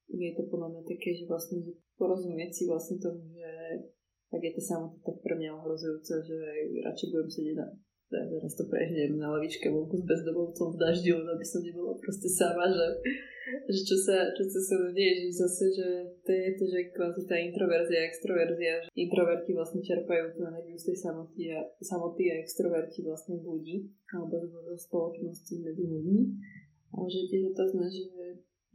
je 0.07 0.31
to 0.35 0.43
podľa 0.47 0.67
mňa 0.71 0.83
také, 0.87 1.13
že 1.13 1.27
vlastne 1.27 1.63
že 1.63 1.75
porozumieť 1.99 2.51
si 2.51 2.63
vlastne 2.67 2.97
tomu, 2.99 3.27
že 3.31 3.51
tak 4.27 4.41
je 4.43 4.51
to 4.55 4.61
samotné 4.63 4.99
tak 5.03 5.17
pre 5.23 5.35
mňa 5.39 5.55
ohrozujúce, 5.55 6.13
že 6.23 6.37
radšej 6.83 7.07
budem 7.11 7.29
sedieť 7.31 7.55
na 7.59 7.67
teraz 8.07 8.55
to 8.55 8.63
prežnem 8.71 9.19
na 9.19 9.35
lavičke 9.35 9.67
vonku 9.67 9.99
s 9.99 10.07
bezdomovcom 10.07 10.71
v 10.71 10.79
daždi, 10.79 11.11
aby 11.11 11.43
som 11.43 11.59
nebola 11.59 11.91
proste 11.99 12.31
sama, 12.31 12.63
že, 12.71 13.03
že 13.67 13.81
čo 13.83 13.97
sa, 13.99 14.31
čo 14.31 14.47
sa 14.47 14.59
sa 14.63 14.75
deje, 14.95 15.27
že 15.27 15.43
zase, 15.43 15.65
že 15.75 15.87
to 16.23 16.31
je 16.31 16.49
to, 16.55 16.65
že 16.71 16.95
kvázi 16.95 17.27
tá 17.27 17.35
introverzia 17.35 17.99
a 17.99 18.07
extroverzia, 18.07 18.73
že 18.87 18.89
introverti 18.95 19.51
vlastne 19.51 19.83
čerpajú 19.83 20.39
tú 20.39 20.47
energiu 20.47 20.79
z 20.79 20.87
tej 20.93 20.97
samoty 21.03 21.41
a, 21.51 21.59
samoty 21.83 22.23
a 22.31 22.39
extroverti 22.39 23.03
vlastne 23.03 23.43
ľudí, 23.43 23.91
alebo 24.15 24.39
zo 24.39 24.71
spoločnosti 24.87 25.53
medzi 25.59 25.83
ľuďmi. 25.83 26.21
Ale 26.95 27.07
že 27.11 27.27
tiež 27.27 27.51
otázne, 27.51 27.91
že 27.91 28.07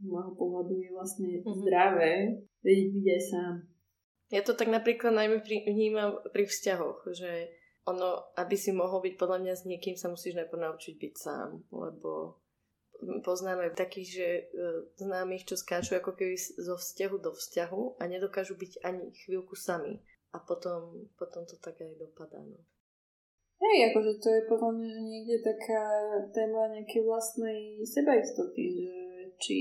môjho 0.03 0.33
pohľadu 0.35 0.73
je 0.79 0.89
vlastne 0.91 1.29
mm-hmm. 1.39 1.55
zdravé 1.63 2.13
vedieť 2.63 2.89
byť 2.93 3.05
aj 3.07 3.21
sám. 3.31 3.53
Ja 4.31 4.41
to 4.41 4.57
tak 4.57 4.69
napríklad 4.71 5.13
najmä 5.13 5.45
pri, 5.45 5.67
vnímam 5.69 6.17
pri 6.33 6.49
vzťahoch, 6.49 7.05
že 7.13 7.53
ono, 7.83 8.33
aby 8.39 8.55
si 8.55 8.71
mohol 8.71 9.03
byť 9.03 9.13
podľa 9.19 9.37
mňa 9.43 9.53
s 9.53 9.67
niekým, 9.67 9.99
sa 9.99 10.07
musíš 10.07 10.39
najprv 10.39 10.63
naučiť 10.63 10.95
byť 10.95 11.13
sám, 11.19 11.49
lebo 11.69 12.39
poznáme 13.21 13.75
takých, 13.75 14.09
že 14.09 14.27
e, 14.27 14.43
známych, 14.95 15.43
čo 15.43 15.59
skáču 15.59 15.99
ako 15.99 16.15
keby 16.15 16.39
zo 16.39 16.79
vzťahu 16.79 17.15
do 17.19 17.31
vzťahu 17.35 17.99
a 17.99 18.03
nedokážu 18.07 18.55
byť 18.55 18.87
ani 18.87 19.11
chvíľku 19.11 19.59
sami. 19.59 19.99
A 20.33 20.41
potom, 20.41 21.11
potom 21.19 21.45
to 21.45 21.59
tak 21.61 21.77
aj 21.77 21.93
dopadá. 21.99 22.41
No. 22.41 22.57
Hej, 23.61 23.93
akože 23.93 24.17
to 24.17 24.27
je 24.33 24.41
podľa 24.49 24.71
mňa 24.75 24.87
že 24.91 25.01
niekde 25.03 25.37
taká 25.39 25.83
téma 26.33 26.73
nejakej 26.73 27.05
vlastnej 27.05 27.79
sebaistoty, 27.85 28.63
že 28.81 28.93
či 29.39 29.59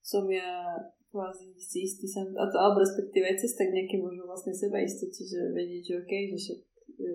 som 0.00 0.24
ja 0.28 0.76
kvázi 1.08 1.52
si 1.56 1.84
istý 1.88 2.08
sám, 2.08 2.32
alebo 2.36 2.80
respektíve 2.80 3.28
cez 3.36 3.56
tak 3.56 3.72
nejaké 3.72 3.96
možno 4.00 4.28
vlastne 4.28 4.52
seba 4.52 4.80
istoty, 4.80 5.24
že 5.24 5.40
vedieť, 5.52 5.82
že 5.84 5.94
OK, 6.00 6.12
že 6.12 6.36
však 6.36 6.60
e, 7.00 7.12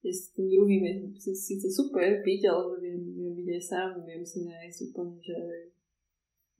je 0.00 0.12
s 0.14 0.32
tým 0.32 0.46
druhým 0.48 0.82
je 0.86 1.34
síce 1.34 1.66
super 1.68 2.22
byť, 2.22 2.42
ale 2.48 2.80
viem, 2.80 3.02
viem 3.14 3.34
byť 3.36 3.48
aj 3.50 3.62
sám, 3.62 3.90
viem 4.06 4.24
si 4.24 4.46
nájsť 4.46 4.78
úplne, 4.90 5.18
že 5.20 5.38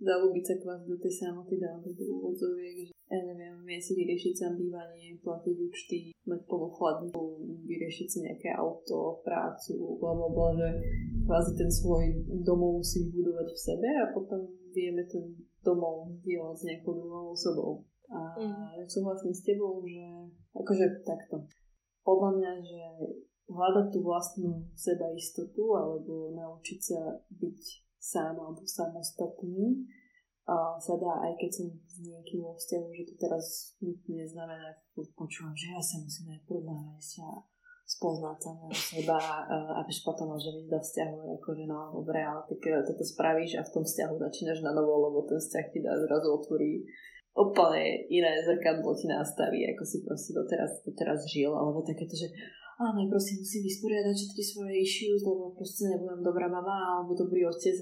zalúbiť 0.00 0.44
sa 0.44 0.54
kvázi 0.60 0.84
do 0.90 0.98
tej 0.98 1.12
samoty, 1.12 1.54
to 1.60 1.90
do 1.94 2.04
úvodzoviek, 2.20 2.88
že 2.88 2.94
ja 3.10 3.18
neviem, 3.26 3.58
viem 3.66 3.82
si 3.82 3.98
vyriešiť 3.98 4.32
sám 4.38 4.54
bývanie, 4.54 5.18
platiť 5.18 5.56
účty, 5.58 5.98
mať 6.30 6.40
plnú 6.46 6.70
chladnicu, 6.70 7.42
vyriešiť 7.66 8.06
si 8.06 8.18
nejaké 8.22 8.54
auto, 8.54 9.18
prácu, 9.26 9.98
bla 9.98 10.14
bla 10.14 10.28
bla, 10.30 10.48
že 10.54 10.68
kvázi 11.26 11.58
ten 11.58 11.66
svoj 11.66 12.06
domov 12.46 12.78
musí 12.78 13.10
vybudovať 13.10 13.48
v 13.50 13.58
sebe 13.58 13.88
a 13.98 14.14
potom 14.14 14.46
vieme 14.70 15.02
ten 15.10 15.26
domov 15.66 16.14
zdieľať 16.22 16.54
s 16.54 16.66
nejakou 16.70 16.92
druhou 16.94 17.34
osobou. 17.34 17.82
A 18.10 18.18
mm. 18.38 18.86
súhlasím 18.86 19.34
s 19.34 19.42
tebou, 19.42 19.82
že 19.82 20.30
akože 20.54 21.02
takto. 21.02 21.46
Podľa 22.06 22.30
mňa, 22.38 22.52
že 22.62 22.82
hľadať 23.50 23.86
tú 23.90 23.98
vlastnú 24.06 24.50
sebaistotu 24.78 25.62
alebo 25.74 26.30
naučiť 26.34 26.78
sa 26.78 27.18
byť 27.34 27.60
sám 27.98 28.38
alebo 28.38 28.62
samostatný 28.62 29.84
a 30.48 30.78
sa 30.80 30.94
dá, 30.96 31.12
aj 31.30 31.36
keď 31.36 31.50
som 31.52 31.66
s 31.84 31.96
niekým 32.00 32.40
vo 32.42 32.56
vzťahu, 32.56 32.86
že 32.96 33.04
to 33.12 33.14
teraz 33.20 33.76
nutne 33.78 34.24
znamená, 34.24 34.72
počúvam, 35.16 35.54
že 35.54 35.72
ja 35.72 35.80
sa 35.80 36.00
musím 36.00 36.32
najprv 36.36 36.64
nájsť 36.64 37.12
a 37.22 37.30
spoznať 37.90 38.38
sa 38.38 38.50
na 38.54 38.70
seba, 38.70 39.18
aby 39.82 39.90
potom 40.06 40.30
môže 40.30 40.54
ísť 40.54 40.70
do 40.70 40.78
vzťahu, 40.78 41.18
akože 41.42 41.64
no, 41.66 41.90
dobre, 41.90 42.22
ale 42.22 42.46
tak 42.46 42.62
toto 42.86 43.02
spravíš 43.02 43.58
a 43.58 43.66
v 43.66 43.72
tom 43.74 43.82
vzťahu 43.82 44.14
začínaš 44.14 44.62
na 44.62 44.70
novo, 44.70 45.10
lebo 45.10 45.26
ten 45.26 45.42
vzťah 45.42 45.66
ti 45.74 45.78
dá 45.82 45.98
zrazu 45.98 46.28
otvorí 46.30 46.86
úplne 47.34 48.06
iné 48.10 48.42
zrkadlo 48.42 48.90
ti 48.94 49.06
nastaví, 49.06 49.62
ako 49.70 49.82
si 49.86 50.02
proste 50.02 50.34
doteraz, 50.34 50.82
doteraz 50.82 51.22
žil, 51.30 51.54
alebo 51.54 51.82
takéto, 51.82 52.14
že 52.14 52.30
a 52.80 52.96
najprv 52.96 53.20
si 53.20 53.36
musím 53.36 53.62
vysporiadať 53.68 54.14
všetky 54.16 54.42
svoje 54.42 54.74
issues, 54.80 55.20
lebo 55.20 55.52
proste 55.52 55.92
nebudem 55.92 56.24
dobrá 56.24 56.48
mama 56.48 56.96
alebo 56.96 57.12
dobrý 57.12 57.44
otec, 57.44 57.76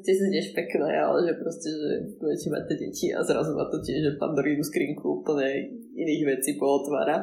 ste 0.00 0.12
sa 0.16 0.26
tiež 0.32 0.56
pekné, 0.56 0.96
ale 0.96 1.28
že 1.28 1.36
proste, 1.36 1.68
že 1.68 1.88
budete 2.16 2.48
mať 2.48 2.62
tie 2.68 2.76
deti 2.80 3.06
a 3.12 3.20
zrazu 3.20 3.52
ma 3.52 3.68
to 3.68 3.82
tiež, 3.82 4.00
že 4.00 4.20
pandorínu 4.20 4.64
skrinku 4.64 5.20
úplne 5.20 5.68
iných 5.92 6.22
vecí 6.38 6.56
pootvára. 6.56 7.20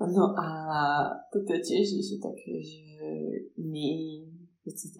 No 0.00 0.34
a 0.34 0.48
toto 1.28 1.52
je 1.52 1.62
tiež 1.62 1.86
niečo 1.94 2.16
také, 2.18 2.58
že 2.58 2.82
my 3.60 3.90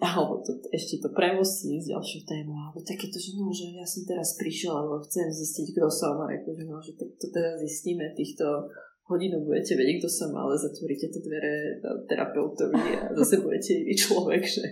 alebo 0.03 0.43
to, 0.43 0.59
ešte 0.75 0.99
to 0.99 1.15
premostím 1.15 1.79
s 1.79 1.87
ďalšou 1.87 2.27
témou, 2.27 2.59
alebo 2.59 2.83
takéto, 2.83 3.15
že 3.15 3.31
no, 3.39 3.47
že 3.47 3.71
ja 3.71 3.87
som 3.87 4.03
teraz 4.03 4.35
prišiel, 4.35 4.75
alebo 4.75 4.99
chcem 5.07 5.31
zistiť, 5.31 5.71
kto 5.71 5.87
som, 5.87 6.19
a 6.19 6.27
akože 6.27 6.67
no, 6.67 6.83
že 6.83 6.99
to 6.99 7.31
teraz 7.31 7.63
zistíme 7.63 8.11
týchto 8.11 8.67
hodinu 9.07 9.43
budete 9.43 9.75
vedieť, 9.75 9.99
kto 9.99 10.09
som, 10.09 10.31
ale 10.35 10.55
zatvoríte 10.55 11.11
tie 11.11 11.21
dvere 11.21 11.79
terapeutovi 12.07 12.83
a 12.95 13.11
zase 13.11 13.43
budete 13.43 13.83
iný 13.83 13.93
človek, 13.99 14.43
že 14.43 14.63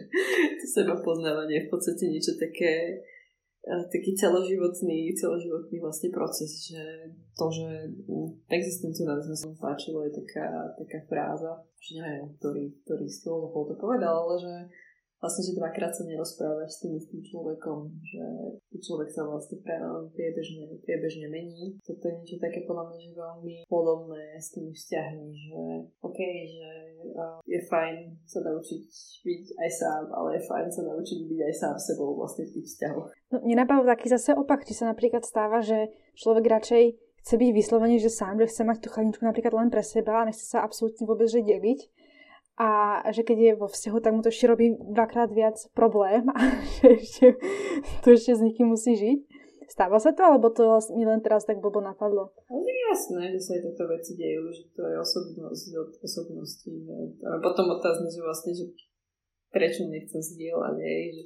to 0.60 0.66
seba 0.66 0.96
poznávanie 1.04 1.60
je 1.60 1.66
v 1.68 1.72
podstate 1.72 2.04
niečo 2.08 2.40
také, 2.40 3.04
taký 3.68 4.16
celoživotný, 4.16 5.12
celoživotný 5.20 5.78
vlastne 5.84 6.10
proces, 6.16 6.72
že 6.72 6.84
to, 7.36 7.46
že 7.52 7.68
existencionalizmus 8.48 9.44
sa 9.44 9.52
páčilo, 9.60 10.08
je 10.08 10.16
taká, 10.16 10.80
taká 10.80 11.00
fráza, 11.12 11.52
že 11.84 12.00
neviem, 12.00 12.32
ktorý, 12.40 12.72
ktorý 12.88 13.06
z 13.12 13.20
toho 13.28 13.52
to 13.52 13.76
povedal, 13.76 14.32
ale 14.32 14.36
že 14.40 14.54
vlastne, 15.22 15.46
že 15.46 15.54
dvakrát 15.54 15.94
sa 15.94 16.04
nerozprávaš 16.04 16.76
s 16.76 16.82
tým 16.82 16.98
istým 16.98 17.22
človekom, 17.22 17.94
že 18.02 18.26
človek 18.82 19.14
sa 19.14 19.30
vlastne 19.30 19.62
priebežne, 19.62 20.82
priebežne 20.82 21.30
mení. 21.30 21.78
Toto 21.86 22.10
je 22.10 22.18
niečo 22.18 22.38
také 22.42 22.66
podľa 22.66 22.90
mňa, 22.90 22.98
že 22.98 23.12
veľmi 23.14 23.56
podobné 23.70 24.24
s 24.42 24.50
tými 24.58 24.74
vzťahmi, 24.74 25.30
že 25.30 25.62
OK, 26.02 26.20
že 26.50 26.70
uh, 27.14 27.38
je 27.46 27.60
fajn 27.70 27.96
sa 28.26 28.42
naučiť 28.42 28.84
byť 29.22 29.44
aj 29.62 29.70
sám, 29.70 30.04
ale 30.10 30.42
je 30.42 30.42
fajn 30.50 30.68
sa 30.74 30.82
naučiť 30.90 31.20
byť 31.30 31.40
aj 31.46 31.54
sám 31.54 31.76
sebou 31.78 32.18
vlastne 32.18 32.50
v 32.50 32.54
tých 32.58 32.68
vzťahoch. 32.74 33.10
No, 33.30 33.38
mne 33.46 33.62
napadlo 33.62 33.86
taký 33.86 34.10
zase 34.10 34.34
opak, 34.34 34.66
či 34.66 34.74
sa 34.74 34.90
napríklad 34.90 35.22
stáva, 35.22 35.62
že 35.62 35.94
človek 36.18 36.50
radšej 36.50 36.84
chce 37.22 37.38
byť 37.38 37.52
vyslovene, 37.54 38.02
že 38.02 38.10
sám, 38.10 38.42
že 38.42 38.50
chce 38.50 38.66
mať 38.66 38.78
tú 38.82 38.88
chladničku 38.90 39.22
napríklad 39.22 39.54
len 39.54 39.70
pre 39.70 39.86
seba 39.86 40.26
a 40.26 40.28
nechce 40.28 40.42
sa 40.42 40.66
absolútne 40.66 41.06
vôbec 41.06 41.30
že 41.30 41.46
deliť 41.46 42.01
a 42.62 42.68
že 43.10 43.26
keď 43.26 43.38
je 43.42 43.54
vo 43.58 43.66
vzťahu, 43.66 43.98
tak 44.06 44.12
mu 44.14 44.22
to 44.22 44.30
ešte 44.30 44.46
robí 44.46 44.78
dvakrát 44.78 45.34
viac 45.34 45.58
problém 45.74 46.30
a 46.30 46.38
že 46.78 47.02
ešte, 47.02 47.28
to 48.06 48.14
ešte 48.14 48.38
s 48.38 48.42
nikým 48.46 48.70
musí 48.70 48.94
žiť. 48.94 49.20
Stáva 49.66 50.04
sa 50.04 50.12
to, 50.12 50.20
alebo 50.28 50.52
to 50.52 50.68
mi 51.00 51.08
len 51.08 51.24
teraz 51.24 51.48
tak 51.48 51.64
blbo 51.64 51.80
napadlo? 51.80 52.36
Ale 52.52 52.60
je 52.60 52.76
jasné, 52.92 53.22
že 53.32 53.40
sa 53.40 53.52
aj 53.56 53.62
tieto 53.72 53.86
veci 53.88 54.20
dejú, 54.20 54.52
že 54.52 54.68
to 54.76 54.84
je 54.84 54.96
osobnosť 55.00 55.70
od 55.80 55.92
osobnosti. 56.04 56.72
A 57.24 57.40
potom 57.40 57.72
otázne, 57.72 58.12
že 58.12 58.20
vlastne, 58.20 58.52
že 58.52 58.68
prečo 59.48 59.88
nechcem 59.88 60.20
zdieľať, 60.20 60.76
aj, 60.76 61.04
že 61.16 61.24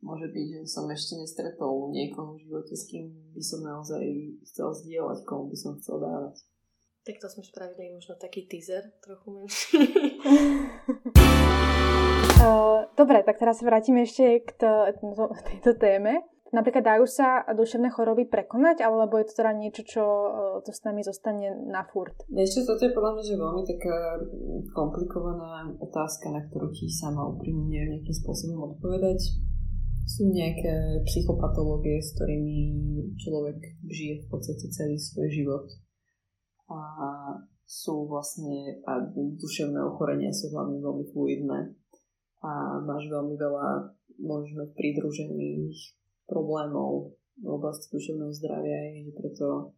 môže 0.00 0.32
byť, 0.32 0.46
že 0.48 0.60
som 0.64 0.88
ešte 0.88 1.20
nestretol 1.20 1.92
niekoho 1.92 2.40
v 2.40 2.48
živote, 2.48 2.72
s 2.72 2.88
kým 2.88 3.12
by 3.36 3.42
som 3.44 3.60
naozaj 3.60 4.04
chcel 4.48 4.72
zdieľať, 4.80 5.18
komu 5.28 5.52
by 5.52 5.56
som 5.60 5.76
chcel 5.76 6.00
dávať. 6.00 6.40
Tak 7.04 7.20
to 7.20 7.28
sme 7.28 7.44
spravili 7.44 7.92
možno 7.92 8.16
taký 8.16 8.48
teaser 8.48 8.88
trochu 9.04 9.28
menší. 9.28 9.76
Uh, 12.40 12.88
dobre, 13.00 13.20
tak 13.28 13.36
teraz 13.36 13.60
sa 13.60 13.68
vrátime 13.68 14.08
ešte 14.08 14.40
k 14.40 14.56
to, 14.56 14.88
tejto 15.44 15.76
téme. 15.76 16.24
Napríklad 16.48 16.80
dajú 16.80 17.04
sa 17.04 17.44
duševné 17.52 17.92
choroby 17.92 18.24
prekonať, 18.24 18.80
alebo 18.80 19.20
je 19.20 19.28
to 19.28 19.36
teda 19.36 19.52
niečo, 19.52 19.82
čo 19.84 20.04
to 20.64 20.72
s 20.72 20.80
nami 20.88 21.04
zostane 21.04 21.52
na 21.68 21.84
furt? 21.84 22.16
Čo, 22.24 22.64
toto 22.64 22.88
je 22.88 22.96
podľa 22.96 23.20
mňa 23.20 23.24
že 23.26 23.36
veľmi 23.36 23.62
taká 23.68 23.96
komplikovaná 24.72 25.66
otázka, 25.84 26.32
na 26.32 26.40
ktorú 26.46 26.72
ti 26.72 26.88
sama 26.88 27.26
úprimne 27.26 27.68
neviem 27.68 28.00
nejakým 28.00 28.16
spôsobom 28.16 28.80
odpovedať. 28.80 29.20
Sú 30.08 30.24
nejaké 30.32 31.04
psychopatológie, 31.04 32.00
s 32.00 32.16
ktorými 32.16 32.56
človek 33.20 33.60
žije 33.92 34.24
v 34.24 34.26
podstate 34.32 34.72
celý 34.72 34.96
svoj 34.96 35.28
život. 35.28 35.68
A 36.74 36.82
sú 37.64 38.10
vlastne, 38.10 38.82
a 38.84 39.00
duševné 39.14 39.80
ochorenia 39.86 40.34
sú 40.34 40.50
hlavne 40.50 40.82
veľmi 40.82 41.04
fluidné. 41.14 41.70
A 42.44 42.82
máš 42.82 43.08
veľmi 43.08 43.38
veľa, 43.38 43.94
možno 44.20 44.68
pridružených 44.76 45.78
problémov 46.28 47.16
v 47.40 47.48
oblasti 47.50 47.90
duševného 47.90 48.30
zdravia 48.36 48.78
je, 48.94 49.10
preto 49.16 49.74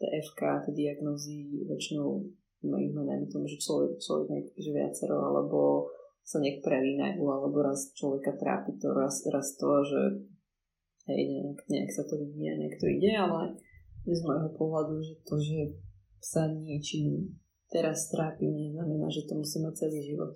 TFK, 0.00 0.40
tie 0.68 0.72
diagnozy 0.72 1.64
väčšinou 1.68 2.22
majú 2.64 2.88
najmä 3.04 3.28
tomu, 3.28 3.44
že 3.44 3.60
človek, 3.60 4.00
človek 4.00 4.56
že 4.56 4.70
viacero, 4.72 5.20
alebo 5.20 5.90
sa 6.24 6.40
nejak 6.40 6.64
prelínajú, 6.64 7.20
alebo 7.20 7.60
raz 7.60 7.92
človeka 7.92 8.32
trápi 8.40 8.80
to, 8.80 8.96
raz, 8.96 9.20
raz 9.28 9.52
to, 9.60 9.68
že 9.84 10.00
hej, 11.12 11.22
nejak, 11.28 11.60
nejak 11.68 11.90
sa 11.92 12.08
to 12.08 12.16
vyvíja, 12.16 12.56
nejak 12.56 12.80
to 12.80 12.86
ide, 12.88 13.12
ale 13.12 13.60
z 14.08 14.20
môjho 14.24 14.50
pohľadu, 14.56 15.04
že 15.04 15.14
to, 15.28 15.36
že 15.36 15.76
sa 16.24 16.48
niečím 16.48 17.36
teraz 17.68 18.08
trápi, 18.08 18.48
neznamená, 18.48 19.12
že 19.12 19.28
to 19.28 19.36
musí 19.36 19.60
mať 19.60 19.84
celý 19.84 20.00
život. 20.00 20.32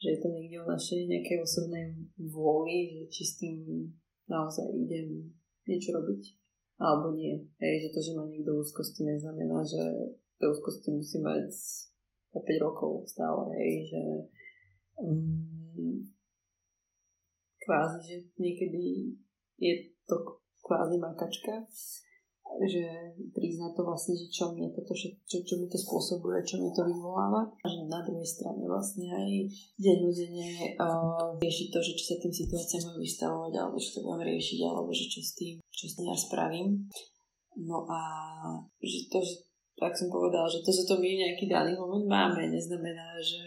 Že 0.00 0.08
je 0.08 0.18
to 0.18 0.28
niekde 0.32 0.56
o 0.64 0.70
našej 0.72 1.00
nejakej 1.04 1.38
osobnej 1.44 1.86
vôli, 2.32 2.96
že 2.96 3.02
či 3.12 3.22
s 3.28 3.32
tým 3.36 3.56
naozaj 4.26 4.66
idem 4.72 5.36
niečo 5.68 5.92
robiť 5.92 6.22
alebo 6.80 7.14
nie. 7.14 7.38
Hej, 7.60 7.86
že 7.86 7.88
to, 7.94 8.00
že 8.02 8.16
má 8.16 8.24
niekto 8.26 8.58
úzkosti, 8.58 9.06
neznamená, 9.06 9.62
že 9.62 9.82
tie 10.40 10.50
úzkosti 10.50 10.90
musí 10.90 11.22
mať 11.22 11.46
o 12.34 12.40
5 12.42 12.64
rokov 12.64 13.06
stále. 13.06 13.54
Hej, 13.54 13.94
že 13.94 14.02
um, 14.98 16.02
kvázi, 17.62 17.98
že 18.02 18.16
niekedy 18.40 19.14
je 19.60 19.74
to 20.10 20.42
kvázi 20.62 20.98
makačka 20.98 21.62
že 22.60 22.84
priznať 23.32 23.72
to 23.72 23.82
vlastne, 23.82 24.14
že 24.18 24.26
čo 24.28 24.52
mi 24.52 24.68
toto, 24.72 24.92
čo, 24.92 25.08
čo 25.24 25.54
mi 25.56 25.66
to 25.70 25.78
spôsobuje, 25.80 26.44
čo 26.44 26.60
mi 26.60 26.68
to 26.74 26.84
vyvoláva. 26.84 27.48
A 27.48 27.66
že 27.66 27.88
na 27.88 28.04
druhej 28.04 28.28
strane 28.28 28.62
vlastne 28.68 29.08
aj 29.08 29.30
dennodenne 29.80 30.76
uh, 30.76 31.36
riešiť 31.40 31.68
to, 31.72 31.78
že 31.80 31.92
či 31.96 32.04
sa 32.04 32.16
tým 32.20 32.34
situáciám 32.34 32.82
mám 32.92 32.98
vystavovať, 33.00 33.52
alebo 33.56 33.76
čo 33.80 33.90
to 33.96 34.00
budem 34.04 34.22
riešiť, 34.28 34.58
alebo 34.68 34.90
že 34.92 35.06
čo 35.08 35.20
s 35.24 35.32
tým, 35.38 35.54
čo 35.72 35.84
s 35.88 35.94
tým 35.96 36.06
ja 36.12 36.16
spravím. 36.18 36.68
No 37.56 37.84
a 37.88 38.00
že 38.80 39.08
to, 39.12 39.20
že 39.20 39.44
tak 39.82 39.98
som 39.98 40.12
povedala, 40.12 40.46
že 40.46 40.62
to, 40.62 40.70
že 40.70 40.86
to 40.86 40.94
my 41.00 41.10
nejaký 41.10 41.50
daný 41.50 41.74
moment 41.74 42.06
máme, 42.06 42.54
neznamená, 42.54 43.18
že 43.18 43.42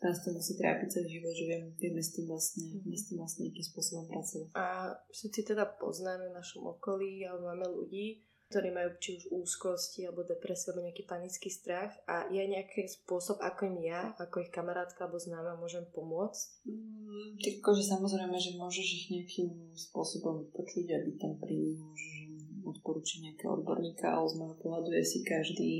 nás 0.00 0.16
to 0.22 0.32
musí 0.32 0.56
trápiť 0.56 0.88
celý 0.88 1.20
život, 1.20 1.34
že 1.36 1.44
vieme, 1.44 1.68
vieme 1.76 2.00
s 2.00 2.16
tým 2.16 2.24
vlastne, 2.24 2.64
vieme 2.80 2.96
s 2.96 3.04
tým 3.10 3.20
vlastne 3.20 3.40
nejakým 3.44 3.66
spôsobom 3.68 4.04
pracovať. 4.08 4.48
A 4.56 4.96
všetci 5.12 5.40
teda 5.44 5.68
poznáme 5.76 6.32
v 6.32 6.36
našom 6.40 6.62
okolí, 6.72 7.26
alebo 7.28 7.52
máme 7.52 7.66
ľudí, 7.68 8.24
ktorí 8.54 8.70
majú 8.70 8.94
či 9.02 9.18
už 9.18 9.34
úzkosti 9.34 10.06
alebo 10.06 10.22
depresiu 10.22 10.70
alebo 10.70 10.86
nejaký 10.86 11.10
panický 11.10 11.50
strach 11.50 11.90
a 12.06 12.30
je 12.30 12.38
nejaký 12.38 12.86
spôsob, 12.86 13.42
ako 13.42 13.66
im 13.66 13.90
ja, 13.90 14.14
ako 14.14 14.46
ich 14.46 14.54
kamarátka 14.54 15.10
alebo 15.10 15.18
známa 15.18 15.58
môžem 15.58 15.82
pomôcť? 15.90 16.62
Mm, 16.70 17.34
akože 17.58 17.82
samozrejme, 17.82 18.38
že 18.38 18.54
môžeš 18.54 18.86
ich 18.86 19.06
nejakým 19.10 19.74
spôsobom 19.74 20.54
počuť, 20.54 20.86
aby 20.86 21.18
tam 21.18 21.34
pri 21.42 21.74
môžeš 21.82 22.14
odporúčiť 22.62 23.18
nejakého 23.26 23.58
odborníka, 23.58 24.06
ale 24.06 24.30
z 24.30 24.38
môjho 24.38 24.56
pohľadu 24.62 24.90
je 24.94 25.02
si 25.02 25.18
každý 25.26 25.72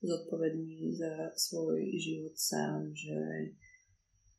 zodpovedný 0.00 0.96
za 0.96 1.28
svoj 1.36 1.92
život 2.00 2.32
sám, 2.40 2.88
že 2.96 3.52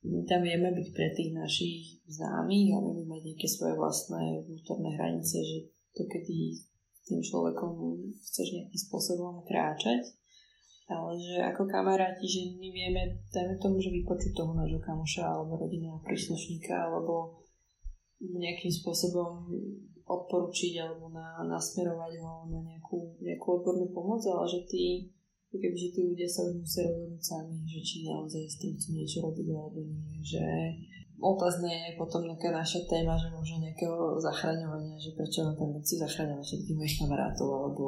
my 0.09 0.25
tam 0.25 0.41
vieme 0.41 0.73
byť 0.73 0.87
pre 0.95 1.13
tých 1.13 1.37
našich 1.37 2.01
známych 2.09 2.73
a 2.73 2.81
vieme 2.81 3.05
mať 3.05 3.21
nejaké 3.29 3.45
svoje 3.45 3.77
vlastné 3.77 4.41
vnútorné 4.47 4.89
hranice, 4.97 5.37
že 5.37 5.57
to 5.93 6.07
kedy 6.07 6.65
tým 7.09 7.21
človekom 7.25 7.73
chceš 8.21 8.47
nejakým 8.53 8.79
spôsobom 8.85 9.41
kráčať. 9.43 10.15
Ale 10.89 11.21
že 11.21 11.37
ako 11.53 11.69
kamaráti, 11.69 12.25
že 12.25 12.41
my 12.57 12.69
vieme, 12.73 13.21
dajme 13.29 13.61
tomu, 13.61 13.77
že 13.77 13.93
vypočuť 13.93 14.33
toho 14.33 14.57
nášho 14.57 14.81
kamoša 14.81 15.21
alebo 15.21 15.61
rodinného 15.61 16.01
príslušníka 16.01 16.73
alebo 16.73 17.45
nejakým 18.21 18.73
spôsobom 18.73 19.45
odporučiť 20.09 20.73
alebo 20.81 21.13
na, 21.13 21.45
nasmerovať 21.45 22.13
ho 22.17 22.49
na 22.49 22.59
nejakú, 22.65 23.21
nejakú 23.21 23.47
odbornú 23.61 23.93
pomoc, 23.93 24.25
ale 24.25 24.49
že 24.49 24.65
tí, 24.65 25.13
kebyže 25.53 25.93
tí 25.93 26.01
ľudia 26.09 26.25
sa 26.25 26.49
už 26.49 26.65
musia 26.65 26.89
rozhodnúť 26.89 27.21
sami, 27.21 27.61
že 27.69 27.79
či 27.85 27.95
naozaj 28.09 28.43
s 28.49 28.57
tým 28.57 28.73
chcú 28.73 28.89
niečo 28.97 29.17
robiť 29.21 29.45
alebo 29.53 29.79
nie, 29.85 30.17
že 30.25 30.41
otázne 31.19 31.91
je 31.91 31.93
potom 31.99 32.25
nejaká 32.25 32.49
naša 32.51 32.83
téma, 32.87 33.15
že 33.19 33.29
možno 33.29 33.61
nejakého 33.63 34.17
zachraňovania, 34.23 34.97
že 34.99 35.15
prečo 35.15 35.45
mám 35.45 35.55
tendenciu 35.59 35.99
zachraňovať 35.99 36.43
všetkých 36.43 36.77
mojich 36.79 36.97
kamarátov 36.99 37.47
alebo 37.47 37.85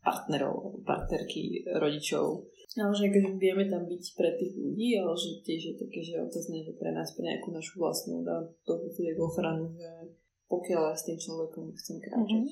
partnerov, 0.00 0.84
partnerky, 0.86 1.66
rodičov. 1.76 2.48
Ale 2.74 2.90
že 2.90 3.06
vieme 3.38 3.70
tam 3.70 3.86
byť 3.86 4.04
pre 4.18 4.34
tých 4.34 4.58
ľudí, 4.58 4.98
ale 4.98 5.14
že 5.14 5.42
tiež 5.46 5.62
je 5.62 5.74
také, 5.78 6.00
že 6.02 6.18
otázne, 6.18 6.66
že 6.66 6.74
pre 6.74 6.90
nás, 6.90 7.14
pre 7.14 7.22
nejakú 7.22 7.54
našu 7.54 7.78
vlastnú 7.78 8.26
dá 8.26 8.42
to 8.66 8.82
ochranu, 9.22 9.70
že 9.70 10.14
pokiaľ 10.50 10.80
ja 10.90 10.94
s 10.98 11.06
tým 11.06 11.18
človekom 11.18 11.70
chcem 11.78 11.96
kráčať. 12.02 12.46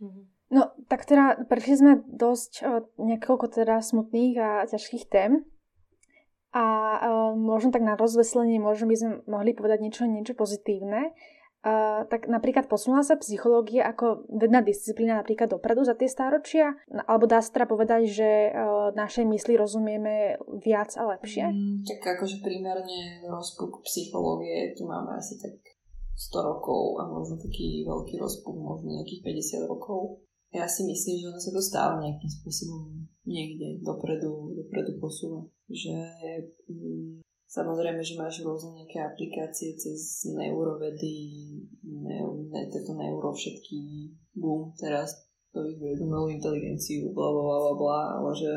Mm-hmm. 0.00 0.24
No, 0.52 0.70
tak 0.92 1.08
teda 1.08 1.48
prešli 1.48 1.74
sme 1.80 1.92
dosť 2.04 2.52
o, 2.62 2.84
niekoľko 3.00 3.46
teda 3.58 3.80
smutných 3.80 4.36
a 4.38 4.50
ťažkých 4.68 5.08
tém. 5.08 5.44
A 6.54 6.64
uh, 7.02 7.32
možno 7.34 7.74
tak 7.74 7.82
na 7.82 7.98
rozveslenie, 7.98 8.62
možno 8.62 8.86
by 8.86 8.96
sme 8.96 9.10
mohli 9.26 9.58
povedať 9.58 9.82
niečo, 9.82 10.06
niečo 10.06 10.38
pozitívne. 10.38 11.10
Uh, 11.64 12.04
tak 12.12 12.28
napríklad 12.28 12.68
posunula 12.68 13.00
sa 13.00 13.16
psychológia 13.16 13.88
ako 13.88 14.28
vedná 14.28 14.60
disciplína 14.60 15.24
napríklad 15.24 15.48
dopredu 15.48 15.80
za 15.82 15.96
tie 15.96 16.06
stáročia? 16.06 16.76
Alebo 17.08 17.24
dá 17.24 17.40
sa 17.40 17.56
teda 17.56 17.66
povedať, 17.66 18.02
že 18.06 18.30
uh, 18.52 18.92
našej 18.92 19.24
mysli 19.24 19.56
rozumieme 19.56 20.36
viac 20.60 20.92
a 21.00 21.16
lepšie? 21.16 21.48
Mm, 21.48 21.88
tak 21.88 22.20
akože 22.20 22.44
primárne 22.44 23.24
rozpuk 23.26 23.80
psychológie 23.88 24.76
tu 24.76 24.84
máme 24.84 25.16
asi 25.16 25.40
tak 25.40 25.56
100 26.14 26.38
rokov 26.38 27.02
a 27.02 27.10
možno 27.10 27.34
taký 27.40 27.82
veľký 27.82 28.20
rozpuk 28.20 28.54
možno 28.54 28.94
nejakých 29.00 29.24
50 29.66 29.72
rokov. 29.72 30.22
Ja 30.54 30.70
si 30.70 30.86
myslím, 30.86 31.18
že 31.18 31.28
ono 31.34 31.40
sa 31.42 31.50
to 31.50 31.58
stále 31.58 31.98
nejakým 31.98 32.30
spôsobom 32.30 33.10
niekde 33.26 33.82
dopredu, 33.82 34.54
dopredu 34.54 35.02
posúva 35.02 35.42
že 35.70 35.96
mm, 36.68 37.24
samozrejme, 37.48 38.04
že 38.04 38.20
máš 38.20 38.44
rôzne 38.44 38.84
nejaké 38.84 39.00
aplikácie 39.00 39.72
cez 39.80 40.28
neurovedy, 40.28 41.56
neu, 41.82 42.44
ne, 42.52 42.68
tieto 42.68 42.92
neuro 42.92 43.32
všetky 43.32 44.12
boom 44.36 44.76
teraz 44.76 45.24
to 45.54 45.62
vyvíjajú 45.62 46.02
umelú 46.02 46.26
inteligenciu, 46.34 47.14
bla, 47.14 47.30
bla, 47.30 47.42
bla, 47.42 47.74
bla, 47.78 48.00
ale 48.18 48.30
že 48.34 48.52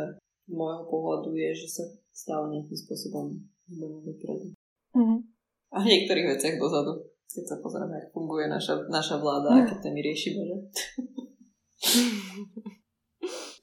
z 0.49 0.53
môjho 0.53 0.89
pohľadu 0.89 1.29
je, 1.37 1.49
že 1.53 1.67
sa 1.69 1.83
stále 2.09 2.57
nejakým 2.57 2.77
spôsobom 2.87 3.37
hýbeme 3.69 4.01
dopredu. 4.01 4.57
Mm-hmm. 4.97 5.19
A 5.71 5.77
v 5.83 5.89
niektorých 5.93 6.27
veciach 6.33 6.57
dozadu, 6.57 7.05
keď 7.29 7.43
sa 7.45 7.55
pozrieme, 7.61 8.01
ako 8.01 8.09
funguje 8.17 8.49
naša, 8.49 8.89
naša 8.89 9.21
vláda, 9.21 9.53
mm. 9.53 9.59
aké 9.67 9.75
témy 9.83 9.99
riešime, 10.01 10.41
že? 10.41 10.57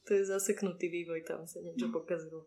To 0.07 0.11
je 0.15 0.23
zaseknutý 0.25 0.89
vývoj, 0.91 1.27
tam 1.27 1.47
sa 1.47 1.61
niečo 1.61 1.91
pokazilo. 1.91 2.47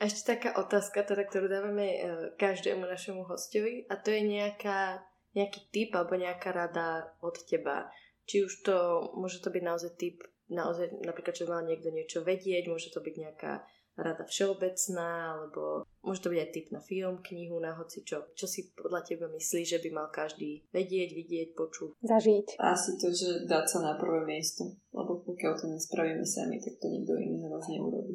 Ešte 0.00 0.36
taká 0.36 0.56
otázka, 0.56 1.04
teda, 1.04 1.28
ktorú 1.28 1.44
dávame 1.44 1.86
e, 1.92 1.98
každému 2.40 2.88
našemu 2.88 3.28
hostovi 3.28 3.84
a 3.92 4.00
to 4.00 4.08
je 4.08 4.24
nejaká, 4.24 5.04
nejaký 5.36 5.60
tip 5.68 5.92
alebo 5.92 6.16
nejaká 6.16 6.56
rada 6.56 7.12
od 7.20 7.36
teba. 7.44 7.92
Či 8.24 8.48
už 8.48 8.64
to, 8.64 8.76
môže 9.12 9.44
to 9.44 9.52
byť 9.52 9.60
naozaj 9.60 9.92
tip, 10.00 10.24
naozaj 10.48 11.04
napríklad, 11.04 11.36
čo 11.36 11.44
mal 11.44 11.68
niekto 11.68 11.92
niečo 11.92 12.24
vedieť, 12.24 12.64
môže 12.72 12.88
to 12.88 13.04
byť 13.04 13.14
nejaká 13.16 13.60
rada 13.96 14.24
všeobecná, 14.24 15.34
alebo 15.34 15.84
môže 16.02 16.22
to 16.22 16.30
byť 16.32 16.40
aj 16.40 16.50
tip 16.52 16.66
na 16.72 16.80
film, 16.80 17.18
knihu, 17.20 17.58
na 17.58 17.74
hoci 17.74 18.02
čo. 18.06 18.30
Čo 18.34 18.46
si 18.46 18.70
podľa 18.72 19.04
teba 19.04 19.26
myslíš, 19.28 19.66
že 19.76 19.82
by 19.82 19.90
mal 19.90 20.08
každý 20.08 20.64
vedieť, 20.72 21.10
vidieť, 21.12 21.48
počuť? 21.54 21.90
Zažiť. 22.02 22.46
Asi 22.60 22.90
to, 22.96 23.12
že 23.12 23.44
dať 23.46 23.64
sa 23.66 23.78
na 23.84 23.92
prvé 23.98 24.24
miesto, 24.24 24.76
lebo 24.94 25.20
pokiaľ 25.22 25.52
to 25.58 25.66
nespravíme 25.68 26.24
sami, 26.24 26.62
tak 26.62 26.78
to 26.80 26.86
nikto 26.88 27.18
iný 27.18 27.36
za 27.40 27.48
nás 27.50 27.66
neurobí. 27.68 28.14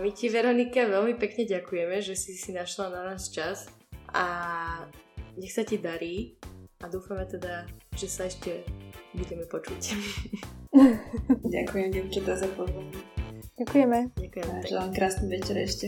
My 0.00 0.10
ti, 0.16 0.32
Veronika, 0.32 0.88
veľmi 0.88 1.20
pekne 1.20 1.44
ďakujeme, 1.44 2.00
že 2.00 2.16
si 2.16 2.32
si 2.32 2.56
našla 2.56 2.88
na 2.88 3.00
nás 3.12 3.28
čas 3.28 3.68
a 4.16 4.24
nech 5.36 5.52
sa 5.52 5.60
ti 5.60 5.76
darí 5.76 6.40
a 6.80 6.88
dúfame 6.88 7.28
teda, 7.28 7.68
že 7.92 8.08
sa 8.08 8.24
ešte 8.24 8.64
budeme 9.12 9.44
počuť. 9.44 9.80
Ďakujem, 11.54 11.88
devčatá, 11.90 12.32
za 12.38 12.48
pozornosť. 12.54 13.19
Ďakujeme. 13.60 14.16
Ďakujeme. 14.16 14.54
Želám 14.64 14.90
krásny 14.96 15.26
večer 15.28 15.56
ešte. 15.60 15.86